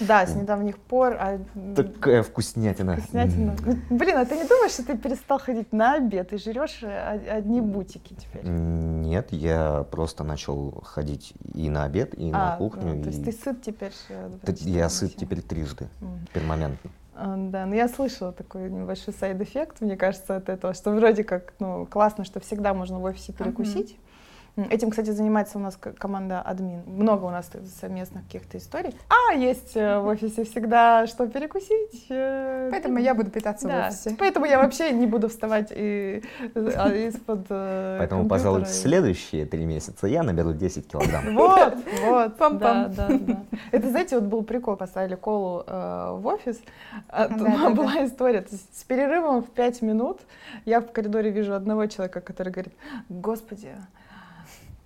Да, 0.00 0.26
с 0.26 0.34
недавних 0.34 0.78
пор. 0.78 1.16
А... 1.18 1.38
Такая 1.74 2.22
вкуснятина. 2.22 2.96
Вкуснятина. 2.96 3.56
Ну, 3.64 3.96
блин, 3.96 4.16
а 4.16 4.24
ты 4.24 4.36
не 4.36 4.44
думаешь, 4.44 4.72
что 4.72 4.84
ты 4.84 4.96
перестал 4.96 5.38
ходить 5.38 5.72
на 5.72 5.94
обед 5.94 6.32
и 6.32 6.38
жрешь 6.38 6.80
э, 6.82 7.28
одни 7.30 7.60
бутики 7.60 8.14
теперь? 8.14 8.44
Нет, 8.44 9.28
я 9.32 9.84
просто 9.90 10.24
начал 10.24 10.82
ходить 10.82 11.34
и 11.54 11.68
на 11.68 11.84
обед, 11.84 12.14
и 12.14 12.30
а, 12.30 12.52
на 12.52 12.56
кухню. 12.56 12.94
Ну, 12.94 13.02
то 13.02 13.10
и... 13.10 13.12
есть 13.12 13.24
ты 13.24 13.32
сыт 13.32 13.62
теперь? 13.62 13.92
Э, 14.08 14.30
я 14.60 14.88
сыт 14.88 15.16
теперь 15.16 15.42
трижды, 15.42 15.88
mm. 16.00 16.32
перманентно. 16.32 16.90
А, 17.16 17.36
да, 17.36 17.66
но 17.66 17.74
я 17.74 17.88
слышала 17.88 18.32
такой 18.32 18.70
небольшой 18.70 19.14
side 19.14 19.38
effect, 19.38 19.80
мне 19.80 19.96
кажется, 19.96 20.36
от 20.36 20.48
этого, 20.48 20.74
что 20.74 20.90
вроде 20.90 21.22
как, 21.22 21.54
ну, 21.60 21.86
классно, 21.86 22.24
что 22.24 22.40
всегда 22.40 22.74
можно 22.74 22.98
в 22.98 23.04
офисе 23.04 23.32
перекусить, 23.32 23.92
uh-huh. 23.92 24.13
Этим, 24.56 24.90
кстати, 24.90 25.10
занимается 25.10 25.58
у 25.58 25.60
нас 25.60 25.76
команда 25.98 26.40
админ. 26.40 26.82
Много 26.86 27.24
у 27.24 27.30
нас 27.30 27.50
совместных 27.80 28.24
каких-то 28.24 28.58
историй. 28.58 28.94
А, 29.08 29.34
есть 29.34 29.76
э, 29.76 29.98
в 29.98 30.06
офисе 30.06 30.44
всегда 30.44 31.08
что 31.08 31.26
перекусить. 31.26 32.06
Э, 32.08 32.68
Поэтому 32.70 32.98
я 32.98 33.14
буду 33.16 33.32
питаться 33.32 33.66
да. 33.66 33.74
в 33.74 33.88
офисе. 33.88 34.14
Поэтому 34.16 34.46
я 34.46 34.58
вообще 34.62 34.92
не 34.92 35.06
буду 35.06 35.28
вставать 35.28 35.72
и, 35.74 36.22
а, 36.54 36.88
из-под 36.88 37.48
Поэтому, 37.48 38.28
пожалуй, 38.28 38.66
следующие 38.66 39.44
три 39.44 39.64
месяца 39.64 40.06
я 40.06 40.22
наберу 40.22 40.52
10 40.52 40.86
килограмм. 40.86 41.34
Вот, 41.34 41.74
вот. 42.06 42.36
Пам 42.36 42.54
-пам. 42.54 42.58
Да, 42.58 42.88
да, 42.88 43.08
да. 43.08 43.42
Это, 43.72 43.90
знаете, 43.90 44.20
вот 44.20 44.28
был 44.28 44.44
прикол. 44.44 44.76
Поставили 44.76 45.16
колу 45.16 45.64
э, 45.66 46.10
в 46.12 46.26
офис. 46.26 46.60
А, 47.08 47.26
да, 47.28 47.36
да, 47.36 47.70
была 47.70 47.94
да. 47.94 48.06
история. 48.06 48.40
То 48.42 48.52
есть, 48.52 48.78
с 48.78 48.84
перерывом 48.84 49.42
в 49.42 49.50
5 49.50 49.82
минут 49.82 50.20
я 50.64 50.80
в 50.80 50.92
коридоре 50.92 51.30
вижу 51.30 51.54
одного 51.54 51.86
человека, 51.86 52.20
который 52.20 52.52
говорит, 52.52 52.74
господи, 53.08 53.70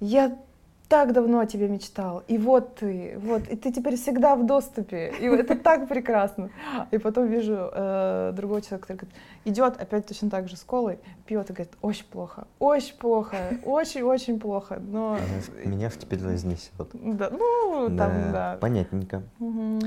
я 0.01 0.39
так 0.89 1.13
давно 1.13 1.41
о 1.41 1.47
тебе 1.47 1.69
мечтал, 1.69 2.23
и 2.29 2.39
вот 2.39 2.77
ты, 2.77 3.19
вот, 3.19 3.47
и 3.49 3.57
ты 3.57 3.71
теперь 3.71 3.97
всегда 3.97 4.37
в 4.37 4.47
доступе, 4.47 5.13
и 5.21 5.25
это 5.27 5.55
так 5.55 5.87
прекрасно. 5.87 6.51
И 6.91 6.99
потом 6.99 7.27
вижу 7.27 7.71
э, 7.71 8.33
другого 8.35 8.63
человека, 8.63 8.89
который 8.89 8.97
говорит, 9.01 9.17
идет 9.45 9.81
опять 9.81 10.07
точно 10.07 10.31
так 10.31 10.49
же 10.49 10.57
с 10.57 10.63
колой, 10.63 10.99
пьет 11.27 11.51
и 11.51 11.53
говорит, 11.53 11.75
очень 11.83 12.07
плохо, 12.07 12.47
очень 12.59 12.97
плохо, 12.97 13.37
очень-очень 13.65 14.41
плохо, 14.41 14.81
но... 14.81 15.19
Меня 15.63 15.91
же 15.91 15.99
теперь 15.99 16.23
разнесет. 16.25 16.73
Да, 16.95 17.29
ну, 17.31 17.89
да, 17.91 18.09
там, 18.09 18.33
да. 18.33 18.59
Понятненько. 18.59 19.23
Угу. 19.41 19.81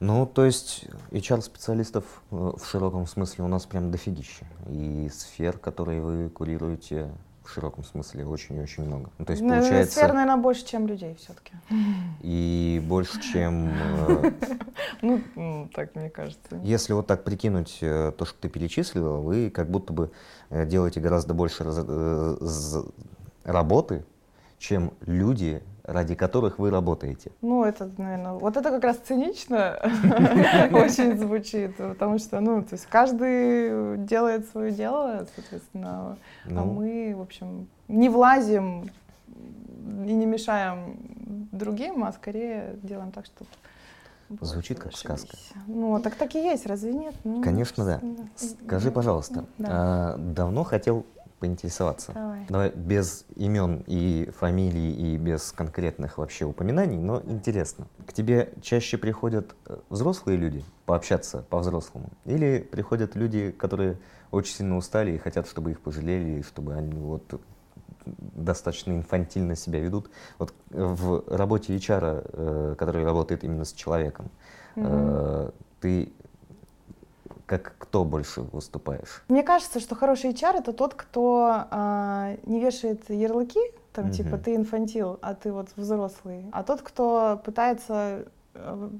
Ну, 0.00 0.26
то 0.26 0.44
есть 0.44 0.86
HR-специалистов 1.10 2.04
э, 2.30 2.52
в 2.56 2.64
широком 2.64 3.06
смысле 3.06 3.44
у 3.44 3.48
нас 3.48 3.64
прям 3.64 3.90
дофигища. 3.90 4.44
И 4.68 5.08
сфер, 5.12 5.58
которые 5.58 6.00
вы 6.00 6.28
курируете, 6.28 7.10
в 7.44 7.50
широком 7.50 7.84
смысле 7.84 8.26
очень-очень 8.26 8.84
много. 8.84 9.10
Ну, 9.18 9.24
то 9.24 9.32
есть, 9.32 9.42
ну, 9.42 9.50
получается... 9.50 9.98
Сфер, 9.98 10.12
наверное, 10.12 10.36
больше, 10.36 10.64
чем 10.66 10.86
людей 10.86 11.14
все-таки. 11.16 11.52
И 12.22 12.82
больше, 12.86 13.20
чем... 13.20 13.68
Э, 13.68 14.32
ну, 15.02 15.68
так 15.74 15.94
мне 15.94 16.10
кажется. 16.10 16.56
Если 16.62 16.92
вот 16.92 17.06
так 17.06 17.24
прикинуть 17.24 17.78
э, 17.82 18.12
то, 18.16 18.24
что 18.24 18.38
ты 18.40 18.48
перечислила, 18.48 19.18
вы 19.18 19.50
как 19.50 19.70
будто 19.70 19.92
бы 19.92 20.10
э, 20.50 20.66
делаете 20.66 21.00
гораздо 21.00 21.34
больше 21.34 21.64
работы, 23.44 24.04
чем 24.58 24.92
люди, 25.06 25.62
ради 25.84 26.14
которых 26.14 26.58
вы 26.58 26.70
работаете. 26.70 27.30
Ну, 27.42 27.64
это, 27.64 27.90
наверное, 27.98 28.32
вот 28.32 28.56
это 28.56 28.70
как 28.70 28.82
раз 28.84 28.96
цинично 28.96 29.78
очень 30.72 31.18
звучит, 31.18 31.76
потому 31.76 32.18
что, 32.18 32.40
ну, 32.40 32.62
то 32.62 32.74
есть 32.74 32.86
каждый 32.86 33.98
делает 33.98 34.48
свое 34.48 34.72
дело, 34.72 35.26
соответственно, 35.34 36.16
а 36.46 36.50
ну. 36.50 36.64
мы, 36.64 37.14
в 37.14 37.20
общем, 37.20 37.68
не 37.88 38.08
влазим 38.08 38.90
и 39.28 40.12
не 40.12 40.26
мешаем 40.26 40.96
другим, 41.52 42.04
а 42.04 42.12
скорее 42.12 42.76
делаем 42.82 43.12
так, 43.12 43.26
чтобы 43.26 43.50
Звучит 44.40 44.78
как 44.78 44.96
сказка. 44.96 45.36
Ну, 45.66 46.00
так 46.00 46.14
так 46.14 46.34
и 46.34 46.38
есть, 46.38 46.66
разве 46.66 46.92
нет? 46.92 47.14
Ну, 47.24 47.42
Конечно, 47.42 47.84
да. 47.84 48.00
Скажи, 48.36 48.90
пожалуйста, 48.90 49.44
а, 49.62 50.16
давно 50.16 50.64
хотел 50.64 51.04
поинтересоваться. 51.44 52.12
Давай. 52.14 52.46
Давай 52.48 52.70
без 52.70 53.26
имен 53.36 53.84
и 53.86 54.30
фамилий 54.38 54.92
и 54.92 55.18
без 55.18 55.52
конкретных 55.52 56.16
вообще 56.16 56.46
упоминаний, 56.46 56.96
но 56.96 57.20
интересно. 57.26 57.86
К 58.06 58.14
тебе 58.14 58.54
чаще 58.62 58.96
приходят 58.96 59.54
э, 59.66 59.76
взрослые 59.90 60.38
люди 60.38 60.64
пообщаться 60.86 61.44
по-взрослому? 61.50 62.08
Или 62.24 62.60
приходят 62.60 63.14
люди, 63.14 63.50
которые 63.50 63.98
очень 64.30 64.54
сильно 64.54 64.78
устали 64.78 65.12
и 65.12 65.18
хотят, 65.18 65.46
чтобы 65.46 65.72
их 65.72 65.80
пожалели, 65.80 66.40
чтобы 66.40 66.72
они 66.72 66.94
вот 66.94 67.38
достаточно 68.06 68.92
инфантильно 68.92 69.54
себя 69.54 69.80
ведут. 69.80 70.10
Вот 70.38 70.54
в 70.70 71.24
работе 71.28 71.76
HR, 71.76 72.30
э, 72.32 72.74
который 72.78 73.04
работает 73.04 73.44
именно 73.44 73.66
с 73.66 73.72
человеком, 73.74 74.30
mm-hmm. 74.76 75.54
ты 75.80 76.12
как 77.46 77.74
кто 77.78 78.04
больше 78.04 78.42
выступаешь? 78.42 79.22
Мне 79.28 79.42
кажется, 79.42 79.80
что 79.80 79.94
хороший 79.94 80.30
HR 80.30 80.58
это 80.58 80.72
тот, 80.72 80.94
кто 80.94 81.66
а, 81.70 82.36
не 82.44 82.60
вешает 82.60 83.08
ярлыки, 83.10 83.60
там 83.92 84.06
угу. 84.06 84.14
типа 84.14 84.38
ты 84.38 84.56
инфантил, 84.56 85.18
а 85.22 85.34
ты 85.34 85.52
вот 85.52 85.68
взрослый, 85.76 86.46
а 86.52 86.62
тот, 86.62 86.82
кто 86.82 87.40
пытается 87.44 87.94
Э, 87.94 88.24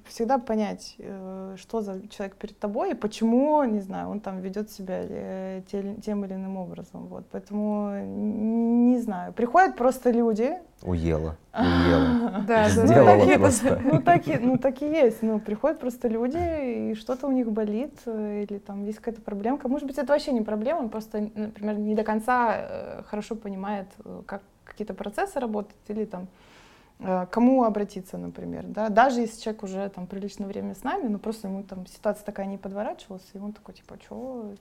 всегда 0.08 0.38
понять, 0.38 0.96
э, 0.98 1.56
что 1.56 1.80
за 1.80 2.06
человек 2.08 2.36
перед 2.36 2.58
тобой 2.58 2.90
и 2.90 2.94
почему, 2.94 3.62
не 3.64 3.80
знаю, 3.80 4.08
он 4.08 4.20
там 4.20 4.40
ведет 4.40 4.70
себя 4.70 4.98
э, 5.00 5.62
тем 5.68 6.24
или 6.24 6.34
иным 6.34 6.56
образом. 6.56 7.06
Вот. 7.06 7.24
Поэтому 7.30 8.04
не 8.04 8.98
знаю. 8.98 9.32
Приходят 9.32 9.76
просто 9.76 10.10
люди. 10.10 10.58
Уела. 10.82 11.36
Уела. 11.54 12.44
Да, 12.46 12.68
Сделала 12.68 13.38
просто. 13.38 13.80
Ну 13.84 14.02
так, 14.02 14.26
и, 14.26 14.36
ну 14.38 14.58
так 14.58 14.82
и 14.82 14.86
есть. 14.86 15.22
Ну, 15.22 15.38
приходят 15.38 15.78
просто 15.78 16.08
люди, 16.08 16.90
и 16.90 16.94
что-то 16.94 17.28
у 17.28 17.32
них 17.32 17.50
болит, 17.50 17.94
или 18.06 18.58
там 18.58 18.84
есть 18.84 18.98
какая-то 18.98 19.22
проблемка. 19.22 19.68
Может 19.68 19.86
быть, 19.86 19.98
это 19.98 20.12
вообще 20.12 20.32
не 20.32 20.42
проблема, 20.42 20.80
он 20.80 20.88
просто, 20.88 21.30
например, 21.34 21.78
не 21.78 21.94
до 21.94 22.02
конца 22.02 23.04
хорошо 23.06 23.36
понимает, 23.36 23.86
как 24.26 24.42
какие-то 24.64 24.94
процессы 24.94 25.38
работают, 25.38 25.78
или 25.88 26.04
там 26.04 26.26
Э, 26.26 26.53
кому 26.98 27.64
обратиться, 27.64 28.18
например, 28.18 28.64
да, 28.66 28.88
даже 28.88 29.20
если 29.20 29.40
человек 29.40 29.62
уже 29.62 29.88
там 29.88 30.06
приличное 30.06 30.46
время 30.46 30.74
с 30.74 30.84
нами, 30.84 31.08
но 31.08 31.18
просто 31.18 31.48
ему 31.48 31.62
там 31.62 31.86
ситуация 31.86 32.24
такая 32.24 32.46
не 32.46 32.56
подворачивалась, 32.56 33.28
и 33.34 33.38
он 33.38 33.52
такой, 33.52 33.74
типа, 33.74 33.96
что 34.02 34.54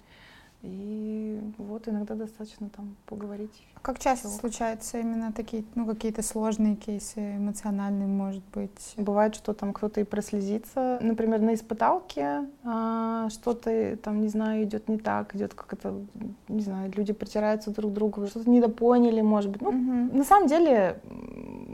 и 0.63 1.41
вот 1.57 1.89
иногда 1.89 2.15
достаточно 2.15 2.69
там 2.69 2.95
поговорить. 3.05 3.51
Как 3.81 3.99
часто 3.99 4.29
Всего. 4.29 4.39
случаются 4.39 4.97
именно 4.97 5.33
такие, 5.33 5.65
ну, 5.75 5.85
какие-то 5.85 6.21
сложные 6.23 6.77
кейсы, 6.77 7.35
эмоциональные, 7.35 8.07
может 8.07 8.43
быть? 8.53 8.93
Бывает, 8.95 9.35
что 9.35 9.53
там 9.53 9.73
кто-то 9.73 9.99
и 9.99 10.05
прослезится. 10.05 10.99
Например, 11.01 11.41
на 11.41 11.53
испыталке 11.53 12.47
а, 12.63 13.27
что-то 13.29 13.97
там, 13.97 14.21
не 14.21 14.29
знаю, 14.29 14.63
идет 14.63 14.87
не 14.87 14.97
так, 14.97 15.35
идет 15.35 15.53
как 15.53 15.73
это, 15.73 15.93
не 16.47 16.61
знаю, 16.61 16.93
люди 16.95 17.11
притираются 17.11 17.71
друг 17.71 17.91
к 17.91 17.93
другу, 17.93 18.25
что-то 18.27 18.49
недопоняли, 18.49 19.19
может 19.19 19.51
быть. 19.51 19.61
Ну, 19.61 19.69
угу. 19.69 20.17
на 20.17 20.23
самом 20.23 20.47
деле, 20.47 21.01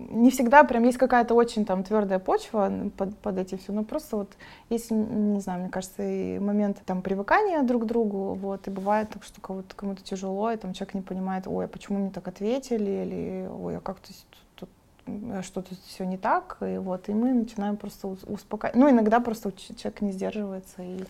не 0.10 0.32
всегда 0.32 0.64
прям 0.64 0.84
есть 0.84 0.98
какая-то 0.98 1.36
очень 1.36 1.66
там 1.66 1.84
твердая 1.84 2.20
почва 2.20 2.72
под, 2.98 3.16
под 3.18 3.38
этим 3.38 3.60
все, 3.60 3.72
но 3.72 3.84
просто 3.84 4.18
вот 4.18 4.30
есть, 4.70 4.90
не 4.90 5.40
знаю, 5.40 5.62
мне 5.62 5.70
кажется, 5.70 6.02
и 6.02 6.40
момент 6.40 6.82
там 6.86 7.02
привыкания 7.02 7.62
друг 7.62 7.84
к 7.84 7.86
другу, 7.86 8.34
вот, 8.34 8.68
и 8.68 8.72
бывает 8.80 9.10
так, 9.10 9.24
что 9.24 9.42
кому-то 9.42 9.76
кому 9.76 9.96
тяжело, 9.96 10.52
и 10.52 10.58
там 10.58 10.74
человек 10.74 10.96
не 10.96 11.02
понимает, 11.02 11.48
ой, 11.48 11.66
а 11.66 11.68
почему 11.68 12.00
мне 12.00 12.12
так 12.12 12.28
ответили, 12.28 12.90
или 12.90 13.48
ой, 13.52 13.78
а 13.78 13.80
как-то 13.82 14.12
тут 14.56 14.70
э, 15.06 15.42
что-то 15.44 15.76
все 15.86 16.06
не 16.06 16.18
так, 16.18 16.58
и 16.62 16.78
вот, 16.78 17.10
и 17.10 17.14
мы 17.14 17.34
начинаем 17.34 17.78
просто 17.78 18.08
успокаивать. 18.08 18.80
Ну, 18.80 18.90
иногда 18.90 19.20
просто 19.20 19.52
человек 19.52 20.02
не 20.02 20.12
сдерживается 20.12 20.82
и 20.82 21.04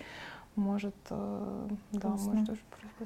может, 0.56 0.96
э, 1.10 1.68
да, 1.94 2.10
может 2.10 2.46
тоже 2.46 2.60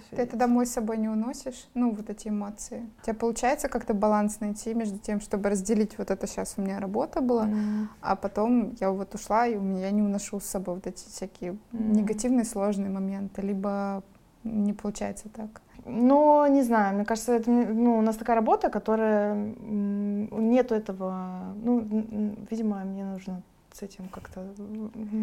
ты 0.09 0.21
это 0.21 0.37
домой 0.37 0.65
с 0.65 0.71
собой 0.71 0.97
не 0.97 1.07
уносишь? 1.07 1.67
Ну, 1.73 1.91
вот 1.91 2.09
эти 2.09 2.29
эмоции. 2.29 2.89
У 3.01 3.05
тебя 3.05 3.13
получается 3.13 3.69
как-то 3.69 3.93
баланс 3.93 4.39
найти 4.39 4.73
между 4.73 4.97
тем, 4.97 5.21
чтобы 5.21 5.49
разделить 5.49 5.97
вот 5.97 6.09
это 6.11 6.27
сейчас 6.27 6.55
у 6.57 6.61
меня 6.61 6.79
работа 6.79 7.21
была, 7.21 7.45
mm. 7.45 7.87
а 8.01 8.15
потом 8.15 8.75
я 8.79 8.91
вот 8.91 9.13
ушла, 9.13 9.47
и 9.47 9.55
у 9.55 9.61
меня 9.61 9.91
не 9.91 10.01
уношу 10.01 10.39
с 10.39 10.45
собой 10.45 10.75
вот 10.75 10.87
эти 10.87 11.07
всякие 11.07 11.51
mm. 11.51 11.57
негативные 11.71 12.45
сложные 12.45 12.89
моменты, 12.89 13.41
либо 13.41 14.03
не 14.43 14.73
получается 14.73 15.29
так? 15.29 15.61
Ну, 15.85 16.47
не 16.47 16.63
знаю, 16.63 16.95
мне 16.95 17.05
кажется, 17.05 17.33
это, 17.33 17.51
ну, 17.51 17.97
у 17.97 18.01
нас 18.01 18.15
такая 18.15 18.37
работа, 18.37 18.69
которая 18.69 19.35
нету 19.35 20.75
этого, 20.75 21.53
ну, 21.61 22.35
видимо, 22.49 22.77
мне 22.85 23.03
нужно 23.03 23.41
с 23.73 23.81
этим 23.81 24.07
как-то 24.09 24.45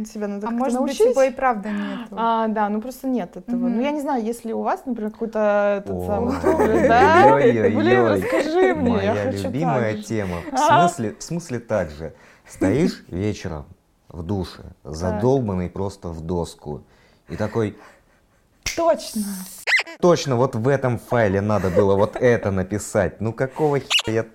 себя 0.04 0.26
надо 0.26 0.48
а 0.48 0.50
как 0.50 0.58
может 0.58 0.78
научить. 0.78 0.98
быть, 0.98 1.10
его 1.10 1.22
и 1.22 1.30
правда 1.30 1.70
нет. 1.70 2.08
А, 2.10 2.48
да, 2.48 2.68
ну 2.68 2.80
просто 2.80 3.06
нет 3.06 3.36
этого. 3.36 3.68
Mm-hmm. 3.68 3.74
Ну, 3.76 3.80
я 3.80 3.90
не 3.92 4.00
знаю, 4.00 4.24
если 4.24 4.52
у 4.52 4.62
вас, 4.62 4.84
например, 4.84 5.12
какой-то 5.12 5.78
этот 5.78 6.04
самый 6.04 6.38
трубер, 6.40 6.88
да? 6.88 7.36
Блин, 7.36 8.06
расскажи 8.06 8.74
мне, 8.74 8.90
Моя 8.90 9.30
любимая 9.30 10.02
тема. 10.02 10.38
В 10.52 10.58
смысле, 10.58 11.14
в 11.16 11.22
смысле 11.22 11.60
так 11.60 11.90
же. 11.90 12.12
Стоишь 12.46 13.04
вечером 13.06 13.66
в 14.08 14.24
душе, 14.24 14.64
задолбанный 14.82 15.70
просто 15.70 16.08
в 16.08 16.20
доску, 16.20 16.82
и 17.28 17.36
такой, 17.36 17.78
Точно. 18.76 19.24
Точно, 20.00 20.36
вот 20.36 20.54
в 20.54 20.68
этом 20.68 20.98
файле 20.98 21.40
надо 21.40 21.70
было 21.70 21.94
вот 21.94 22.16
это 22.16 22.50
написать. 22.50 23.20
Ну 23.20 23.32
какого 23.32 23.80
хера 23.80 24.12
я 24.12 24.26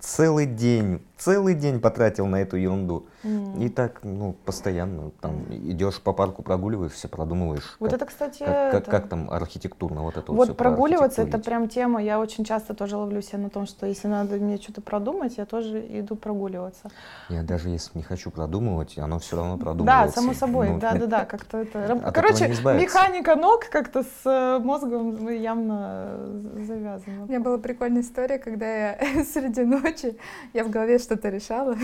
целый 0.00 0.46
день 0.46 1.04
целый 1.18 1.54
день 1.54 1.80
потратил 1.80 2.26
на 2.26 2.36
эту 2.42 2.56
ерунду. 2.56 3.06
М. 3.24 3.60
И 3.60 3.68
так, 3.68 4.00
ну, 4.04 4.34
постоянно 4.44 5.10
там 5.20 5.44
идешь 5.50 6.00
по 6.00 6.12
парку, 6.12 6.42
прогуливаешься, 6.42 7.08
продумываешь. 7.08 7.76
Вот 7.80 7.90
как, 7.90 7.96
это, 8.00 8.06
кстати, 8.06 8.38
как, 8.38 8.70
как- 8.70 8.82
это- 8.82 8.90
как 8.90 9.08
там 9.08 9.30
архитектурно 9.30 10.02
вот 10.02 10.16
это 10.16 10.32
Вот 10.32 10.48
про 10.48 10.54
прогуливаться 10.54 11.22
это 11.22 11.38
прям 11.38 11.68
тема. 11.68 12.00
Я 12.02 12.20
очень 12.20 12.44
часто 12.44 12.74
тоже 12.74 12.96
ловлю 12.96 13.20
себя 13.20 13.38
на 13.38 13.50
том, 13.50 13.66
что 13.66 13.86
если 13.86 14.06
надо 14.08 14.36
мне 14.36 14.56
что-то 14.58 14.80
продумать, 14.80 15.36
я 15.38 15.44
тоже 15.44 15.84
иду 15.98 16.14
прогуливаться. 16.14 16.90
Я 17.28 17.42
даже 17.42 17.68
если 17.68 17.98
не 17.98 18.04
хочу 18.04 18.30
продумывать, 18.30 18.96
оно 18.98 19.18
все 19.18 19.36
равно 19.36 19.56
Да, 19.56 19.64
продумывается. 19.64 20.20
само 20.20 20.32
собой, 20.34 20.70
Ну, 20.70 20.78
да, 20.78 20.94
да, 20.94 21.06
да, 21.06 21.24
как-то 21.24 21.58
это. 21.58 21.84
От 21.84 21.90
этого 21.90 22.10
Короче, 22.12 22.48
механика 22.48 23.34
ног 23.34 23.64
как-то 23.70 24.04
с 24.04 24.24
э, 24.24 24.58
мозгом 24.62 25.28
явно 25.28 26.18
завязана. 26.66 27.24
У 27.24 27.26
меня 27.26 27.40
была 27.40 27.58
прикольная 27.58 28.02
история, 28.02 28.38
когда 28.38 28.66
я 28.66 28.98
среди 29.24 29.64
ночи, 29.64 30.16
я 30.54 30.64
в 30.64 30.70
голове 30.70 30.98
что-то 31.08 31.30
решала. 31.30 31.74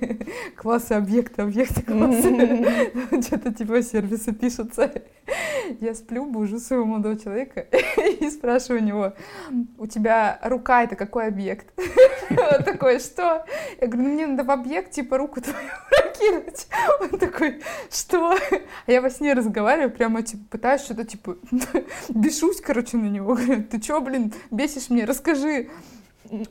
Классы, 0.56 0.92
объекты, 0.92 1.42
объекты, 1.42 1.82
классы. 1.86 2.28
Что-то 3.22 3.54
типа 3.54 3.82
сервисы 3.82 4.32
пишутся. 4.32 4.92
Я 5.80 5.94
сплю, 5.94 6.26
бужу 6.26 6.58
своего 6.58 6.84
молодого 6.84 7.16
человека 7.16 7.66
и 8.20 8.28
спрашиваю 8.30 8.82
у 8.82 8.84
него, 8.84 9.12
у 9.78 9.86
тебя 9.86 10.40
рука 10.42 10.82
это 10.82 10.96
какой 10.96 11.28
объект? 11.28 11.72
Он 12.30 12.64
такой, 12.64 12.98
что? 12.98 13.44
Я 13.80 13.86
говорю, 13.86 14.08
ну 14.08 14.14
мне 14.14 14.26
надо 14.26 14.42
в 14.42 14.50
объект 14.50 14.90
типа 14.90 15.18
руку 15.18 15.40
твою 15.40 15.68
прокинуть. 15.88 16.66
Он 17.00 17.18
такой, 17.18 17.62
что? 17.90 18.36
А 18.86 18.90
я 18.90 19.00
во 19.00 19.08
сне 19.08 19.34
разговариваю, 19.34 19.90
прямо 19.90 20.22
типа 20.22 20.42
пытаюсь 20.50 20.82
что-то 20.82 21.04
типа 21.04 21.36
бешусь, 22.08 22.60
короче, 22.60 22.96
на 22.96 23.06
него. 23.06 23.34
Говорю, 23.34 23.62
ты 23.62 23.80
чё, 23.80 24.00
блин, 24.00 24.32
бесишь 24.50 24.90
мне, 24.90 25.04
расскажи. 25.04 25.70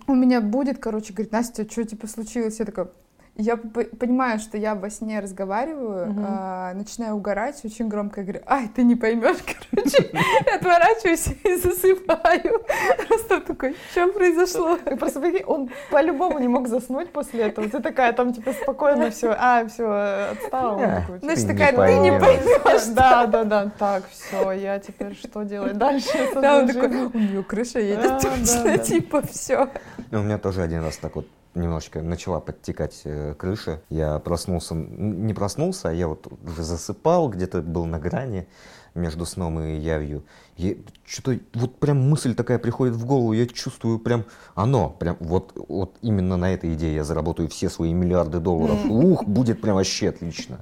У 0.07 0.15
меня 0.15 0.41
будет, 0.41 0.79
короче, 0.79 1.13
говорит, 1.13 1.31
Настя, 1.31 1.69
что 1.69 1.83
типа 1.83 2.07
случилось? 2.07 2.59
Я 2.59 2.65
такая, 2.65 2.89
я 3.35 3.57
понимаю, 3.57 4.37
что 4.39 4.57
я 4.57 4.75
во 4.75 4.91
сне 4.91 5.19
разговариваю, 5.19 6.11
Мгм. 6.11 6.25
а, 6.27 6.73
начинаю 6.75 7.15
угорать 7.15 7.59
очень 7.65 7.87
громко, 7.87 8.21
я 8.21 8.25
говорю, 8.27 8.43
ай, 8.45 8.67
ты 8.67 8.83
не 8.83 8.95
поймешь, 8.95 9.37
короче, 9.71 10.11
отворачиваюсь 10.55 11.27
и 11.43 11.55
засыпаю. 11.55 12.63
Просто 13.07 13.41
такой, 13.41 13.75
что 13.91 14.07
произошло? 14.09 14.75
И 14.75 14.95
просто 14.95 15.19
прикинь, 15.19 15.43
он 15.45 15.71
по-любому 15.89 16.37
не 16.37 16.47
мог 16.47 16.67
заснуть 16.67 17.11
после 17.11 17.45
этого. 17.45 17.67
Ты 17.67 17.79
такая 17.79 18.13
там 18.13 18.33
типа 18.33 18.53
спокойно 18.53 19.09
все, 19.09 19.35
а, 19.37 19.65
все, 19.67 20.31
отстала. 20.31 21.03
Не 21.21 21.35
такая, 21.35 21.71
ты 21.71 21.99
не 21.99 22.11
поймешь. 22.19 22.85
Да, 22.93 23.25
да, 23.25 23.43
да, 23.43 23.71
так, 23.79 24.03
все, 24.09 24.51
я 24.51 24.77
теперь 24.77 25.15
что 25.15 25.41
делать 25.43 25.77
дальше? 25.77 26.29
Да, 26.35 26.59
он 26.59 26.67
такой, 26.67 27.05
у 27.05 27.17
нее 27.17 27.43
крыша 27.43 27.79
едет 27.79 28.21
точно, 28.21 28.63
да. 28.63 28.77
типа, 28.77 29.21
все. 29.23 29.69
Ну, 30.11 30.19
у 30.19 30.23
меня 30.23 30.37
тоже 30.37 30.61
один 30.61 30.83
раз 30.83 30.97
так 30.97 31.15
вот 31.15 31.27
немножечко 31.55 32.01
начала 32.01 32.39
подтекать 32.39 33.01
э, 33.03 33.33
крыша. 33.37 33.81
Я 33.89 34.19
проснулся, 34.19 34.75
не 34.75 35.33
проснулся, 35.33 35.89
а 35.89 35.93
я 35.93 36.07
вот 36.07 36.27
уже 36.43 36.63
засыпал, 36.63 37.29
где-то 37.29 37.61
был 37.61 37.85
на 37.85 37.99
грани 37.99 38.47
между 38.95 39.25
сном 39.25 39.59
и 39.59 39.77
явью. 39.77 40.23
И 40.57 40.85
что-то 41.05 41.39
вот 41.53 41.75
прям 41.79 42.09
мысль 42.09 42.35
такая 42.35 42.59
приходит 42.59 42.95
в 42.95 43.05
голову, 43.05 43.33
я 43.33 43.47
чувствую 43.47 43.99
прям 43.99 44.25
оно, 44.55 44.89
прям 44.89 45.17
вот, 45.19 45.53
вот 45.67 45.95
именно 46.01 46.37
на 46.37 46.53
этой 46.53 46.73
идее 46.73 46.95
я 46.95 47.03
заработаю 47.03 47.49
все 47.49 47.69
свои 47.69 47.93
миллиарды 47.93 48.39
долларов. 48.39 48.85
Ух, 48.85 49.25
будет 49.25 49.61
прям 49.61 49.75
вообще 49.75 50.09
отлично. 50.09 50.59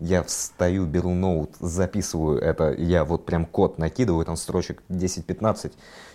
Я 0.00 0.22
встаю, 0.22 0.86
беру 0.86 1.10
ноут, 1.10 1.56
записываю 1.58 2.38
это, 2.38 2.72
я 2.72 3.04
вот 3.04 3.26
прям 3.26 3.44
код 3.44 3.78
накидываю, 3.78 4.24
там 4.24 4.36
строчек 4.36 4.82
10-15, 4.88 5.72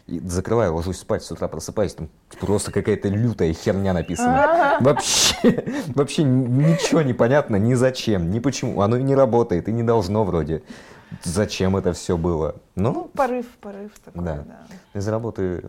и 0.08 0.20
закрываю, 0.20 0.76
ложусь 0.76 1.00
спать, 1.00 1.24
с 1.24 1.32
утра 1.32 1.48
просыпаюсь, 1.48 1.94
там 1.94 2.10
просто 2.40 2.72
какая-то 2.72 3.08
лютая 3.08 3.54
херня 3.54 3.94
написана. 3.94 4.78
Вообще, 4.82 5.64
вообще 5.96 6.24
ничего 6.24 7.02
не 7.02 7.14
понятно, 7.14 7.56
ни 7.56 7.74
зачем, 7.74 8.30
ни 8.32 8.40
почему. 8.40 8.82
Оно 8.82 8.98
и 8.98 9.04
не 9.04 9.16
работает, 9.16 9.70
и 9.70 9.72
не 9.72 9.84
должно 9.84 10.24
вроде. 10.26 10.64
Зачем 11.24 11.78
это 11.78 11.94
все 11.94 12.18
было? 12.18 12.56
Ну, 12.76 12.92
Ну, 12.92 13.04
порыв, 13.06 13.46
порыв 13.62 13.92
такой, 14.04 14.24
Да. 14.24 14.36
да. 14.48 15.00
из 15.00 15.08
работы 15.08 15.64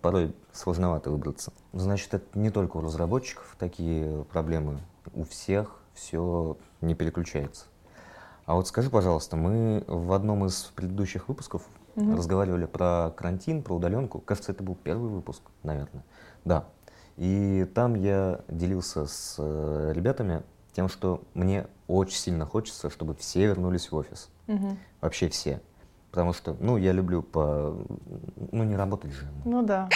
порой 0.00 0.32
сложновато 0.52 1.10
выбраться. 1.10 1.52
Значит, 1.72 2.14
это 2.14 2.38
не 2.38 2.50
только 2.50 2.76
у 2.76 2.80
разработчиков 2.80 3.56
такие 3.58 4.24
проблемы. 4.32 4.78
У 5.12 5.24
всех 5.24 5.80
все 5.94 6.56
не 6.80 6.94
переключается. 6.94 7.66
А 8.46 8.54
вот 8.54 8.68
скажи, 8.68 8.88
пожалуйста, 8.88 9.36
мы 9.36 9.82
в 9.88 10.12
одном 10.12 10.44
из 10.46 10.70
предыдущих 10.76 11.28
выпусков 11.28 11.62
Мгм. 11.96 12.16
разговаривали 12.16 12.66
про 12.66 13.12
карантин, 13.16 13.62
про 13.62 13.74
удаленку. 13.76 14.18
Кажется, 14.20 14.52
это 14.52 14.62
был 14.62 14.74
первый 14.74 15.10
выпуск, 15.10 15.42
наверное. 15.62 16.04
Да. 16.44 16.64
И 17.16 17.66
там 17.74 17.94
я 17.94 18.40
делился 18.48 19.06
с 19.06 19.36
э, 19.38 19.92
ребятами 19.94 20.42
тем, 20.72 20.88
что 20.88 21.22
мне 21.34 21.66
очень 21.86 22.16
сильно 22.16 22.46
хочется, 22.46 22.90
чтобы 22.90 23.14
все 23.14 23.46
вернулись 23.46 23.90
в 23.92 23.96
офис. 23.96 24.28
Мгм. 24.46 24.78
Вообще 25.00 25.28
все. 25.28 25.60
Потому 26.14 26.32
что, 26.32 26.56
ну, 26.60 26.76
я 26.76 26.92
люблю 26.92 27.22
по... 27.22 27.76
Ну, 28.52 28.62
не 28.62 28.76
работать 28.76 29.10
же. 29.10 29.26
Ну 29.44 29.62
да. 29.64 29.88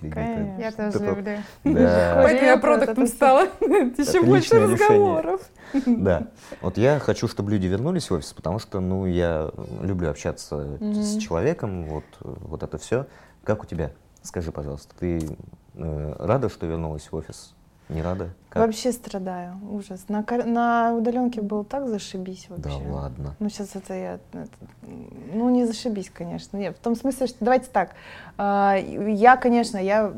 Конечно. 0.00 0.56
Я 0.58 0.72
тоже 0.72 0.88
это- 0.88 1.04
люблю. 1.04 1.36
Да. 1.64 2.20
Поэтому 2.22 2.46
я 2.48 2.56
продуктом 2.56 3.06
стала. 3.06 3.42
Еще 3.60 4.22
больше 4.22 4.58
разговоров. 4.58 5.42
Да. 5.84 6.28
Вот 6.62 6.78
я 6.78 6.98
хочу, 6.98 7.28
чтобы 7.28 7.50
люди 7.50 7.66
вернулись 7.66 8.08
в 8.08 8.14
офис, 8.14 8.32
потому 8.32 8.58
что, 8.58 8.80
ну, 8.80 9.04
я 9.04 9.50
люблю 9.82 10.08
общаться 10.08 10.78
с 10.80 11.18
человеком, 11.18 11.84
вот, 11.84 12.04
вот 12.20 12.62
это 12.62 12.78
все. 12.78 13.06
Как 13.44 13.62
у 13.62 13.66
тебя? 13.66 13.90
Скажи, 14.22 14.52
пожалуйста, 14.52 14.94
ты 14.98 15.36
э, 15.74 16.16
рада, 16.18 16.48
что 16.48 16.64
вернулась 16.64 17.12
в 17.12 17.14
офис? 17.14 17.54
Не 17.88 18.02
рада? 18.02 18.30
Как? 18.48 18.62
Вообще 18.66 18.90
страдаю, 18.90 19.58
ужас. 19.70 20.06
На, 20.08 20.24
на 20.44 20.94
удаленке 20.94 21.40
было 21.40 21.64
так 21.64 21.86
зашибись 21.88 22.46
Да 22.48 22.70
вообще. 22.70 22.88
ладно. 22.88 23.36
Ну, 23.38 23.48
сейчас 23.48 23.76
это 23.76 23.94
я... 23.94 24.14
это, 24.32 24.48
ну, 25.32 25.50
не 25.50 25.66
зашибись, 25.66 26.10
конечно. 26.10 26.56
Нет, 26.56 26.76
в 26.76 26.80
том 26.80 26.96
смысле, 26.96 27.26
что... 27.28 27.36
Давайте 27.44 27.68
так. 27.72 27.90
а, 28.38 28.76
Я, 28.76 29.36
конечно, 29.36 29.76
я 29.78 30.12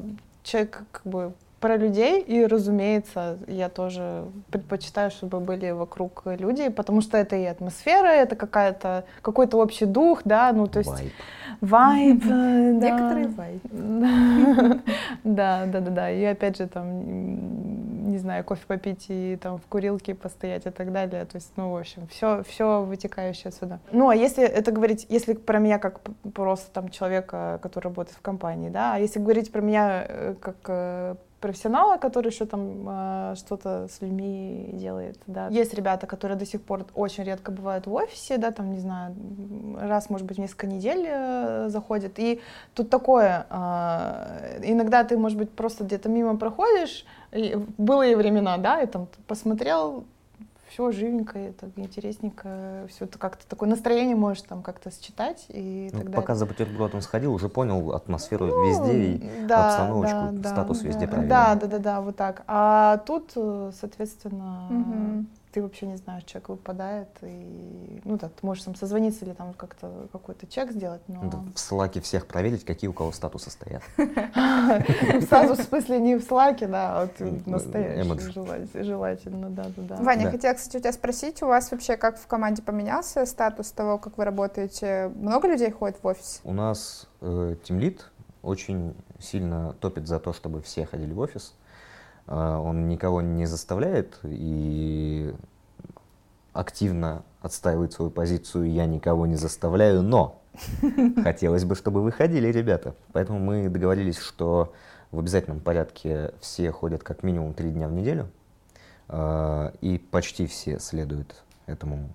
человек 0.44 0.82
как 0.92 1.02
бы 1.04 1.34
про 1.60 1.76
людей, 1.76 2.20
и, 2.20 2.46
разумеется, 2.46 3.38
я 3.46 3.68
тоже 3.68 4.24
предпочитаю, 4.50 5.10
чтобы 5.10 5.40
были 5.40 5.70
вокруг 5.70 6.22
люди, 6.24 6.68
потому 6.68 7.00
что 7.00 7.18
это 7.18 7.36
и 7.36 7.44
атмосфера, 7.44 8.06
это 8.08 8.36
какая-то, 8.36 9.04
какой-то 9.22 9.58
общий 9.58 9.86
дух, 9.86 10.22
да, 10.24 10.52
ну, 10.52 10.66
то 10.66 10.78
есть 10.78 10.90
Вайб. 10.90 11.12
вайб, 11.60 12.24
э, 12.30 12.78
да. 12.80 12.90
Некоторые. 12.90 13.28
Да, 15.24 15.66
да, 15.66 15.80
да, 15.80 15.90
да. 15.90 16.10
И 16.10 16.24
опять 16.24 16.56
же, 16.56 16.68
там, 16.68 18.10
не 18.10 18.18
знаю, 18.18 18.44
кофе 18.44 18.62
попить 18.66 19.06
и 19.08 19.36
там 19.40 19.58
в 19.58 19.66
курилке 19.66 20.14
постоять 20.14 20.66
и 20.66 20.70
так 20.70 20.92
далее. 20.92 21.24
То 21.24 21.36
есть, 21.36 21.52
ну, 21.56 21.72
в 21.72 21.76
общем, 21.76 22.06
все, 22.08 22.42
все 22.48 22.82
вытекающее 22.82 23.48
отсюда. 23.48 23.80
Ну, 23.92 24.08
а 24.08 24.14
если 24.14 24.44
это 24.44 24.72
говорить, 24.72 25.06
если 25.08 25.34
про 25.34 25.58
меня 25.58 25.78
как 25.78 26.00
просто 26.34 26.70
там 26.72 26.88
человека, 26.88 27.58
который 27.62 27.84
работает 27.84 28.16
в 28.16 28.22
компании, 28.22 28.70
да, 28.70 28.94
а 28.94 28.98
если 28.98 29.18
говорить 29.18 29.52
про 29.52 29.60
меня 29.60 30.04
э, 30.08 30.34
как 30.40 30.56
э, 30.68 31.16
профессионала, 31.40 31.98
который 31.98 32.28
еще 32.28 32.46
там 32.46 32.86
э, 32.88 33.34
что-то 33.36 33.88
с 33.88 34.00
людьми 34.00 34.70
делает, 34.72 35.18
да. 35.26 35.48
Есть 35.48 35.74
ребята, 35.74 36.06
которые 36.06 36.36
до 36.36 36.46
сих 36.46 36.62
пор 36.62 36.86
очень 36.94 37.24
редко 37.24 37.52
бывают 37.52 37.86
в 37.86 37.94
офисе, 37.94 38.38
да, 38.38 38.50
там, 38.50 38.72
не 38.72 38.80
знаю, 38.80 39.14
раз, 39.80 40.10
может 40.10 40.26
быть, 40.26 40.38
в 40.38 40.40
несколько 40.40 40.66
недель 40.66 41.06
э, 41.08 41.68
заходят, 41.68 42.18
и 42.18 42.40
тут 42.74 42.90
такое, 42.90 43.46
э, 43.50 44.60
иногда 44.64 45.04
ты, 45.04 45.16
может 45.16 45.38
быть, 45.38 45.50
просто 45.50 45.84
где-то 45.84 46.08
мимо 46.08 46.36
проходишь, 46.36 47.04
и 47.32 47.54
в 47.54 47.66
былые 47.78 48.16
времена, 48.16 48.58
да, 48.58 48.82
и 48.82 48.86
там 48.86 49.06
посмотрел, 49.26 50.04
все 50.68 50.90
живенько, 50.92 51.38
это 51.38 51.70
интересненько, 51.76 52.86
все 52.88 53.04
это 53.06 53.18
как-то 53.18 53.46
такое 53.46 53.68
настроение 53.68 54.16
можешь 54.16 54.42
там 54.42 54.62
как-то 54.62 54.90
считать 54.90 55.46
и 55.48 55.90
Ну, 55.92 56.00
так 56.00 56.06
пока 56.10 56.20
далее. 56.20 56.36
за 56.36 56.46
бутербродом 56.46 57.00
сходил, 57.00 57.32
уже 57.34 57.48
понял 57.48 57.92
атмосферу 57.92 58.46
Ну, 58.46 58.64
везде 58.68 59.14
и 59.14 59.46
да, 59.46 59.66
обстановочку, 59.66 60.18
да, 60.20 60.30
да, 60.32 60.48
статус 60.50 60.84
везде 60.84 61.06
да, 61.06 61.10
проверен. 61.10 61.28
Да, 61.28 61.54
да, 61.54 61.66
да, 61.66 61.78
да, 61.78 62.00
вот 62.00 62.16
так. 62.16 62.42
А 62.46 62.98
тут, 62.98 63.32
э, 63.36 63.70
соответственно, 63.78 64.66
Мгм. 64.70 65.26
Ты 65.58 65.62
вообще 65.62 65.86
не 65.86 65.96
знаешь, 65.96 66.22
человек 66.22 66.50
выпадает, 66.50 67.08
и, 67.22 68.00
ну 68.04 68.16
да, 68.16 68.28
ты 68.28 68.46
можешь 68.46 68.62
там 68.62 68.76
созвониться 68.76 69.24
или 69.24 69.32
там 69.32 69.52
как-то 69.54 70.06
какой-то 70.12 70.46
чек 70.46 70.70
сделать, 70.70 71.00
но... 71.08 71.22
Надо 71.22 71.38
В 71.52 71.58
слаке 71.58 72.00
всех 72.00 72.28
проверить, 72.28 72.64
какие 72.64 72.88
у 72.88 72.92
кого 72.92 73.10
статусы 73.10 73.50
стоят. 73.50 73.82
Сразу, 75.28 75.54
в 75.54 75.66
смысле, 75.66 75.98
не 75.98 76.14
в 76.14 76.22
слаке, 76.22 76.68
да, 76.68 77.00
а 77.00 77.06
вот 77.06 77.46
настоящий, 77.46 78.84
желательно, 78.84 79.50
да, 79.50 79.66
да, 79.76 79.96
да. 79.96 79.96
Ваня, 79.96 80.26
Да. 80.26 80.30
хотела, 80.30 80.54
кстати, 80.54 80.76
у 80.76 80.80
тебя 80.80 80.92
спросить, 80.92 81.42
у 81.42 81.46
вас 81.46 81.72
вообще 81.72 81.96
как 81.96 82.18
в 82.20 82.26
команде 82.28 82.62
поменялся 82.62 83.26
статус 83.26 83.72
того, 83.72 83.98
как 83.98 84.16
вы 84.16 84.24
работаете? 84.24 85.10
Много 85.16 85.48
людей 85.48 85.72
ходит 85.72 85.96
в 86.00 86.06
офис? 86.06 86.40
У 86.44 86.52
нас 86.52 87.08
э, 87.20 87.56
тимлид 87.64 88.04
очень 88.42 88.94
сильно 89.18 89.74
топит 89.80 90.06
за 90.06 90.20
то, 90.20 90.32
чтобы 90.32 90.62
все 90.62 90.86
ходили 90.86 91.12
в 91.12 91.18
офис. 91.18 91.52
Э, 92.28 92.56
он 92.56 92.88
никого 92.88 93.20
не 93.22 93.46
заставляет 93.46 94.18
и 94.22 95.34
активно 96.52 97.22
отстаивает 97.40 97.92
свою 97.92 98.10
позицию 98.10 98.70
«я 98.70 98.86
никого 98.86 99.26
не 99.26 99.36
заставляю, 99.36 100.02
но...» 100.02 100.40
Хотелось 101.22 101.64
бы, 101.64 101.76
чтобы 101.76 102.02
вы 102.02 102.10
ходили, 102.10 102.48
ребята. 102.48 102.94
Поэтому 103.12 103.38
мы 103.38 103.68
договорились, 103.68 104.18
что 104.18 104.72
в 105.12 105.20
обязательном 105.20 105.60
порядке 105.60 106.32
все 106.40 106.72
ходят 106.72 107.02
как 107.02 107.22
минимум 107.22 107.54
три 107.54 107.70
дня 107.70 107.88
в 107.88 107.92
неделю, 107.92 108.28
э, 109.08 109.72
и 109.80 109.98
почти 109.98 110.46
все 110.46 110.78
следуют 110.80 111.42
этому 111.66 112.10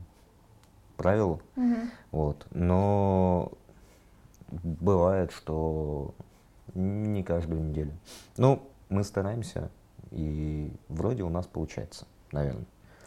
правилу. 0.98 1.42
Угу. 1.56 1.76
Вот. 2.12 2.46
Но 2.52 3.52
бывает, 4.52 5.32
что 5.32 6.14
не 6.74 7.24
каждую 7.24 7.64
неделю. 7.64 7.92
Ну, 8.38 8.62
мы 8.90 9.04
стараемся, 9.04 9.70
и 10.14 10.72
вроде 10.90 11.24
у 11.24 11.30
нас 11.30 11.46
получается, 11.48 12.06
наверное. 12.32 12.66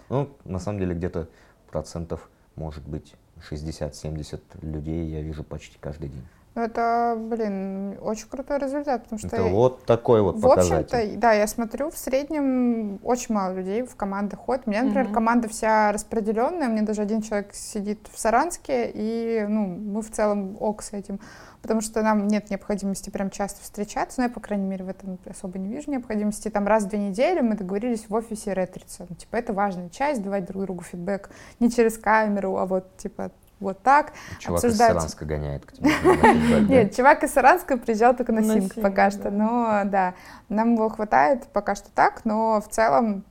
Ну, 0.09 0.37
на 0.45 0.59
самом 0.59 0.79
деле, 0.79 0.95
где-то 0.95 1.29
процентов, 1.71 2.29
может 2.55 2.87
быть, 2.87 3.15
60-70 3.51 4.41
людей 4.63 5.07
я 5.07 5.23
вижу 5.23 5.45
почти 5.45 5.79
каждый 5.79 6.09
день. 6.09 6.27
Ну, 6.57 6.63
это, 6.63 7.19
блин, 7.19 7.99
очень 8.01 8.29
крутой 8.29 8.59
результат, 8.59 9.03
потому 9.03 9.19
что... 9.19 9.29
Это 9.29 9.43
вот 9.45 9.85
такой 9.85 10.23
вот 10.23 10.37
в 10.37 10.41
показатель. 10.41 10.97
общем-то, 10.97 11.19
да, 11.19 11.33
я 11.35 11.47
смотрю, 11.47 11.91
в 11.91 11.99
среднем 11.99 12.99
очень 13.05 13.35
мало 13.35 13.53
людей 13.53 13.83
в 13.83 13.95
команды 13.95 14.37
ходит. 14.37 14.63
У 14.65 14.71
меня, 14.71 14.85
например, 14.85 15.05
Мгм. 15.05 15.15
команда 15.15 15.49
вся 15.51 15.93
распределенная, 15.93 16.69
у 16.69 16.73
меня 16.73 16.81
даже 16.81 17.03
один 17.03 17.21
человек 17.21 17.51
сидит 17.53 18.09
в 18.11 18.19
Саранске, 18.19 18.91
и, 18.95 19.45
ну, 19.47 19.67
мы 19.67 20.01
в 20.01 20.11
целом 20.11 20.57
ок 20.59 20.83
с 20.83 20.95
этим, 20.95 21.21
потому 21.61 21.83
что 21.83 22.01
нам 22.01 22.27
нет 22.27 22.49
необходимости 22.49 23.11
прям 23.11 23.29
часто 23.29 23.63
встречаться, 23.63 24.23
ну, 24.23 24.29
я, 24.29 24.31
по 24.33 24.41
крайней 24.41 24.67
мере, 24.67 24.83
в 24.87 24.89
этом 24.89 25.19
особо 25.29 25.59
не 25.59 25.69
вижу 25.69 25.91
необходимости. 25.91 26.49
Там 26.49 26.67
раз 26.67 26.85
в 26.85 26.89
две 26.89 27.01
недели 27.01 27.41
мы 27.41 27.55
договорились 27.55 28.09
в 28.09 28.15
офисе 28.15 28.55
ретриться. 28.55 29.05
Ну, 29.07 29.15
типа, 29.15 29.37
это 29.37 29.53
важная 29.53 29.91
часть, 29.91 30.23
давать 30.23 30.47
друг 30.47 30.63
другу 30.63 30.83
фидбэк 30.85 31.29
не 31.61 31.71
через 31.71 31.99
камеру, 31.99 32.57
а 32.57 32.65
вот, 32.65 32.97
типа, 32.97 33.31
вот 33.61 33.83
так. 33.83 34.13
Чувак 34.39 34.65
обсуждать. 34.65 34.91
из 34.91 34.95
Саранска 34.95 35.25
гоняет 35.25 35.67
к 35.67 35.73
тебе. 35.73 35.91
Нет, 36.69 36.95
чувак 36.95 37.25
из 37.25 37.33
Саранска 37.33 37.79
приезжал 37.79 38.15
только 38.15 38.33
на 38.33 38.43
Синг 38.43 38.75
пока 38.75 39.11
что. 39.11 39.31
Но 39.31 39.83
да, 39.85 40.15
нам 40.49 40.75
его 40.75 40.89
хватает 40.89 41.45
пока 41.53 41.75
что 41.75 41.91
так, 41.91 42.25
но 42.25 42.61
в 42.61 42.69
целом 42.69 43.25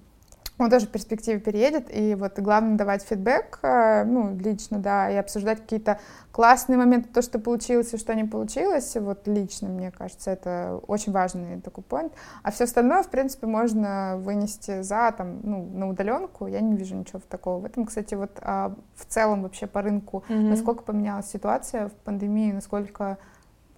он 0.58 0.70
тоже 0.70 0.86
в 0.86 0.90
перспективе 0.90 1.40
переедет, 1.40 1.88
и 1.94 2.16
вот 2.16 2.40
главное 2.40 2.78
давать 2.78 3.04
фидбэк, 3.04 3.60
э, 3.62 4.04
ну, 4.06 4.38
лично, 4.38 4.80
да, 4.80 5.10
и 5.10 5.16
обсуждать 5.16 5.62
какие-то 5.62 6.00
классные 6.32 6.78
моменты, 6.78 7.10
то, 7.14 7.22
что 7.22 7.40
получилось 7.40 7.94
и 7.94 7.98
что 7.98 8.16
не 8.16 8.24
получилось, 8.24 8.96
вот 8.96 9.28
лично, 9.28 9.68
мне 9.68 9.92
кажется, 9.92 10.32
это 10.32 10.80
очень 10.88 11.12
важный 11.12 11.60
такой 11.62 11.84
point. 11.84 12.14
А 12.44 12.52
все 12.52 12.64
остальное, 12.64 13.04
в 13.04 13.10
принципе, 13.10 13.48
можно 13.48 14.16
вынести 14.18 14.82
за, 14.82 15.14
там, 15.18 15.42
ну, 15.44 15.70
на 15.74 15.90
удаленку, 15.90 16.48
я 16.48 16.62
не 16.62 16.76
вижу 16.76 16.96
ничего 16.96 17.22
такого. 17.28 17.60
В 17.60 17.66
этом, 17.66 17.86
кстати, 17.86 18.16
вот 18.16 18.32
а, 18.42 18.74
в 18.96 19.06
целом 19.06 19.44
вообще 19.44 19.68
по 19.68 19.82
рынку 19.82 20.24
Мгм. 20.30 20.50
насколько 20.50 20.84
поменялась 20.84 21.30
ситуация 21.30 21.90
в 21.90 21.94
пандемии, 21.94 22.52
насколько 22.52 23.18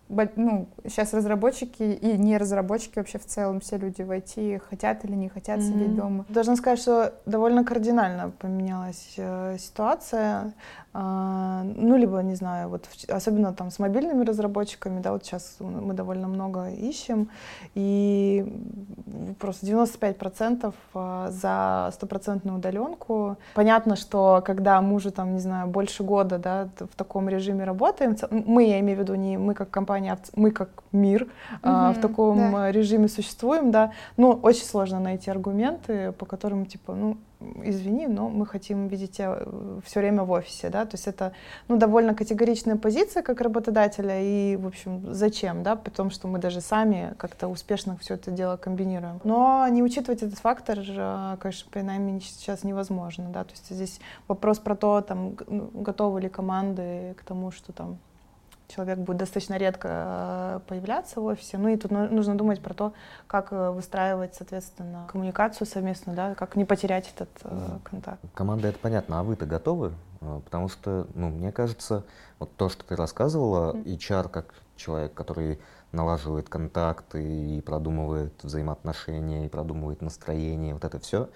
ну, 0.10 0.68
сейчас 0.86 1.14
разработчики 1.14 1.84
и 1.84 2.18
не 2.18 2.38
разработчики 2.38 2.98
вообще 2.98 3.18
в 3.20 3.26
целом, 3.26 3.60
все 3.60 3.78
люди 3.78 4.02
в 4.02 4.12
IT 4.12 4.60
хотят 4.70 5.04
или 5.06 5.14
не 5.16 5.30
хотят 5.30 5.62
сидеть 5.62 5.90
Мгм. 5.90 5.96
дома. 5.96 6.26
Должна 6.30 6.56
сказать, 6.56 6.80
что 6.80 7.14
довольно 7.26 7.64
кардинально 7.64 8.32
поменялась 8.40 9.14
э, 9.18 9.58
ситуация. 9.60 10.54
А, 11.00 11.62
ну, 11.64 11.96
либо, 11.96 12.20
не 12.24 12.34
знаю, 12.36 12.70
вот 12.70 12.86
в- 12.86 13.10
особенно 13.12 13.54
там 13.54 13.70
с 13.70 13.78
мобильными 13.78 14.24
разработчиками, 14.26 15.00
да, 15.00 15.12
вот 15.12 15.24
сейчас 15.26 15.58
мы 15.60 15.94
довольно 15.94 16.28
много 16.28 16.70
ищем, 16.70 17.30
и 17.76 18.46
просто 19.40 19.66
95% 19.68 20.74
а, 20.96 21.30
за 21.30 21.92
стопроцентную 21.94 22.58
удаленку. 22.58 23.38
Понятно, 23.54 23.96
что 23.96 24.42
когда 24.44 24.82
мы 24.82 24.96
уже 24.96 25.12
там, 25.12 25.34
не 25.34 25.40
знаю, 25.40 25.68
больше 25.68 26.04
года, 26.04 26.40
да, 26.40 26.70
в 26.80 26.96
таком 26.96 27.30
режиме 27.30 27.64
работаем, 27.64 28.16
мы, 28.32 28.64
я 28.64 28.80
имею 28.80 28.98
в 28.98 29.02
виду 29.02 29.14
не 29.16 29.38
мы 29.38 29.54
как 29.54 29.70
компания, 29.70 29.97
а 30.06 30.18
ц- 30.18 30.32
мы 30.36 30.52
как 30.52 30.70
мир 30.92 31.28
а, 31.62 31.94
в 31.94 32.00
таком 32.02 32.52
да. 32.52 32.70
э, 32.70 32.72
режиме 32.72 33.08
существуем, 33.08 33.72
да, 33.72 33.92
ну, 34.18 34.32
очень 34.32 34.66
сложно 34.66 35.00
найти 35.00 35.32
аргументы, 35.32 36.12
по 36.12 36.26
которым, 36.26 36.66
типа, 36.66 36.94
ну, 36.94 37.18
извини, 37.64 38.08
но 38.08 38.30
мы 38.30 38.46
хотим 38.46 38.88
видеть 38.88 39.12
тебя 39.12 39.40
все 39.86 40.00
время 40.00 40.24
в 40.24 40.32
офисе, 40.32 40.70
да, 40.70 40.86
то 40.86 40.96
есть 40.96 41.08
это, 41.08 41.34
ну, 41.68 41.78
довольно 41.78 42.16
категоричная 42.16 42.78
позиция 42.78 43.22
как 43.24 43.42
работодателя, 43.42 44.20
и, 44.20 44.56
в 44.56 44.66
общем, 44.66 45.14
зачем, 45.14 45.64
да, 45.64 45.76
потому 45.76 46.10
что 46.10 46.28
мы 46.28 46.40
даже 46.40 46.62
сами 46.62 47.14
как-то 47.18 47.48
успешно 47.48 47.98
все 47.98 48.16
это 48.16 48.32
дело 48.32 48.58
комбинируем. 48.58 49.20
Но 49.24 49.68
не 49.68 49.84
учитывать 49.84 50.24
этот 50.24 50.40
фактор, 50.40 50.80
э, 50.80 51.38
конечно, 51.40 51.70
принаймні 51.72 52.20
сейчас 52.22 52.64
невозможно, 52.64 53.30
да, 53.34 53.44
то 53.44 53.52
есть 53.52 53.70
здесь 53.70 54.00
вопрос 54.28 54.60
про 54.60 54.76
то, 54.76 55.02
там, 55.02 55.36
ну, 55.48 55.70
готовы 55.74 56.22
ли 56.22 56.30
команды 56.30 57.14
к 57.16 57.24
тому, 57.24 57.52
что 57.52 57.74
там 57.74 57.98
человек 58.68 59.00
будет 59.00 59.18
достаточно 59.18 59.56
редко 59.56 59.88
э, 59.92 60.60
появляться 60.68 61.22
в 61.22 61.26
офисе. 61.26 61.58
Ну 61.58 61.70
и 61.70 61.78
тут 61.78 61.92
ну- 61.92 62.10
нужно 62.10 62.38
думать 62.38 62.62
про 62.62 62.74
то, 62.74 62.94
как 63.28 63.52
э, 63.52 63.72
выстраивать, 63.72 64.36
соответственно, 64.36 65.08
коммуникацию 65.12 65.68
совместно, 65.68 66.14
да, 66.14 66.36
как 66.36 66.56
не 66.56 66.66
потерять 66.66 67.12
этот 67.16 67.30
э, 67.44 67.78
контакт. 67.84 68.20
Команда 68.34 68.68
это 68.70 68.80
понятно, 68.80 69.20
а 69.20 69.24
вы-то 69.24 69.46
готовы? 69.46 69.94
А, 70.22 70.42
Потому 70.42 70.68
что, 70.70 71.08
ну, 71.16 71.30
мне 71.30 71.52
кажется, 71.52 72.04
вот 72.40 72.56
то, 72.56 72.70
что 72.70 72.84
ты 72.86 72.96
рассказывала. 72.96 73.74
HR 73.74 74.30
как 74.30 74.54
человек, 74.76 75.14
который 75.14 75.60
налаживает 75.92 76.50
контакты 76.50 77.24
и 77.24 77.62
продумывает 77.62 78.34
взаимоотношения, 78.44 79.46
и 79.46 79.50
продумывает 79.50 80.02
настроение, 80.02 80.74
вот 80.74 80.84
это 80.84 81.00
все, 81.00 81.30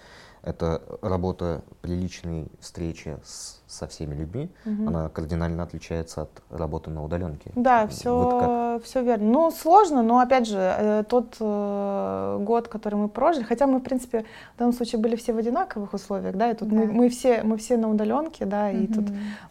это 0.43 0.81
работа 1.01 1.61
при 1.81 1.93
личной 1.95 2.51
встрече 2.59 3.19
с- 3.23 3.60
со 3.71 3.87
всеми 3.87 4.13
людьми, 4.15 4.49
Мгм. 4.65 4.87
она 4.89 5.09
кардинально 5.09 5.63
отличается 5.63 6.23
от 6.23 6.29
работы 6.49 6.89
на 6.91 7.03
удаленке. 7.03 7.51
Да, 7.55 7.81
Вот 7.81 7.89
как? 7.89 7.93
все, 7.93 8.79
все 8.83 9.03
верно. 9.03 9.31
Ну, 9.31 9.51
сложно, 9.51 10.03
но 10.03 10.19
опять 10.19 10.47
же, 10.47 10.57
э, 10.59 11.03
тот 11.07 11.35
э, 11.39 12.37
год, 12.41 12.67
который 12.67 12.95
мы 12.95 13.07
прожили, 13.07 13.43
хотя 13.43 13.67
мы, 13.67 13.79
в 13.79 13.83
принципе, 13.83 14.25
в 14.55 14.59
данном 14.59 14.73
случае 14.73 14.99
были 15.01 15.15
все 15.15 15.33
в 15.33 15.37
одинаковых 15.37 15.93
условиях, 15.93 16.35
да, 16.35 16.51
и 16.51 16.53
тут 16.53 16.71
мы, 16.71 16.85
Да. 16.87 16.91
мы 16.93 17.09
все, 17.09 17.43
мы 17.43 17.57
все 17.57 17.77
на 17.77 17.89
удаленке, 17.89 18.45
да, 18.45 18.69
и 18.71 18.87
тут 18.87 19.05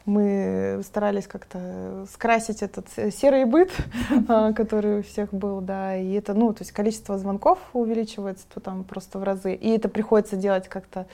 мы 0.04 0.80
старались 0.84 1.26
как-то 1.26 2.06
скрасить 2.12 2.62
этот 2.62 2.86
э, 2.96 3.10
серый 3.10 3.44
быт, 3.44 3.70
а, 4.28 4.52
который 4.52 5.00
у 5.00 5.02
всех 5.02 5.32
был, 5.32 5.60
да, 5.60 5.96
и 5.96 6.12
это, 6.12 6.34
ну, 6.34 6.52
то 6.52 6.62
есть 6.62 6.72
количество 6.72 7.16
звонков 7.18 7.58
увеличивается 7.72 8.44
то 8.52 8.60
там 8.60 8.84
просто 8.84 9.18
в 9.18 9.22
разы, 9.22 9.54
и 9.54 9.70
это 9.70 9.88
приходится 9.88 10.36
делать 10.36 10.68
как-то, 10.68 11.06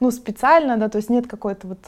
ну, 0.00 0.10
специально, 0.10 0.76
да, 0.76 0.88
то 0.88 0.96
есть 0.96 1.10
нет 1.10 1.26
какой-то 1.26 1.66
вот, 1.68 1.84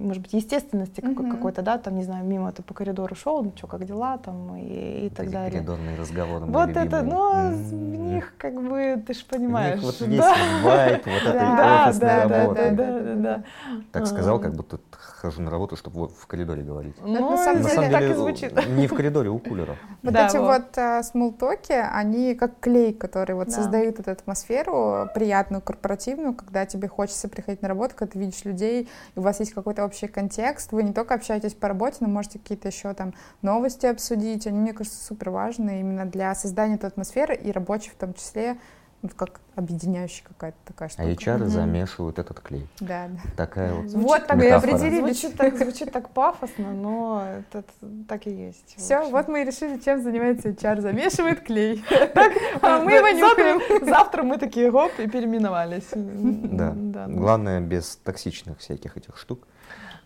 может 0.00 0.22
быть, 0.22 0.32
естественности 0.32 1.00
Мгм. 1.00 1.30
какой-то, 1.30 1.62
да, 1.62 1.78
там, 1.78 1.96
не 1.96 2.02
знаю, 2.04 2.24
мимо 2.24 2.50
ты 2.52 2.62
по 2.62 2.74
коридору 2.74 3.14
шел, 3.14 3.42
ну, 3.42 3.52
что, 3.54 3.66
как 3.66 3.84
дела, 3.84 4.18
там, 4.18 4.56
и, 4.56 5.06
и 5.06 5.08
Вот 5.08 5.16
так 5.16 5.26
эти 5.26 5.32
далее. 5.32 5.52
коридорные 5.52 5.96
разговоры. 5.96 6.46
Вот 6.46 6.70
это, 6.70 7.02
ну, 7.02 7.32
М. 7.32 7.54
в 7.62 7.72
них 7.72 8.34
как 8.38 8.54
бы, 8.54 9.02
ты 9.06 9.14
же 9.14 9.20
В 9.20 9.26
понимаешь. 9.28 9.74
них 9.74 9.82
вот 9.84 9.96
да. 10.16 10.34
вайб 10.62 11.06
вот 11.06 11.22
этой 11.26 11.32
Да, 11.56 11.86
офисной 11.86 12.08
да, 12.08 12.26
да, 12.28 12.38
работы. 12.38 12.70
да, 12.70 12.70
да, 12.70 13.00
да, 13.00 13.14
да. 13.14 13.44
Так 13.92 14.06
сказал, 14.06 14.36
А. 14.36 14.38
как 14.40 14.54
будто 14.54 14.78
хожу 14.90 15.42
на 15.42 15.50
работу, 15.50 15.76
чтобы 15.76 16.08
в 16.08 16.26
коридоре 16.26 16.62
говорить. 16.62 16.96
Ну, 17.02 17.30
на 17.30 17.36
самом 17.36 17.62
На 17.62 17.68
деле 17.68 17.74
самом 17.74 17.90
так 17.92 18.00
деле, 18.00 18.12
и 18.12 18.16
звучит. 18.16 18.66
не 18.68 18.86
в 18.86 18.94
коридоре, 18.94 19.28
у 19.30 19.38
кулера. 19.38 19.76
Вот 20.02 20.14
Да, 20.14 20.28
эти 20.28 20.36
вот. 20.38 20.46
вот 20.62 20.78
э, 20.78 21.02
смолтоки, 21.02 21.72
они 21.72 22.34
как 22.34 22.58
клей, 22.60 22.94
который 22.94 23.34
вот 23.36 23.48
Да. 23.48 23.52
создают 23.52 24.00
эту 24.00 24.10
атмосферу 24.12 25.08
приятную, 25.14 25.60
корпоративную, 25.60 26.34
когда 26.34 26.64
тебе 26.64 26.88
хочется 26.88 27.28
приходить 27.28 27.60
на 27.62 27.68
работу, 27.68 27.94
когда 27.96 28.12
ты 28.12 28.18
видишь 28.18 28.44
людей, 28.44 28.88
и 29.14 29.18
у 29.18 29.22
вас 29.22 29.40
есть 29.40 29.52
какой-то 29.52 29.84
общий 29.90 30.06
контекст, 30.06 30.70
вы 30.70 30.84
не 30.84 30.92
только 30.92 31.14
общаетесь 31.14 31.54
по 31.54 31.66
работе, 31.66 31.96
но 32.00 32.08
можете 32.08 32.38
какие-то 32.38 32.68
еще 32.68 32.94
там 32.94 33.12
новости 33.42 33.86
обсудить, 33.86 34.46
они, 34.46 34.58
мне 34.60 34.72
кажется, 34.72 35.04
супер 35.04 35.30
важны 35.30 35.80
именно 35.80 36.06
для 36.06 36.32
создания 36.36 36.76
этой 36.76 36.86
атмосферы 36.86 37.34
и 37.34 37.50
рабочей 37.50 37.90
в 37.90 37.94
том 37.96 38.14
числе, 38.14 38.56
ну, 39.02 39.08
как 39.16 39.40
объединяющая 39.56 40.22
какая-то 40.28 40.58
такая 40.66 40.88
А 40.88 40.92
штука. 40.92 41.08
HR 41.08 41.38
Мгм. 41.38 41.48
замешивают 41.48 42.18
этот 42.18 42.40
клей. 42.40 42.68
Да, 42.80 43.08
да. 43.08 43.18
Такая 43.36 43.72
вот. 43.72 43.88
Звучит 43.88 44.08
Вот 44.08 44.26
так 44.26 44.42
и 44.42 44.48
определились. 44.48 45.18
Звучит 45.20 45.38
так, 45.38 45.56
звучит 45.58 45.90
так 45.92 46.10
пафосно, 46.10 46.70
но 46.72 47.24
это 47.50 47.64
так 48.06 48.26
и 48.26 48.30
есть. 48.30 48.74
Все, 48.76 49.08
вот 49.10 49.26
мы 49.28 49.40
и 49.42 49.44
решили, 49.46 49.78
чем 49.78 50.02
занимается 50.02 50.50
HR. 50.50 50.82
Замешивает 50.82 51.40
клей. 51.40 51.82
А 52.62 52.80
мы 52.84 52.92
его 52.92 53.18
завтра, 53.18 53.54
нюхаем. 53.54 53.86
завтра 53.86 54.22
мы 54.22 54.36
такие 54.38 54.70
гоп 54.70 54.92
и 54.98 55.06
переименовались. 55.08 55.88
Да. 55.94 56.72
да. 56.76 57.06
Главное, 57.08 57.60
без 57.60 57.96
токсичных 58.04 58.58
всяких 58.58 58.96
этих 58.98 59.16
штук. 59.16 59.46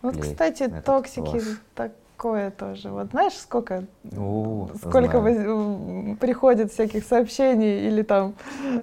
Вот, 0.05 0.17
кстати, 0.21 0.69
токсики 0.85 1.21
ваш. 1.39 1.43
такое 1.75 2.51
тоже. 2.51 2.91
Вот 2.91 3.11
знаешь, 3.11 3.33
сколько 3.35 3.85
О, 4.17 4.69
сколько 4.77 5.19
воз- 5.21 6.19
приходит 6.21 6.73
всяких 6.73 7.05
сообщений 7.05 7.87
или 7.89 8.03
там 8.03 8.35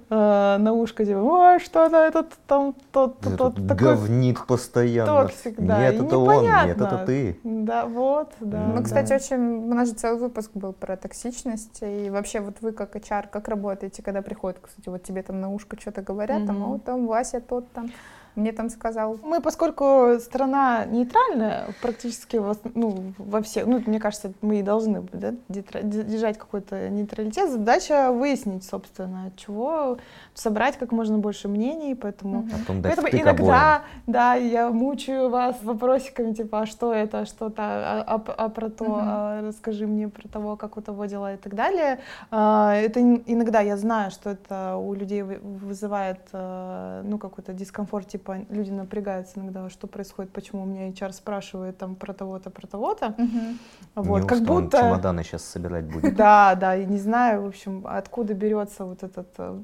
э, 0.10 0.58
на 0.60 0.74
ушко 0.74 1.06
типа, 1.06 1.20
ой, 1.20 1.60
что-то 1.60 1.98
этот 1.98 2.34
там 2.48 2.76
тот, 2.92 3.20
тот, 3.20 3.38
тот 3.38 3.56
такой 3.68 3.96
говнит 3.96 4.46
постоянно. 4.48 5.24
токсик, 5.24 5.56
да. 5.58 5.80
Нет, 5.80 5.94
и 6.02 6.06
это 6.06 6.18
он, 6.18 6.44
нет, 6.44 6.44
непонятно. 6.78 6.84
это 6.84 7.06
ты. 7.06 7.40
Да, 7.44 7.86
вот, 7.86 8.34
да. 8.40 8.68
Ну, 8.68 8.78
да. 8.78 8.84
кстати, 8.84 9.14
очень... 9.14 9.38
У 9.38 9.74
нас 9.74 9.90
же 9.90 9.94
целый 9.96 10.20
выпуск 10.20 10.52
был 10.54 10.74
про 10.74 10.98
токсичность. 10.98 11.80
И 11.82 12.10
вообще, 12.10 12.40
вот 12.42 12.56
вы 12.62 12.72
как 12.72 12.96
HR, 12.96 13.28
как 13.32 13.48
работаете, 13.48 14.02
когда 14.04 14.22
приходят, 14.22 14.58
кстати, 14.62 14.90
вот 14.90 15.04
тебе 15.04 15.22
там 15.24 15.40
на 15.40 15.50
ушко 15.52 15.78
что-то 15.80 16.02
говорят, 16.02 16.46
там, 16.48 16.58
Мгм. 16.60 16.72
о, 16.74 16.80
там 16.80 17.08
Вася 17.08 17.42
тот 17.42 17.72
там 17.72 17.90
мне 18.36 18.52
там 18.52 18.70
сказал. 18.70 19.20
Мы, 19.24 19.42
поскольку 19.42 20.18
страна 20.20 20.86
нейтральная, 20.86 21.68
практически 21.82 22.38
во, 22.38 22.56
ну, 22.76 23.14
во 23.18 23.42
всех, 23.42 23.68
ну, 23.68 23.82
мне 23.86 24.00
кажется, 24.00 24.32
мы 24.42 24.60
и 24.60 24.64
должны 24.64 25.04
да, 25.12 25.34
держать 25.50 26.38
какой-то 26.38 26.90
нейтралитет. 26.90 27.52
Задача 27.52 28.12
выяснить, 28.12 28.64
собственно, 28.64 29.32
чего, 29.36 29.98
собрать 30.34 30.78
как 30.78 30.92
можно 30.92 31.18
больше 31.18 31.48
мнений, 31.48 31.96
поэтому, 31.96 32.44
Потом 32.44 32.82
поэтому 32.82 33.08
иногда, 33.10 33.76
обоим. 33.76 33.82
да, 34.08 34.34
я 34.36 34.70
мучаю 34.70 35.30
вас 35.30 35.58
вопросиками, 35.64 36.34
типа, 36.34 36.62
а 36.62 36.66
что 36.66 36.94
это, 36.94 37.26
что-то, 37.26 37.64
а, 37.64 38.04
а, 38.08 38.34
а 38.38 38.50
про 38.50 38.70
то, 38.70 38.86
угу. 38.86 38.98
а, 38.98 39.42
расскажи 39.42 39.88
мне 39.88 40.08
про 40.08 40.28
того, 40.28 40.56
как 40.56 40.78
у 40.78 40.82
того 40.82 41.06
дела 41.06 41.34
и 41.34 41.38
так 41.38 41.54
далее. 41.56 42.00
А, 42.30 42.76
это 42.76 43.02
иногда 43.02 43.60
я 43.62 43.78
знаю, 43.78 44.12
что 44.12 44.30
это 44.30 44.78
у 44.78 44.94
людей 44.94 45.24
вызывает, 45.24 46.22
а, 46.32 47.02
ну, 47.04 47.18
какой-то 47.18 47.54
дискомфорт, 47.54 48.08
типа 48.08 48.21
люди 48.50 48.72
напрягаются 48.72 49.40
иногда, 49.40 49.70
что 49.70 49.88
происходит, 49.88 50.32
почему 50.32 50.64
у 50.64 50.66
меня 50.66 50.90
HR 50.90 51.14
спрашивает 51.14 51.78
там 51.78 51.96
про 51.96 52.14
того-то, 52.14 52.50
про 52.50 52.68
того-то. 52.68 53.16
Угу. 53.18 54.04
Вот, 54.04 54.26
как 54.26 54.42
будто... 54.42 54.78
Он 54.78 54.84
чемоданы 54.84 55.24
сейчас 55.24 55.44
собирать 55.44 55.86
будет. 55.86 56.16
Да, 56.22 56.56
да, 56.56 56.74
я 56.74 56.86
не 56.86 57.00
знаю, 57.00 57.44
в 57.44 57.48
общем, 57.48 57.86
откуда 57.88 58.34
берется 58.34 58.86
вот 58.86 59.04
этот 59.04 59.28
э, 59.38 59.60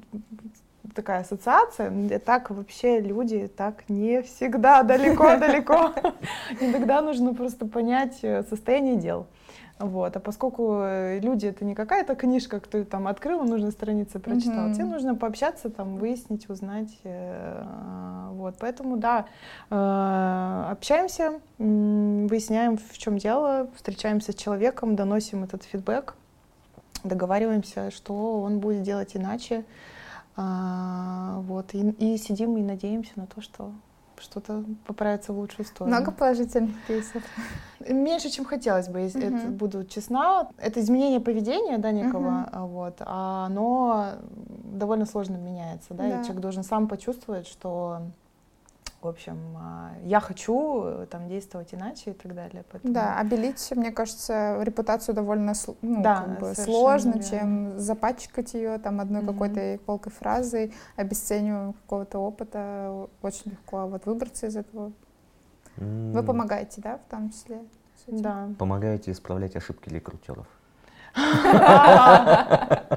такая 0.95 1.22
ассоциация, 1.22 2.20
так 2.20 2.49
вообще 2.49 2.99
люди 2.99 3.47
так 3.47 3.88
не 3.89 4.22
всегда 4.24 4.84
далеко-далеко. 4.84 5.93
Иногда 6.60 7.01
нужно 7.01 7.34
просто 7.34 7.66
понять 7.66 8.20
э, 8.24 8.43
состояние 8.49 8.95
дел. 8.95 9.28
Вот. 9.80 10.15
А 10.15 10.19
поскольку 10.19 10.80
э, 10.82 11.19
люди 11.19 11.45
это 11.45 11.63
не 11.63 11.75
какая-то 11.75 12.15
книжка, 12.15 12.59
кто 12.59 12.84
там 12.84 13.07
открыл, 13.07 13.43
нужно 13.43 13.69
страницы 13.69 14.17
прочитал, 14.19 14.69
mm-hmm. 14.69 14.73
тебе 14.73 14.86
нужно 14.86 15.13
пообщаться, 15.15 15.69
там, 15.69 15.97
выяснить, 15.97 16.49
узнать. 16.49 16.97
Э, 17.03 17.63
вот. 18.32 18.55
Поэтому 18.59 18.97
да, 18.97 19.28
э, 19.69 20.65
общаемся, 20.71 21.39
выясняем, 21.59 22.78
в 22.78 22.97
чем 22.97 23.19
дело, 23.19 23.67
встречаемся 23.75 24.32
с 24.32 24.36
человеком, 24.36 24.95
доносим 24.95 25.43
этот 25.43 25.63
фидбэк, 25.63 26.15
договариваемся, 27.03 27.91
что 27.91 28.41
он 28.41 28.59
будет 28.59 28.82
делать 28.82 29.15
иначе. 29.15 29.63
А, 30.36 31.39
вот. 31.41 31.73
И, 31.73 31.89
и 31.99 32.17
сидим 32.17 32.57
и 32.57 32.61
надеемся 32.61 33.11
на 33.15 33.28
то, 33.28 33.41
что 33.41 33.71
что-то 34.20 34.63
поправится 34.86 35.34
в 35.34 35.38
лучшую 35.38 35.65
сторону. 35.65 35.95
Много 35.95 36.11
положительных 36.11 36.72
кейсов? 36.88 37.24
Меньше, 37.88 38.30
чем 38.30 38.45
хотелось 38.45 38.88
бы, 38.88 38.99
если 38.99 39.24
uh-huh. 39.24 39.38
это, 39.38 39.47
буду 39.47 39.86
честна. 39.86 40.49
Это 40.57 40.80
изменение 40.80 41.20
поведения, 41.20 41.78
да, 41.78 41.91
некого, 41.91 42.49
uh-huh. 42.51 42.68
вот, 42.68 42.95
а 42.99 43.45
оно 43.45 44.13
довольно 44.74 45.05
сложно 45.05 45.38
меняется, 45.38 45.93
да, 45.93 46.03
да, 46.03 46.22
и 46.22 46.24
человек 46.24 46.41
должен 46.41 46.63
сам 46.63 46.88
почувствовать, 46.88 47.47
что 47.47 48.01
в 49.02 49.08
общем, 49.08 49.38
а, 49.58 49.91
я 50.04 50.20
хочу 50.20 50.84
э, 50.84 51.06
там 51.10 51.28
действовать 51.28 51.74
иначе 51.74 52.12
и 52.12 52.14
так 52.14 52.34
далее. 52.34 52.64
Поэтому... 52.72 52.93
Да, 52.93 53.20
обелить, 53.20 53.72
мне 53.76 53.91
кажется, 53.91 54.58
репутацию 54.64 55.14
довольно 55.14 55.54
ну, 55.84 56.02
да, 56.02 56.22
как 56.22 56.39
бы 56.39 56.56
сложно, 56.56 57.14
верно. 57.14 57.24
чем 57.24 57.80
запачкать 57.80 58.56
ее 58.56 58.80
там 58.80 59.00
одной 59.00 59.22
mm-hmm. 59.22 59.28
какой-то 59.28 59.80
колкой 59.86 60.12
фразой, 60.12 60.74
обесцениванием 60.95 61.74
какого-то 61.74 62.18
опыта. 62.18 63.08
Очень 63.22 63.52
легко 63.52 63.78
а 63.78 63.86
вот 63.86 64.06
выбраться 64.08 64.48
из 64.48 64.58
этого. 64.58 64.91
Mm. 65.78 66.14
Вы 66.14 66.24
помогаете, 66.24 66.82
да, 66.82 66.98
в 66.98 67.10
том 67.10 67.30
числе? 67.30 67.62
Да. 68.08 68.50
Помогаете 68.58 69.12
исправлять 69.12 69.56
ошибки 69.56 69.89
рекрутеров. 69.89 70.48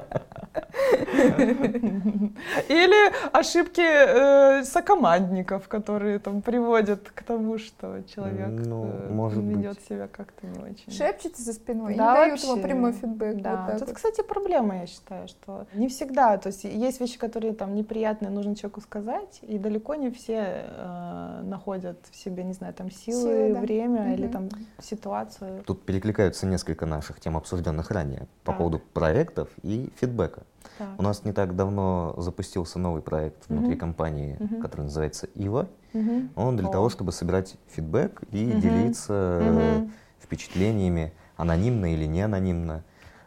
Или 2.69 3.11
ошибки 3.31 3.81
э, 3.81 4.63
сокомандников, 4.63 5.67
которые 5.67 6.19
там 6.19 6.41
приводят 6.41 7.09
к 7.09 7.23
тому, 7.23 7.57
что 7.57 8.01
человек 8.13 8.49
ну, 8.49 8.85
э, 8.85 9.09
может 9.09 9.43
ведет 9.43 9.75
быть. 9.75 9.87
себя 9.87 10.07
как-то 10.07 10.47
не 10.47 10.59
очень. 10.59 10.91
Шепчете 10.91 11.41
за 11.41 11.53
спиной, 11.53 11.95
да, 11.95 12.25
не 12.25 12.31
дают 12.31 12.43
ему 12.43 12.61
прямой 12.61 12.93
фидбэк. 12.93 13.41
Да. 13.41 13.65
Вот 13.65 13.79
Тут, 13.79 13.87
вот. 13.87 13.95
кстати, 13.95 14.21
проблема, 14.21 14.81
я 14.81 14.87
считаю, 14.87 15.27
что 15.27 15.65
не 15.73 15.87
всегда. 15.87 16.37
То 16.37 16.47
есть 16.47 16.63
есть 16.63 16.99
вещи, 16.99 17.17
которые 17.17 17.53
там 17.53 17.75
неприятные, 17.75 18.31
нужно 18.31 18.55
человеку 18.55 18.81
сказать, 18.81 19.39
и 19.41 19.57
далеко 19.57 19.95
не 19.95 20.11
все 20.11 20.65
э, 20.65 21.41
находят 21.43 21.97
в 22.11 22.15
себе, 22.15 22.43
не 22.43 22.53
знаю, 22.53 22.73
там 22.73 22.91
силы, 22.91 23.21
силы 23.21 23.53
да. 23.53 23.59
время 23.59 24.01
угу. 24.03 24.13
или 24.13 24.27
там 24.27 24.49
ситуацию. 24.81 25.63
Тут 25.65 25.83
перекликаются 25.83 26.45
несколько 26.45 26.85
наших 26.85 27.19
тем, 27.19 27.37
обсужденных 27.37 27.91
ранее, 27.91 28.27
по 28.43 28.51
так. 28.51 28.57
поводу 28.57 28.79
проектов 28.79 29.49
и 29.63 29.91
фидбэка. 29.95 30.43
Так. 30.81 30.99
У 30.99 31.03
нас 31.03 31.23
не 31.23 31.31
так 31.31 31.55
давно 31.55 32.15
запустился 32.17 32.79
новый 32.79 33.03
проект 33.03 33.47
внутри 33.49 33.73
угу. 33.73 33.79
компании, 33.79 34.35
угу. 34.39 34.61
который 34.61 34.81
называется 34.81 35.27
Ива. 35.35 35.67
Угу. 35.93 36.29
Он 36.35 36.57
для 36.57 36.67
О. 36.69 36.71
того, 36.71 36.89
чтобы 36.89 37.11
собирать 37.11 37.55
фидбэк 37.67 38.23
и 38.31 38.49
угу. 38.49 38.59
делиться 38.59 39.41
угу. 39.43 39.91
впечатлениями, 40.19 41.13
анонимно 41.37 41.93
или 41.93 42.05
не 42.05 42.21
анонимно. 42.23 42.83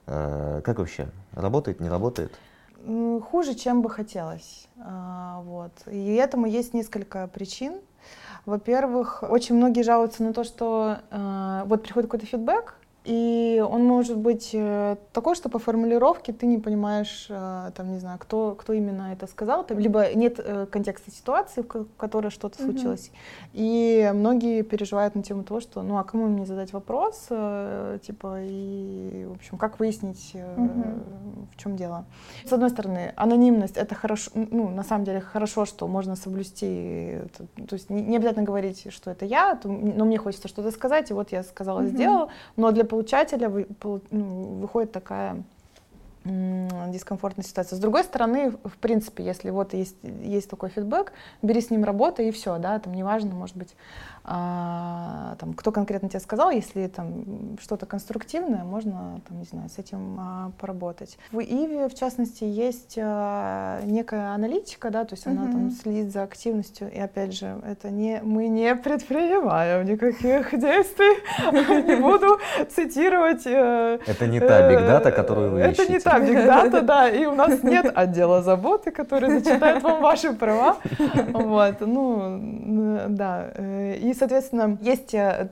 Э, 0.06 0.62
как 0.64 0.80
вообще? 0.80 1.06
Работает, 1.32 1.78
не 1.78 1.88
работает? 1.88 2.32
Хуже, 3.30 3.54
чем 3.54 3.82
бы 3.82 3.88
хотелось. 3.88 4.66
А, 4.78 5.40
вот. 5.42 5.72
И 5.86 6.14
этому 6.14 6.46
есть 6.46 6.74
несколько 6.74 7.28
причин. 7.28 7.74
Во-первых, 8.46 9.22
очень 9.22 9.54
многие 9.54 9.82
жалуются 9.82 10.24
на 10.24 10.32
то, 10.34 10.42
что 10.42 10.98
э, 11.10 11.62
вот 11.66 11.84
приходит 11.84 12.10
какой-то 12.10 12.26
фидбэк, 12.26 12.74
и 13.04 13.62
он 13.68 13.84
может 13.84 14.16
быть 14.16 14.50
э, 14.54 14.96
такой, 15.12 15.34
что 15.34 15.50
по 15.50 15.58
формулировке 15.58 16.32
ты 16.32 16.46
не 16.46 16.56
понимаешь, 16.56 17.26
э, 17.28 17.70
там, 17.76 17.92
не 17.92 17.98
знаю, 17.98 18.18
кто, 18.18 18.54
кто 18.54 18.72
именно 18.72 19.12
это 19.12 19.26
сказал, 19.26 19.62
там, 19.62 19.78
либо 19.78 20.14
нет 20.14 20.40
э, 20.42 20.64
контекста 20.64 21.10
ситуации, 21.10 21.60
в 21.60 21.84
которой 21.98 22.30
что-то 22.30 22.58
mm-hmm. 22.58 22.64
случилось. 22.64 23.10
И 23.52 24.10
многие 24.14 24.62
переживают 24.62 25.14
на 25.16 25.22
тему 25.22 25.44
того, 25.44 25.60
что, 25.60 25.82
ну, 25.82 25.98
а 25.98 26.04
кому 26.04 26.28
мне 26.28 26.46
задать 26.46 26.72
вопрос, 26.72 27.28
типа, 28.06 28.38
и, 28.40 29.26
в 29.28 29.32
общем, 29.32 29.58
как 29.58 29.78
выяснить, 29.78 30.30
mm-hmm. 30.32 31.48
в 31.52 31.56
чем 31.58 31.76
дело. 31.76 32.06
С 32.46 32.52
одной 32.54 32.70
стороны, 32.70 33.12
анонимность— 33.16 33.76
это 33.78 33.94
хорошо, 33.94 34.30
ну, 34.34 34.70
на 34.70 34.82
самом 34.82 35.04
деле 35.04 35.20
хорошо, 35.20 35.66
что 35.66 35.86
можно 35.88 36.16
соблюсти, 36.16 37.18
то 37.36 37.74
есть 37.74 37.90
не 37.90 38.16
обязательно 38.16 38.46
говорить, 38.46 38.86
что 38.90 39.10
это 39.10 39.26
я, 39.26 39.60
но 39.62 40.06
мне 40.06 40.16
хочется 40.16 40.48
что-то 40.48 40.70
сказать, 40.70 41.10
и 41.10 41.14
вот 41.14 41.32
я 41.32 41.42
сказала, 41.42 41.80
mm-hmm. 41.80 41.88
сделала, 41.88 42.28
но 42.56 42.70
для 42.70 42.84
получателя 42.94 43.50
ну, 43.50 44.00
выходит 44.60 44.92
такая 44.92 45.42
дискомфортная 46.24 47.44
ситуация. 47.44 47.76
С 47.76 47.80
другой 47.80 48.04
стороны, 48.04 48.52
в 48.52 48.76
принципе, 48.80 49.24
если 49.24 49.50
вот 49.50 49.74
есть, 49.74 49.96
есть 50.22 50.48
такой 50.48 50.70
фидбэк, 50.70 51.12
бери 51.42 51.60
с 51.60 51.70
ним 51.70 51.84
работу 51.84 52.22
и 52.22 52.30
все, 52.30 52.56
да, 52.58 52.78
там 52.78 52.94
неважно, 52.94 53.34
может 53.34 53.56
быть, 53.56 53.74
а, 54.26 55.36
там, 55.38 55.52
кто 55.52 55.70
конкретно 55.70 56.08
тебе 56.08 56.20
сказал, 56.20 56.50
если 56.50 56.86
там 56.86 57.58
что-то 57.60 57.84
конструктивное, 57.84 58.64
можно, 58.64 59.20
там, 59.28 59.38
не 59.38 59.44
знаю, 59.44 59.68
с 59.68 59.78
этим 59.78 60.16
а, 60.18 60.50
поработать. 60.58 61.18
В 61.30 61.40
Иве, 61.40 61.88
в 61.88 61.94
частности, 61.94 62.44
есть 62.44 62.98
а, 62.98 63.82
некая 63.84 64.32
аналитика, 64.32 64.90
да, 64.90 65.04
то 65.04 65.14
есть 65.14 65.26
она 65.26 65.44
mm-hmm. 65.44 65.52
там 65.52 65.70
следит 65.70 66.12
за 66.12 66.22
активностью, 66.22 66.90
и 66.90 66.98
опять 66.98 67.34
же, 67.34 67.60
это 67.66 67.90
не, 67.90 68.20
мы 68.22 68.48
не 68.48 68.74
предпринимаем 68.74 69.84
никаких 69.84 70.58
действий, 70.58 71.20
не 71.86 71.96
буду 71.96 72.38
цитировать. 72.70 73.46
Э, 73.46 73.98
это 74.06 74.26
не 74.26 74.40
та 74.40 74.70
бигдата, 74.70 75.12
которую 75.12 75.50
вы 75.50 75.60
Это 75.60 75.86
не 75.86 76.00
та 76.00 76.18
бигдата, 76.18 76.80
да, 76.82 77.10
и 77.10 77.26
у 77.26 77.34
нас 77.34 77.62
нет 77.62 77.92
отдела 77.94 78.42
заботы, 78.42 78.90
который 78.90 79.38
зачитает 79.38 79.82
вам 79.82 80.00
ваши 80.00 80.32
права, 80.32 80.76
вот, 81.32 81.80
ну, 81.80 83.00
да, 83.08 83.50
э, 83.54 83.98
и 84.14 84.16
соответственно, 84.16 84.78
есть 84.80 85.12
э, 85.12 85.48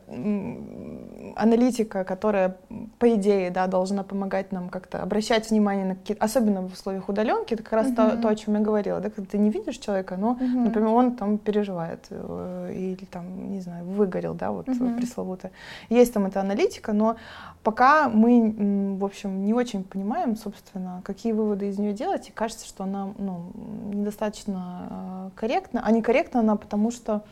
аналитика, 1.34 2.04
которая, 2.04 2.56
по 3.00 3.12
идее, 3.12 3.50
да, 3.50 3.66
должна 3.66 4.04
помогать 4.04 4.52
нам 4.52 4.68
как-то 4.68 5.02
обращать 5.02 5.50
внимание 5.50 5.84
на 5.84 5.96
какие-то, 5.96 6.24
особенно 6.24 6.62
в 6.62 6.72
условиях 6.72 7.08
удаленки, 7.08 7.54
это 7.54 7.64
как 7.64 7.72
раз 7.72 7.88
uh-huh. 7.88 8.16
то, 8.16 8.22
то, 8.22 8.28
о 8.28 8.36
чем 8.36 8.54
я 8.54 8.60
говорила, 8.60 9.00
да, 9.00 9.10
когда 9.10 9.28
ты 9.28 9.38
не 9.38 9.50
видишь 9.50 9.78
человека, 9.78 10.16
но, 10.16 10.38
uh-huh. 10.40 10.46
например, 10.46 10.90
он 10.90 11.16
там 11.16 11.38
переживает 11.38 12.06
э, 12.10 12.72
или 12.72 13.04
там, 13.06 13.50
не 13.50 13.60
знаю, 13.60 13.84
выгорел, 13.84 14.34
да, 14.34 14.52
вот 14.52 14.68
uh-huh. 14.68 14.96
пресловуто. 14.96 15.50
Есть 15.88 16.14
там 16.14 16.26
эта 16.26 16.40
аналитика, 16.40 16.92
но 16.92 17.16
пока 17.64 18.08
мы, 18.08 18.96
в 18.96 19.04
общем, 19.04 19.44
не 19.44 19.54
очень 19.54 19.82
понимаем, 19.82 20.36
собственно, 20.36 21.02
какие 21.04 21.32
выводы 21.32 21.68
из 21.68 21.80
нее 21.80 21.94
делать, 21.94 22.28
и 22.28 22.32
кажется, 22.32 22.64
что 22.64 22.84
она, 22.84 23.08
ну, 23.18 23.50
недостаточно 23.92 24.86
э, 24.88 25.30
корректна, 25.34 25.82
а 25.84 25.90
не 25.90 26.00
корректна 26.00 26.38
она 26.38 26.54
потому, 26.54 26.92
что 26.92 27.24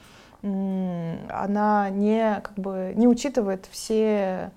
она 0.42 1.90
не, 1.90 2.40
как 2.42 2.54
бы, 2.54 2.92
не 2.96 3.06
учитывает 3.06 3.66
все 3.70 4.50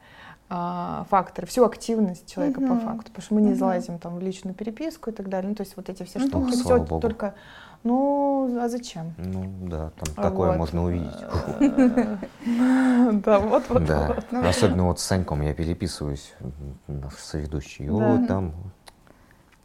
а, 0.49 1.05
факторы, 1.09 1.47
всю 1.47 1.65
активность 1.65 2.31
человека 2.31 2.61
uh-huh. 2.61 2.67
по 2.67 2.79
факту, 2.79 3.05
потому 3.05 3.23
что 3.23 3.33
мы 3.33 3.41
не 3.41 3.51
uh-huh. 3.51 3.55
залазим 3.55 3.99
там 3.99 4.15
в 4.15 4.21
личную 4.21 4.53
переписку 4.53 5.09
и 5.09 5.13
так 5.13 5.27
далее. 5.27 5.49
Ну, 5.49 5.55
то 5.55 5.63
есть 5.63 5.75
вот 5.75 5.89
эти 5.89 6.03
все 6.03 6.19
uh-huh. 6.19 6.27
штуки, 6.27 6.51
ну, 6.51 6.63
все 6.63 6.77
Богу. 6.77 7.01
только 7.01 7.33
ну, 7.83 8.59
а 8.61 8.69
зачем? 8.69 9.13
Ну, 9.17 9.45
да, 9.67 9.91
там 9.97 10.15
такое 10.15 10.49
вот. 10.49 10.57
можно 10.57 10.85
увидеть. 10.85 11.09
Да, 13.25 13.39
вот, 13.39 13.63
вот. 13.69 13.85
Да, 13.85 14.17
особенно 14.47 14.85
вот 14.87 14.99
с 14.99 15.03
Саньком 15.03 15.41
я 15.41 15.53
переписываюсь, 15.53 16.33
наш 16.87 17.15
соведущий. 17.15 17.89
О, 17.89 18.25
там 18.27 18.53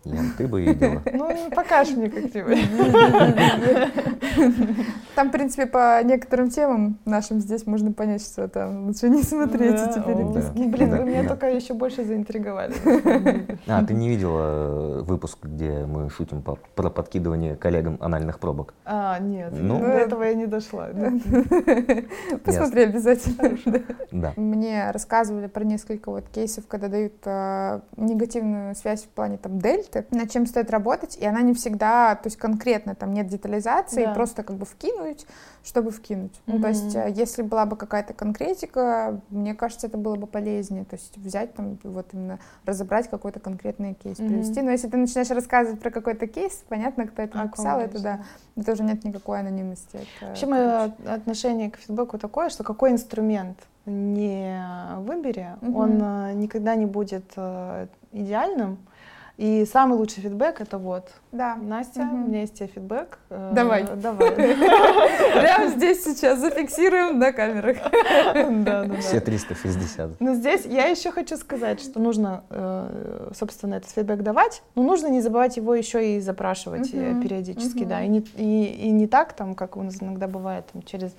Ян, 0.04 0.32
ты 0.38 0.46
бы 0.46 0.62
видела. 0.62 1.02
Ну, 1.12 1.50
покажешь 1.50 1.96
мне, 1.96 2.08
как 2.08 2.30
тебе. 2.32 2.56
Там, 5.14 5.28
в 5.28 5.32
принципе, 5.32 5.66
по 5.66 6.00
некоторым 6.04 6.48
темам 6.50 6.98
нашим 7.04 7.40
здесь 7.40 7.66
можно 7.66 7.92
понять, 7.92 8.22
что 8.22 8.46
там 8.48 8.86
лучше 8.86 9.08
не 9.08 9.22
смотреть 9.22 9.74
эти 9.74 9.98
переписки. 9.98 10.68
Блин, 10.68 10.90
вы 10.90 11.04
меня 11.04 11.26
только 11.28 11.50
еще 11.50 11.74
больше 11.74 12.04
заинтриговали. 12.04 12.72
А, 13.66 13.84
ты 13.84 13.94
не 13.94 14.08
видела 14.08 15.00
э, 15.00 15.02
выпуск, 15.02 15.38
где 15.42 15.84
мы 15.84 16.08
шутим 16.10 16.42
про 16.42 16.90
подкидывание 16.90 17.56
коллегам 17.56 17.98
анальных 18.00 18.38
пробок? 18.38 18.74
А, 18.84 19.18
нет, 19.18 19.52
Ну. 19.52 19.80
до 19.80 19.86
этого 19.86 20.22
я 20.22 20.34
не 20.34 20.46
дошла. 20.46 20.88
Посмотри 22.44 22.84
обязательно. 22.84 23.58
Да. 23.66 23.80
Да. 24.12 24.32
Мне 24.36 24.90
рассказывали 24.90 25.46
про 25.48 25.64
несколько 25.64 26.10
вот 26.10 26.28
кейсов, 26.28 26.66
когда 26.66 26.88
дают 26.88 27.14
э, 27.24 27.80
негативную 27.96 28.74
связь 28.74 29.02
в 29.04 29.08
плане 29.08 29.36
там 29.38 29.58
дельты, 29.92 30.04
над 30.16 30.30
чем 30.30 30.46
стоит 30.46 30.70
работать, 30.70 31.16
и 31.16 31.26
она 31.26 31.40
не 31.42 31.54
всегда, 31.54 32.14
то 32.14 32.26
есть 32.26 32.36
конкретно 32.36 32.94
там 32.94 33.12
нет 33.12 33.26
детализации, 33.28 34.04
Да. 34.04 34.14
просто 34.14 34.42
как 34.42 34.56
бы 34.56 34.66
вкинуть, 34.66 35.26
чтобы 35.64 35.90
вкинуть. 35.90 36.40
Ну, 36.46 36.60
то 36.60 36.68
есть 36.68 36.94
э, 36.94 37.12
если 37.14 37.42
была 37.42 37.66
бы 37.66 37.76
какая-то 37.76 38.14
конкретика, 38.14 39.20
мне 39.30 39.54
кажется, 39.54 39.86
это 39.86 39.98
было 39.98 40.16
бы 40.16 40.26
полезнее, 40.26 40.84
то 40.84 40.96
есть 40.96 41.16
взять 41.18 41.54
там 41.54 41.78
вот 41.84 42.06
именно 42.12 42.38
разобрать 42.64 43.08
какой-то 43.10 43.40
конкретный 43.40 43.94
кейс, 43.94 44.18
Мгм. 44.18 44.28
привести. 44.28 44.62
Но 44.62 44.70
если 44.70 44.88
ты 44.88 44.96
начинаешь 44.96 45.30
рассказывать 45.30 45.80
про 45.80 45.90
какой-то 45.90 46.26
кейс, 46.26 46.64
понятно, 46.68 47.06
кто 47.06 47.22
это 47.22 47.38
написал, 47.38 47.80
это 47.80 47.94
речь, 47.94 48.02
да, 48.02 48.20
это 48.56 48.72
уже 48.72 48.82
нет 48.82 49.04
никакой 49.04 49.40
анонимности. 49.40 49.96
это, 49.96 50.26
Вообще 50.26 50.46
мое 50.46 50.92
короче. 50.96 51.14
отношение 51.14 51.70
к 51.70 51.76
фидбэку 51.76 52.18
такое, 52.18 52.48
что 52.48 52.64
какой 52.64 52.92
инструмент 52.92 53.58
не 53.86 54.62
выбери, 54.98 55.48
Мгм. 55.60 55.76
он 55.76 56.00
э, 56.02 56.32
никогда 56.34 56.74
не 56.74 56.86
будет 56.86 57.24
э, 57.36 57.86
идеальным. 58.12 58.78
И 59.38 59.64
самый 59.66 59.96
лучший 59.96 60.20
фидбэк 60.24 60.60
это 60.60 60.78
вот. 60.78 61.12
Да. 61.30 61.54
Настя, 61.54 62.02
Мгм. 62.02 62.24
у 62.24 62.26
меня 62.28 62.40
есть 62.40 62.54
тебе 62.54 62.66
фидбэк. 62.66 63.18
э, 63.30 63.52
Давай. 63.54 63.84
Давай. 63.94 64.32
Прямо 64.34 65.68
здесь 65.68 66.02
сейчас 66.02 66.40
зафиксируем 66.40 67.20
на 67.20 67.32
камерах. 67.32 67.76
Да, 68.64 68.84
да. 68.84 68.96
Все 68.96 69.20
360. 69.20 70.20
Но 70.20 70.34
здесь 70.34 70.64
я 70.66 70.86
еще 70.86 71.12
хочу 71.12 71.36
сказать, 71.36 71.80
что 71.80 72.00
нужно, 72.00 72.42
э, 72.50 73.30
собственно, 73.38 73.76
этот 73.76 73.90
фидбэк 73.90 74.22
давать, 74.24 74.62
но 74.74 74.82
нужно 74.82 75.06
не 75.06 75.20
забывать 75.20 75.56
его 75.56 75.72
еще 75.72 76.16
и 76.16 76.20
запрашивать 76.20 76.90
э, 76.92 77.14
периодически, 77.22 77.84
да, 77.84 78.02
и 78.02 78.08
не, 78.08 78.18
и, 78.36 78.64
и 78.64 78.90
не 78.90 79.06
так, 79.06 79.34
там, 79.34 79.54
как 79.54 79.76
у 79.76 79.82
нас 79.84 80.02
иногда 80.02 80.26
бывает, 80.26 80.64
там, 80.72 80.82
через 80.82 81.14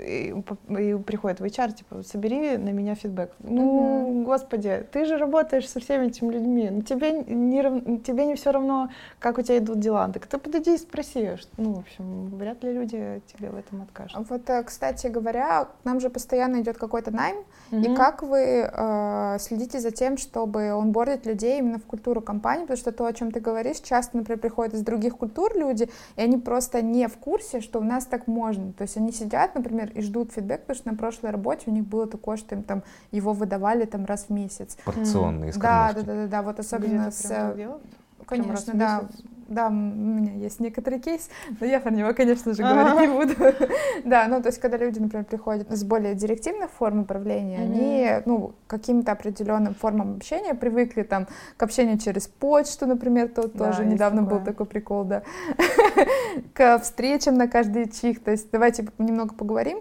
и, 0.00 0.34
и 0.68 0.94
приходит 0.98 1.40
в 1.40 1.44
HR, 1.44 1.72
типа, 1.72 2.02
собери 2.02 2.56
на 2.56 2.70
меня 2.70 2.94
фидбэк. 2.94 3.32
Ну, 3.40 4.22
господи, 4.24 4.86
ты 4.92 5.04
же 5.04 5.16
работаешь 5.16 5.68
со 5.68 5.80
всеми 5.80 6.06
этими 6.06 6.32
людьми, 6.32 6.68
ну, 6.70 6.82
тебе 6.82 7.12
не, 7.12 7.98
тебе 8.00 8.26
не 8.26 8.34
все 8.34 8.50
равно, 8.52 8.90
как 9.18 9.38
у 9.38 9.42
тебя 9.42 9.58
идут 9.58 9.80
дела, 9.80 10.08
так 10.08 10.26
ты 10.26 10.38
подойди 10.38 10.74
и 10.74 10.78
спроси, 10.78 11.30
ну, 11.56 11.74
в 11.74 11.78
общем, 11.80 12.36
вряд 12.36 12.62
ли 12.62 12.72
люди 12.72 13.22
тебе 13.26 13.50
в 13.50 13.56
этом 13.56 13.82
откажут. 13.82 14.28
Вот, 14.28 14.48
э, 14.48 14.62
кстати 14.62 15.06
говоря, 15.08 15.64
к 15.64 15.84
нам 15.84 16.00
же 16.00 16.10
постоянно 16.10 16.60
идет 16.60 16.78
какой-то 16.78 17.10
найм, 17.10 17.36
и 17.70 17.76
Мгм. 17.76 17.96
как 17.96 18.22
вы 18.22 18.68
э, 18.72 19.36
следите 19.40 19.80
за 19.80 19.90
тем, 19.90 20.16
чтобы 20.16 20.68
онбордить 20.70 21.26
людей 21.26 21.58
именно 21.58 21.78
в 21.78 21.84
культуру 21.84 22.20
компании, 22.20 22.62
потому 22.62 22.76
что 22.78 22.92
то, 22.92 23.06
о 23.06 23.12
чем 23.12 23.30
ты 23.30 23.40
говоришь, 23.40 23.78
часто, 23.80 24.16
например, 24.16 24.38
приходят 24.40 24.74
из 24.74 24.82
других 24.82 25.16
культур 25.16 25.52
люди, 25.56 25.88
и 26.16 26.22
они 26.22 26.38
просто 26.38 26.82
не 26.82 27.08
в 27.08 27.16
курсе, 27.18 27.60
что 27.60 27.80
у 27.80 27.82
нас 27.84 28.04
так 28.06 28.26
можно. 28.26 28.72
То 28.72 28.82
есть 28.82 28.96
они 28.96 29.12
сидят, 29.12 29.54
например, 29.54 29.87
и 29.94 30.02
ждут 30.02 30.32
фидбэк, 30.32 30.62
потому 30.62 30.76
что 30.76 30.88
на 30.90 30.96
прошлой 30.96 31.30
работе 31.30 31.64
у 31.66 31.70
них 31.70 31.84
было 31.84 32.06
такое, 32.06 32.36
что 32.36 32.54
им 32.54 32.62
там 32.62 32.82
его 33.10 33.32
выдавали 33.32 33.84
там 33.84 34.04
раз 34.04 34.26
в 34.28 34.30
месяц. 34.30 34.76
Порционные 34.84 35.52
Да, 35.52 35.58
да, 35.58 36.00
скормушки. 36.00 36.06
да, 36.06 36.14
да, 36.14 36.26
да, 36.26 36.42
вот 36.42 36.60
особенно 36.60 37.10
с... 37.10 37.54
Конечно, 38.26 38.74
да. 38.74 39.00
месяц? 39.02 39.24
Да, 39.48 39.68
у 39.68 39.70
меня 39.72 40.34
есть 40.34 40.60
некоторый 40.60 41.00
кейс, 41.00 41.30
но 41.58 41.66
я 41.66 41.80
про 41.80 41.90
него, 41.90 42.12
конечно 42.12 42.52
же, 42.52 42.62
говорить 42.62 42.94
не 43.00 43.08
буду. 43.08 43.34
Да, 44.04 44.26
ну, 44.28 44.40
то 44.42 44.48
есть, 44.48 44.60
когда 44.60 44.76
люди, 44.76 44.98
например, 44.98 45.24
приходят 45.24 45.70
с 45.70 45.82
более 45.84 46.14
директивных 46.14 46.70
форм 46.70 47.00
управления, 47.00 47.60
они, 47.60 48.22
ну, 48.26 48.52
каким-то 48.66 49.12
определенным 49.12 49.74
формам 49.74 50.16
общения 50.16 50.54
привыкли, 50.54 51.02
там, 51.02 51.26
к 51.56 51.62
общению 51.62 51.98
через 51.98 52.28
почту, 52.28 52.86
например, 52.86 53.28
тут 53.28 53.54
Да, 53.54 53.70
тоже 53.70 53.86
недавно 53.86 54.22
был 54.22 54.40
такой 54.40 54.66
прикол, 54.66 55.04
да, 55.04 55.22
к 56.54 56.78
встречам 56.80 57.34
на 57.34 57.48
каждый 57.48 57.88
чих, 57.88 58.22
то 58.22 58.30
есть, 58.30 58.50
давайте 58.52 58.86
немного 58.98 59.34
поговорим, 59.34 59.80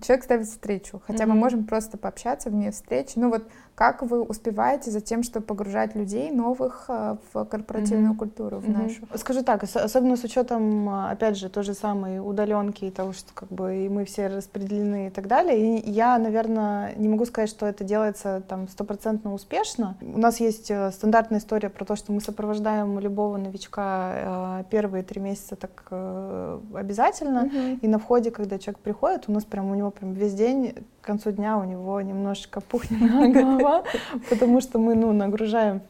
человек 0.00 0.24
ставит 0.24 0.46
встречу, 0.46 1.02
хотя 1.06 1.26
мы 1.26 1.34
можем 1.34 1.64
просто 1.64 1.98
пообщаться 1.98 2.50
вне 2.50 2.70
встречи, 2.70 3.12
ну, 3.16 3.30
вот, 3.30 3.48
как 3.74 4.02
вы 4.02 4.22
успеваете 4.22 4.90
за 4.90 5.00
тем, 5.00 5.22
чтобы 5.22 5.46
погружать 5.46 5.94
людей 5.94 6.32
новых 6.32 6.86
э, 6.88 7.16
в 7.32 7.44
корпоративную 7.44 8.10
Мгм. 8.10 8.18
культуру, 8.18 8.58
в 8.58 8.68
Мгм. 8.68 8.82
нашу? 8.82 9.07
Скажу 9.14 9.42
так, 9.42 9.62
ос- 9.62 9.76
особенно 9.76 10.16
с 10.16 10.24
учетом, 10.24 10.88
а, 10.88 11.10
опять 11.10 11.36
же, 11.36 11.48
той 11.48 11.62
же 11.62 11.74
самой 11.74 12.20
удаленки 12.20 12.84
и 12.84 12.90
того, 12.90 13.12
что 13.12 13.32
как 13.34 13.48
бы 13.48 13.84
и 13.84 13.88
мы 13.88 14.04
все 14.04 14.28
распределены 14.28 15.06
и 15.08 15.10
так 15.10 15.26
далее. 15.26 15.78
И 15.78 15.90
я, 15.90 16.18
наверное, 16.18 16.94
не 16.96 17.08
могу 17.08 17.24
сказать, 17.24 17.48
что 17.48 17.66
это 17.66 17.84
делается 17.84 18.42
там 18.48 18.68
стопроцентно 18.68 19.32
успешно. 19.32 19.96
У 20.00 20.18
нас 20.18 20.40
есть 20.40 20.70
э, 20.70 20.90
стандартная 20.90 21.38
история 21.38 21.70
про 21.70 21.84
то, 21.84 21.96
что 21.96 22.12
мы 22.12 22.20
сопровождаем 22.20 22.98
любого 22.98 23.36
новичка 23.36 24.60
э, 24.60 24.64
первые 24.70 25.02
три 25.02 25.20
месяца 25.20 25.56
так 25.56 25.86
э, 25.90 26.60
обязательно. 26.74 27.44
Мгм. 27.44 27.78
И 27.82 27.88
на 27.88 27.98
входе, 27.98 28.30
когда 28.30 28.58
человек 28.58 28.80
приходит, 28.80 29.24
у 29.28 29.32
нас 29.32 29.44
прям 29.44 29.70
у 29.70 29.74
него 29.74 29.90
прям 29.90 30.12
весь 30.12 30.34
день, 30.34 30.74
к 31.00 31.06
концу 31.06 31.30
дня 31.30 31.56
у 31.56 31.64
него 31.64 32.00
немножечко 32.00 32.60
пухнет 32.60 33.00
голова, 33.32 33.84
потому 34.30 34.60
что 34.60 34.78
мы, 34.78 34.94
ну, 34.94 35.12
нагружаем, 35.12 35.80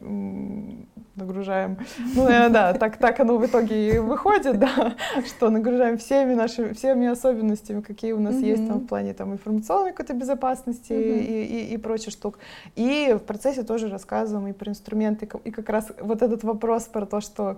нагружаем, 1.19 1.77
ну, 2.15 2.27
э, 2.27 2.49
да, 2.49 2.73
так, 2.73 2.97
так 2.97 3.19
оно 3.19 3.37
в 3.37 3.45
итоге 3.45 3.95
и 3.95 3.99
выходит, 3.99 4.57
да, 4.59 4.95
что 5.27 5.49
нагружаем 5.49 5.97
всеми 5.97 6.33
нашими, 6.33 6.73
всеми 6.73 7.07
особенностями, 7.07 7.81
какие 7.81 8.13
у 8.13 8.19
нас 8.19 8.35
есть 8.35 8.67
там 8.67 8.79
в 8.79 8.87
плане 8.87 9.13
там 9.13 9.33
информационной 9.33 9.91
какой-то 9.91 10.13
безопасности 10.13 10.93
Мгм. 10.93 11.19
и, 11.19 11.43
и, 11.43 11.73
и 11.73 11.77
прочих 11.77 12.13
штук. 12.13 12.39
И 12.75 13.13
в 13.13 13.19
процессе 13.19 13.63
тоже 13.63 13.89
рассказываем 13.89 14.47
и 14.47 14.53
про 14.53 14.69
инструменты, 14.71 15.29
и 15.43 15.51
как 15.51 15.69
раз 15.69 15.91
вот 15.99 16.21
этот 16.21 16.43
вопрос 16.43 16.83
про 16.83 17.05
то, 17.05 17.21
что 17.21 17.57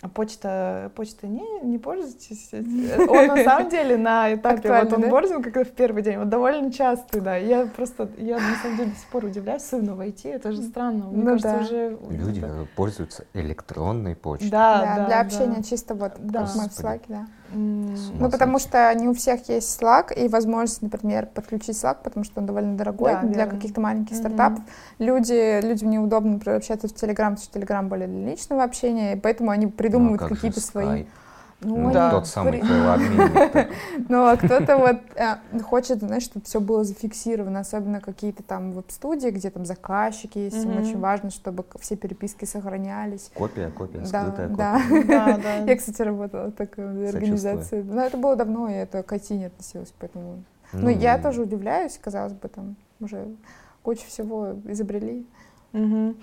а 0.00 0.08
почта, 0.08 0.92
почта 0.94 1.26
не, 1.26 1.44
не 1.62 1.78
пользуйтесь. 1.78 2.50
Он 3.08 3.26
на 3.26 3.42
самом 3.42 3.68
деле 3.68 3.96
на 3.96 4.32
этапе 4.32 4.68
вот 4.68 4.88
да? 4.90 4.96
онбординга, 4.96 5.50
как 5.50 5.66
в 5.68 5.72
первый 5.72 6.02
день, 6.02 6.18
вот 6.18 6.28
довольно 6.28 6.72
часто, 6.72 7.20
да. 7.20 7.36
Я 7.36 7.66
просто, 7.66 8.08
я 8.16 8.36
на 8.38 8.54
самом 8.62 8.76
деле 8.76 8.90
до 8.90 8.96
сих 8.96 9.08
пор 9.08 9.24
удивляюсь, 9.24 9.62
особенно 9.62 9.96
в 9.96 10.00
IT, 10.00 10.30
это 10.32 10.52
же 10.52 10.62
странно. 10.62 11.06
Мне 11.06 11.24
Ну 11.24 11.24
кажется, 11.24 11.52
да. 11.52 11.64
уже... 11.64 11.98
Люди 12.10 12.44
пользуются 12.76 13.24
электронной 13.34 14.14
почтой. 14.14 14.50
Да, 14.50 14.80
Да, 14.80 14.84
да, 14.84 15.06
для 15.06 15.16
да. 15.16 15.20
общения 15.20 15.62
чисто 15.64 15.94
вот 15.94 16.12
Да. 16.18 16.44
как 16.46 16.54
мы 16.54 16.62
в. 16.68 16.78
Slack, 16.78 17.02
да. 17.08 17.26
Ну, 17.52 18.30
потому 18.30 18.58
что 18.58 18.92
не 18.94 19.08
у 19.08 19.14
всех 19.14 19.48
есть 19.48 19.80
Slack 19.80 20.12
и 20.14 20.28
возможность, 20.28 20.82
например, 20.82 21.26
подключить 21.26 21.76
Slack, 21.76 21.98
потому 22.04 22.24
что 22.24 22.40
он 22.40 22.46
довольно 22.46 22.76
дорогой 22.76 23.12
Да, 23.12 23.22
для 23.22 23.46
каких-то 23.46 23.80
маленьких 23.80 24.12
Мгм. 24.12 24.18
стартапов. 24.18 24.60
Люди, 24.98 25.60
людям 25.62 25.90
неудобно, 25.90 26.32
например, 26.32 26.58
общаться 26.58 26.88
в 26.88 26.92
Telegram, 26.92 27.34
потому 27.34 27.38
что 27.38 27.58
Telegram 27.58 27.88
более 27.88 28.08
для 28.08 28.30
личного 28.30 28.64
общения, 28.64 29.14
и 29.14 29.20
поэтому 29.20 29.50
они 29.50 29.66
Ну, 29.66 29.72
а 29.74 29.76
придумывают 29.76 30.20
как 30.20 30.28
же 30.30 30.34
какие-то 30.34 30.60
свои... 30.60 30.86
Skype? 30.86 31.06
Ну, 31.60 31.76
Ну, 31.76 31.92
да. 31.92 32.10
Тот 32.10 32.26
самый 32.28 32.60
файлообменник. 32.60 33.68
Ну, 34.08 34.26
а 34.26 34.36
кто-то 34.36 34.76
вот 34.78 34.96
э, 35.16 35.60
хочет, 35.62 35.98
знаешь, 35.98 36.22
чтобы 36.22 36.44
все 36.44 36.60
было 36.60 36.84
зафиксировано, 36.84 37.60
особенно 37.60 38.00
какие-то 38.00 38.42
там 38.44 38.72
веб-студии, 38.72 39.30
где 39.30 39.50
там 39.50 39.64
заказчики 39.66 40.38
есть, 40.38 40.64
им 40.64 40.78
очень 40.78 40.98
важно, 41.00 41.30
чтобы 41.30 41.64
все 41.80 41.96
переписки 41.96 42.44
сохранялись. 42.44 43.30
Копия, 43.34 43.70
копия, 43.70 44.04
скрытая 44.04 44.48
копия. 44.48 45.04
Да, 45.08 45.38
да. 45.42 45.56
Я, 45.58 45.76
кстати, 45.76 46.02
работала 46.02 46.46
в 46.48 46.52
такой 46.52 47.08
организации. 47.08 47.82
Но 47.82 48.02
это 48.02 48.16
было 48.16 48.36
давно, 48.36 48.68
и 48.68 48.74
это 48.74 49.02
к 49.02 49.12
IT 49.12 49.34
не 49.36 49.46
относилось, 49.46 49.92
поэтому... 49.98 50.44
Ну, 50.72 50.88
я 50.90 51.18
тоже 51.18 51.42
удивляюсь, 51.42 51.98
казалось 52.00 52.34
бы, 52.34 52.48
там 52.48 52.76
уже 53.00 53.26
кучу 53.82 54.06
всего 54.06 54.54
изобрели. 54.66 55.26
Мгм. 55.72 56.16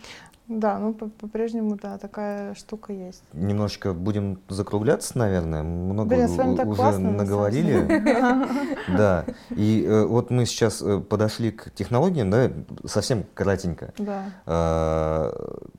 Да, 0.47 0.77
ну 0.77 0.93
по- 0.93 1.07
по-прежнему, 1.07 1.75
да, 1.75 1.97
такая 1.97 2.53
штука 2.53 2.93
есть. 2.93 3.23
Немножечко 3.33 3.93
будем 3.93 4.39
закругляться, 4.47 5.17
наверное. 5.17 5.63
Много 5.63 6.15
Блин, 6.15 6.27
с 6.27 6.35
вами 6.35 6.55
так 6.55 6.67
уже 6.67 6.75
классно, 6.77 7.11
наговорили. 7.11 8.65
Да. 8.97 9.25
И 9.49 9.83
э, 9.83 10.05
вот 10.05 10.29
мы 10.29 10.45
сейчас 10.45 10.81
э, 10.83 10.99
подошли 10.99 11.49
к 11.51 11.71
технологиям, 11.71 12.29
да, 12.29 12.51
совсем 12.85 13.25
кратенько. 13.33 13.93
Да. 13.97 14.25
Э, 14.45 15.31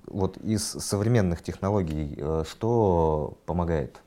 Вот 0.09 0.37
из 0.39 0.65
современных 0.65 1.43
технологий 1.43 2.15
э, 2.19 2.45
что 2.49 3.39
помогает 3.47 4.01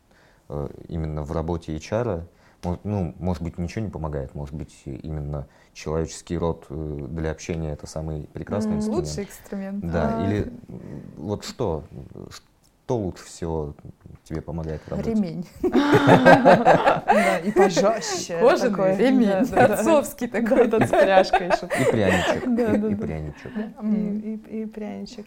именно 0.87 1.23
в 1.23 1.31
работе 1.31 1.75
HR? 1.77 2.23
Ну, 2.83 3.13
может 3.19 3.43
быть, 3.43 3.57
ничего 3.57 3.85
не 3.85 3.91
помогает, 3.91 4.35
может 4.35 4.53
быть, 4.55 4.81
именно 4.85 5.47
человеческий 5.79 6.37
род 6.37 6.65
э, 6.69 7.07
для 7.09 7.31
общения 7.31 7.71
это 7.71 7.87
самый 7.87 8.27
прекрасный 8.33 8.75
инструмент. 8.75 9.07
Лучший 9.07 9.23
инструмент. 9.23 9.79
Да, 9.91 10.17
А. 10.17 10.27
или 10.27 10.51
вот 11.17 11.45
что? 11.45 11.83
Что 12.29 12.97
лучше 12.97 13.23
всего 13.25 13.75
тебе 14.23 14.41
помогает 14.41 14.81
в 14.81 14.89
работе? 14.89 15.11
Ремень. 15.13 15.45
Да, 15.61 17.37
и 17.43 17.51
пожестче. 17.51 18.39
Кожаный 18.39 18.97
ремень. 18.97 19.29
Отцовский 19.29 20.27
такой. 20.27 20.67
с 20.67 20.89
пряжкой 20.89 21.47
еще. 21.47 21.65
И 21.65 21.91
пряничек. 21.91 22.43
Да, 22.55 22.73
и- 22.73 22.77
да, 22.77 22.87
И 22.89 22.95
да. 22.95 23.05
пряничек. 23.05 23.51
И, 24.49 24.65
пряничек. 24.65 25.25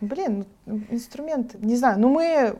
Блин, 0.00 0.44
инструмент, 0.66 1.54
не 1.60 1.76
знаю, 1.76 1.98
ну 1.98 2.08
мы 2.10 2.56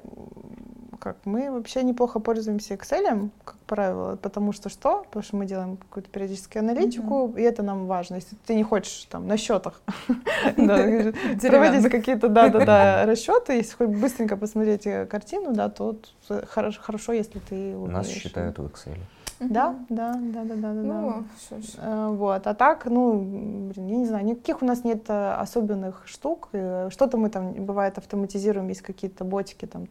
как 0.99 1.16
мы 1.24 1.53
вообще 1.53 1.84
неплохо 1.84 2.18
пользуемся 2.18 2.74
Excel, 2.74 3.30
как 3.45 3.55
правило, 3.69 4.16
потому 4.16 4.53
что 4.53 4.69
что? 4.69 5.05
Потому 5.05 5.23
что 5.23 5.37
мы 5.37 5.47
делаем 5.47 5.77
какую-то 5.77 6.11
периодическую 6.11 6.61
аналитику, 6.61 7.35
и 7.37 7.43
это 7.43 7.62
нам 7.62 7.87
важно. 7.87 8.16
Если 8.16 8.35
ты 8.47 8.55
не 8.55 8.64
хочешь 8.64 9.07
там 9.11 9.29
на 9.29 9.37
счетах 9.37 9.81
проводить 10.57 11.91
какие-то 11.91 12.29
да, 12.29 12.49
да, 12.49 12.64
да, 12.64 13.07
расчеты, 13.07 13.53
если 13.53 13.77
хоть 13.77 13.89
быстренько 13.89 14.37
посмотреть 14.37 14.87
э, 14.87 15.07
картину, 15.07 15.55
да, 15.55 15.69
то 15.69 15.97
т- 16.27 16.47
хорошо, 16.47 16.81
хорошо, 16.83 17.12
если 17.12 17.39
ты 17.39 17.77
Нас 17.77 18.09
считают 18.09 18.59
в 18.59 18.64
Excel. 18.66 18.97
Да, 19.41 19.77
да, 19.89 20.14
да, 20.14 20.43
да, 20.43 20.55
да, 20.55 20.73
да. 20.73 20.73
Ну. 20.73 21.25
Э, 21.79 22.09
Вот. 22.11 22.47
А 22.47 22.55
так, 22.55 22.87
ну, 22.87 23.71
блин, 23.73 23.87
я 23.87 23.97
не 23.97 24.07
знаю, 24.07 24.25
никаких 24.25 24.62
у 24.62 24.64
нас 24.64 24.83
нет 24.85 25.05
э, 25.09 25.33
особенных 25.35 26.03
штук. 26.07 26.49
Э, 26.53 26.89
Что-то 26.91 27.19
мы 27.19 27.31
там, 27.31 27.53
бывает, 27.53 27.99
автоматизируем, 27.99 28.69
есть 28.69 28.83
какие-то 28.83 29.25
ботики 29.25 29.66
там, 29.66 29.87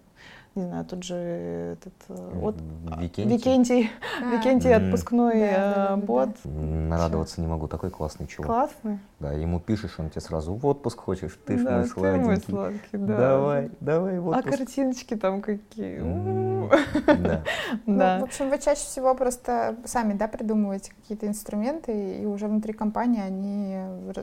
не 0.58 0.66
знаю, 0.66 0.86
тут 0.86 1.03
же 1.03 1.16
этот 1.16 1.93
э, 2.10 2.39
от- 2.41 2.55
Викентий. 2.99 3.24
Викентий, 3.38 3.91
А, 4.22 4.36
Викентий 4.36 4.74
отпускной 4.74 5.34
Да, 5.34 5.39
э, 5.39 5.51
да, 5.51 5.76
да, 5.76 5.88
да, 5.89 5.97
бот. 5.97 6.30
Нарадоваться 6.43 7.41
не 7.41 7.47
могу, 7.47 7.68
такой 7.68 7.89
классный 7.89 8.28
чувак. 8.28 8.47
Классный. 8.47 8.99
Да, 9.20 9.32
ему 9.34 9.60
пишешь, 9.60 9.95
он 9.99 10.10
тебе 10.10 10.22
сразу 10.22 10.53
в 10.53 10.66
отпуск 10.66 10.99
хочешь, 10.99 11.39
ты 11.45 11.58
ж 11.58 11.64
Да, 11.64 11.78
мой 11.78 11.84
ты 11.88 11.99
мой 11.99 12.12
сладенький. 12.14 12.43
сладкий, 12.53 12.97
да. 12.97 13.18
Давай, 13.18 13.72
давай 13.80 14.20
в 14.20 14.28
А 14.32 14.38
отпуск. 14.39 14.58
картиночки 14.58 15.16
там 15.16 15.41
какие. 15.41 16.01
Да. 17.18 17.43
Ну, 17.86 18.20
в 18.22 18.24
общем, 18.24 18.49
вы 18.49 18.58
чаще 18.60 18.82
всего 18.82 19.16
просто 19.16 19.76
сами, 19.86 20.14
да, 20.14 20.28
придумываете 20.28 20.91
какие-то 21.01 21.28
инструменты, 21.28 22.20
и 22.22 22.26
уже 22.26 22.47
внутри 22.47 22.74
компании 22.74 23.22
они 23.22 23.78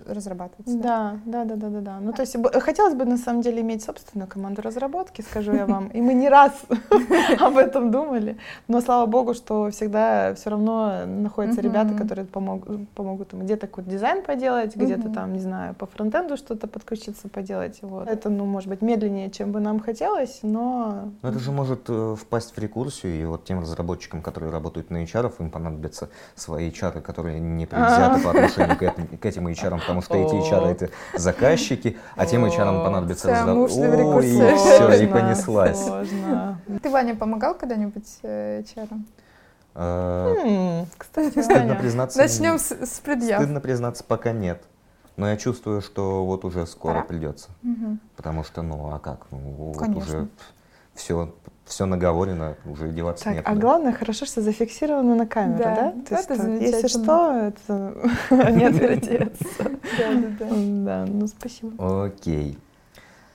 разрабатываются. 0.07 0.79
Да, 0.79 1.19
да, 1.25 1.45
да, 1.45 1.57
да, 1.57 1.69
да, 1.69 1.81
да. 1.81 1.99
Ну, 2.01 2.13
то 2.13 2.23
есть 2.23 2.37
хотелось 2.61 2.95
бы 2.95 3.05
на 3.05 3.17
самом 3.17 3.41
деле 3.43 3.63
иметь 3.63 3.83
собственную 3.83 4.29
команду 4.29 4.63
разработки, 4.63 5.23
скажу 5.23 5.53
я 5.55 5.67
вам. 5.67 5.89
И 5.89 6.01
мы 6.01 6.15
не 6.15 6.24
раз 6.29 6.53
об 7.41 7.57
этом 7.57 7.91
думали. 7.91 8.37
Но 8.69 8.81
слава 8.81 9.07
богу, 9.07 9.35
что 9.35 9.71
всегда 9.71 10.35
все 10.35 10.51
равно 10.51 11.07
находятся 11.07 11.61
ребята, 11.61 11.95
которые 11.95 12.27
помогут, 12.27 12.89
помогут 12.91 13.33
им 13.33 13.41
где-то 13.41 13.67
какой-то 13.67 13.91
дизайн 13.91 14.23
поделать, 14.23 14.77
где-то 14.77 15.09
там, 15.11 15.33
не 15.33 15.41
знаю, 15.41 15.75
по 15.75 15.87
фронтенду 15.87 16.37
что-то 16.37 16.67
подключиться, 16.67 17.29
поделать. 17.29 17.79
Вот. 17.83 18.09
Это, 18.09 18.29
ну, 18.31 18.45
может 18.45 18.69
быть, 18.69 18.83
медленнее, 18.83 19.31
чем 19.31 19.53
бы 19.53 19.61
нам 19.61 19.81
хотелось, 19.81 20.41
но... 20.43 21.11
Но 21.23 21.29
это 21.29 21.39
же 21.39 21.53
может 21.53 21.85
э, 21.89 22.17
впасть 22.21 22.57
в 22.57 22.61
рекурсию, 22.61 23.21
и 23.21 23.25
вот 23.25 23.45
тем 23.45 23.61
разработчикам, 23.61 24.23
которые 24.23 24.53
работают 24.53 24.91
на 24.91 25.03
HR, 25.05 25.33
им 25.39 25.51
понадобятся 25.51 26.09
свои 26.35 26.71
HR, 26.71 27.01
которые 27.01 27.41
не 27.41 27.67
предвзяты 27.67 28.21
по 28.23 28.31
отношению 28.31 28.77
к 28.77 29.25
этим, 29.27 29.49
HR, 29.49 29.81
потому 29.81 30.03
что 30.03 30.17
эти 30.17 30.35
HR 30.35 30.67
это 30.67 30.91
заказчики, 31.15 31.97
а 32.17 32.27
тем 32.27 32.45
HR 32.45 32.85
понадобится 32.85 33.29
вся 33.29 33.43
разраб- 33.45 33.55
муж 33.55 33.75
на 33.75 33.91
Ой, 33.91 33.97
рекурсии. 33.99 34.53
и 34.53 34.57
все, 34.57 35.05
и 35.05 35.07
понеслась. 35.07 35.85
Сложно. 36.09 36.61
Ты, 36.83 36.91
Ваня, 36.91 37.15
помогал 37.15 37.55
когда-нибудь 37.55 38.19
э, 38.23 38.63
HR? 38.63 38.89
Э, 39.75 40.35
М, 40.45 40.87
Кстати, 40.97 41.43
Стыдно 41.43 41.75
признаться, 41.75 42.19
Начнем 42.19 42.59
с, 42.59 43.01
предъяв. 43.03 43.41
стыдно 43.43 43.61
признаться, 43.61 44.05
пока 44.05 44.33
нет. 44.33 44.63
Но 45.17 45.29
я 45.29 45.37
чувствую, 45.37 45.81
что 45.81 46.25
вот 46.25 46.45
уже 46.45 46.67
скоро 46.67 47.03
придется. 47.03 47.51
Потому 48.17 48.45
что, 48.45 48.63
ну, 48.63 48.93
а 48.93 48.99
как? 48.99 49.27
Ну, 49.31 49.39
вот 49.39 49.79
Конечно. 49.79 50.01
уже 50.03 50.29
все, 50.95 51.33
все 51.65 51.87
наговорено, 51.87 52.57
уже 52.65 52.89
деваться 52.91 53.25
Так, 53.25 53.35
некуда. 53.35 53.51
а 53.51 53.61
главное, 53.61 53.93
хорошо, 53.93 54.27
что 54.27 54.41
зафиксировано 54.43 55.15
на 55.15 55.27
камеру, 55.27 55.59
Да, 55.59 55.75
да? 55.75 55.89
это 55.91 56.05
То 56.09 56.15
есть, 56.17 56.29
так, 56.29 56.61
если 56.61 56.89
что, 56.89 57.33
это 57.33 57.95
не 58.53 58.65
отвертеться. 58.65 59.45
Да, 59.99 60.13
да, 60.15 60.29
да. 60.39 60.47
Да, 60.51 61.05
ну 61.09 61.27
спасибо. 61.29 62.05
Окей. 62.07 62.59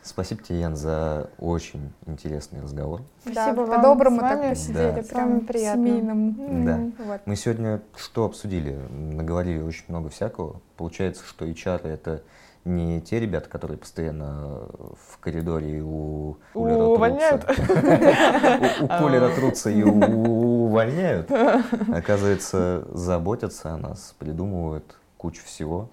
Спасибо 0.09 0.41
тебе, 0.41 0.61
Ян, 0.61 0.75
за 0.75 1.29
очень 1.37 1.91
интересный 2.07 2.61
разговор. 2.61 3.01
Спасибо 3.21 3.35
Да, 3.57 3.61
вам. 3.65 3.69
По-доброму 3.75 4.17
С 4.17 4.19
так 4.21 4.39
вами- 4.39 4.49
посидели, 4.49 4.91
Да. 4.95 5.03
с 5.03 5.11
вами 5.11 5.29
прям 5.37 5.39
приятно. 5.45 5.85
семейным. 5.87 6.65
Да. 6.65 7.03
Вот. 7.05 7.21
Мы 7.25 7.35
сегодня 7.35 7.81
что 7.95 8.25
обсудили? 8.25 8.71
Наговорили 8.89 9.61
очень 9.61 9.85
много 9.87 10.09
всякого. 10.09 10.61
Получается, 10.77 11.23
что 11.27 11.45
HR 11.45 11.87
это 11.87 12.23
не 12.65 13.01
те 13.01 13.19
ребята, 13.19 13.49
которые 13.49 13.77
постоянно 13.77 14.63
в 15.11 15.19
коридоре 15.19 15.81
у 15.83 16.37
кулера 16.53 16.83
Увольняют? 16.85 17.45
трутся. 17.45 18.83
У- 18.83 18.87
кулера 18.87 19.29
трутся 19.35 19.69
и 19.69 19.83
увольняют. 19.83 21.29
Оказывается, 21.93 22.83
заботятся 22.93 23.73
о 23.73 23.77
нас, 23.77 24.15
придумывают 24.17 24.97
кучу 25.17 25.43
всего, 25.45 25.89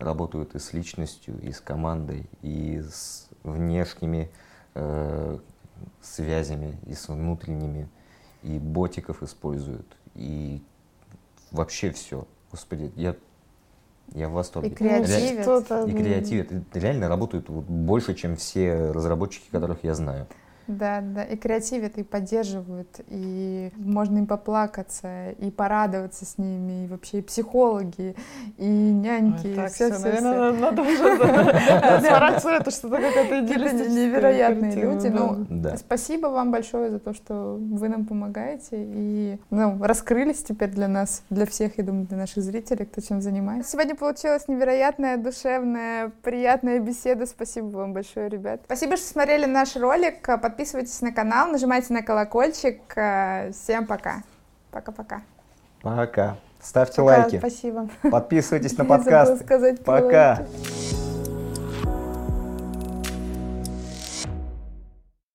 работают 0.00 0.56
и 0.56 0.58
с 0.58 0.72
личностью, 0.72 1.38
и 1.40 1.52
с 1.52 1.60
командой, 1.60 2.28
и 2.42 2.82
с 2.82 3.28
внешними 3.42 4.30
э, 4.74 5.38
связями, 6.02 6.78
и 6.86 6.94
с 6.94 7.08
внутренними, 7.08 7.88
и 8.42 8.58
ботиков 8.58 9.22
используют, 9.22 9.86
и 10.14 10.62
вообще 11.50 11.90
все. 11.92 12.26
Господи, 12.50 12.92
я, 12.96 13.14
я 14.12 14.28
в 14.28 14.32
восторге. 14.32 14.70
И 14.70 14.74
креативят. 14.74 15.10
Ре- 15.36 15.42
Что-то, 15.42 15.84
И. 15.84 15.90
И 15.92 15.94
Реально 16.74 17.08
работают 17.08 17.48
вот 17.48 17.64
больше, 17.64 18.14
чем 18.14 18.36
все 18.36 18.90
разработчики, 18.90 19.48
которых 19.50 19.84
я 19.84 19.94
знаю. 19.94 20.26
Да, 20.70 21.00
да, 21.00 21.24
и 21.24 21.36
креативят, 21.36 21.98
и 21.98 22.04
поддерживают, 22.04 23.00
и 23.08 23.72
можно 23.76 24.18
им 24.18 24.26
поплакаться, 24.26 25.30
и 25.30 25.50
порадоваться 25.50 26.24
с 26.24 26.38
ними, 26.38 26.84
и 26.84 26.86
вообще 26.86 27.18
и 27.18 27.22
психологи, 27.22 28.14
и 28.56 28.68
няньки, 28.68 29.46
Ой, 29.46 29.52
и 29.52 29.56
Так, 29.56 29.72
все, 29.72 29.86
все, 29.90 29.98
все, 29.98 30.04
наверное, 30.04 30.52
надо 30.52 30.82
уже 30.82 30.96
сворачиваться, 30.96 32.50
это 32.60 32.70
что-то 32.70 32.96
какая-то 32.96 33.44
идеалистическая 33.44 34.06
невероятные 34.06 34.74
люди. 34.76 35.08
Ну. 35.08 35.76
Спасибо 35.76 36.28
вам 36.28 36.52
большое 36.52 36.90
за 36.90 37.00
то, 37.00 37.12
что 37.14 37.58
вы 37.60 37.88
нам 37.88 38.06
помогаете 38.06 38.76
и 38.76 39.38
ну, 39.50 39.82
раскрылись 39.82 40.44
теперь 40.44 40.70
для 40.70 40.86
нас, 40.86 41.24
для 41.30 41.46
всех, 41.46 41.78
я 41.78 41.84
думаю, 41.84 42.06
для 42.06 42.16
наших 42.16 42.44
зрителей, 42.44 42.86
кто 42.86 43.00
чем 43.00 43.20
занимается. 43.20 43.72
Сегодня 43.72 43.96
получилась 43.96 44.46
невероятная, 44.46 45.16
душевная, 45.16 46.12
приятная 46.22 46.78
беседа. 46.78 47.26
Спасибо 47.26 47.66
вам 47.66 47.92
большое, 47.92 48.28
ребят. 48.28 48.60
Спасибо, 48.66 48.96
что 48.96 49.06
смотрели 49.06 49.46
наш 49.46 49.74
ролик. 49.74 50.20
Подписывайтесь 50.22 50.59
на 51.04 51.12
канал, 51.12 51.48
нажимайте 51.50 51.92
на 51.92 52.02
колокольчик. 52.02 52.80
Всем 53.52 53.86
пока. 53.86 54.22
Пока-пока. 54.70 55.22
Пока. 55.82 56.36
Ставьте 56.62 57.00
Пока, 57.00 57.04
лайки, 57.22 57.38
Спасибо. 57.38 57.88
подписывайтесь 58.02 58.76
на 58.76 58.84
про 59.84 60.02
Пока. 60.02 60.36
лайки. 60.36 60.99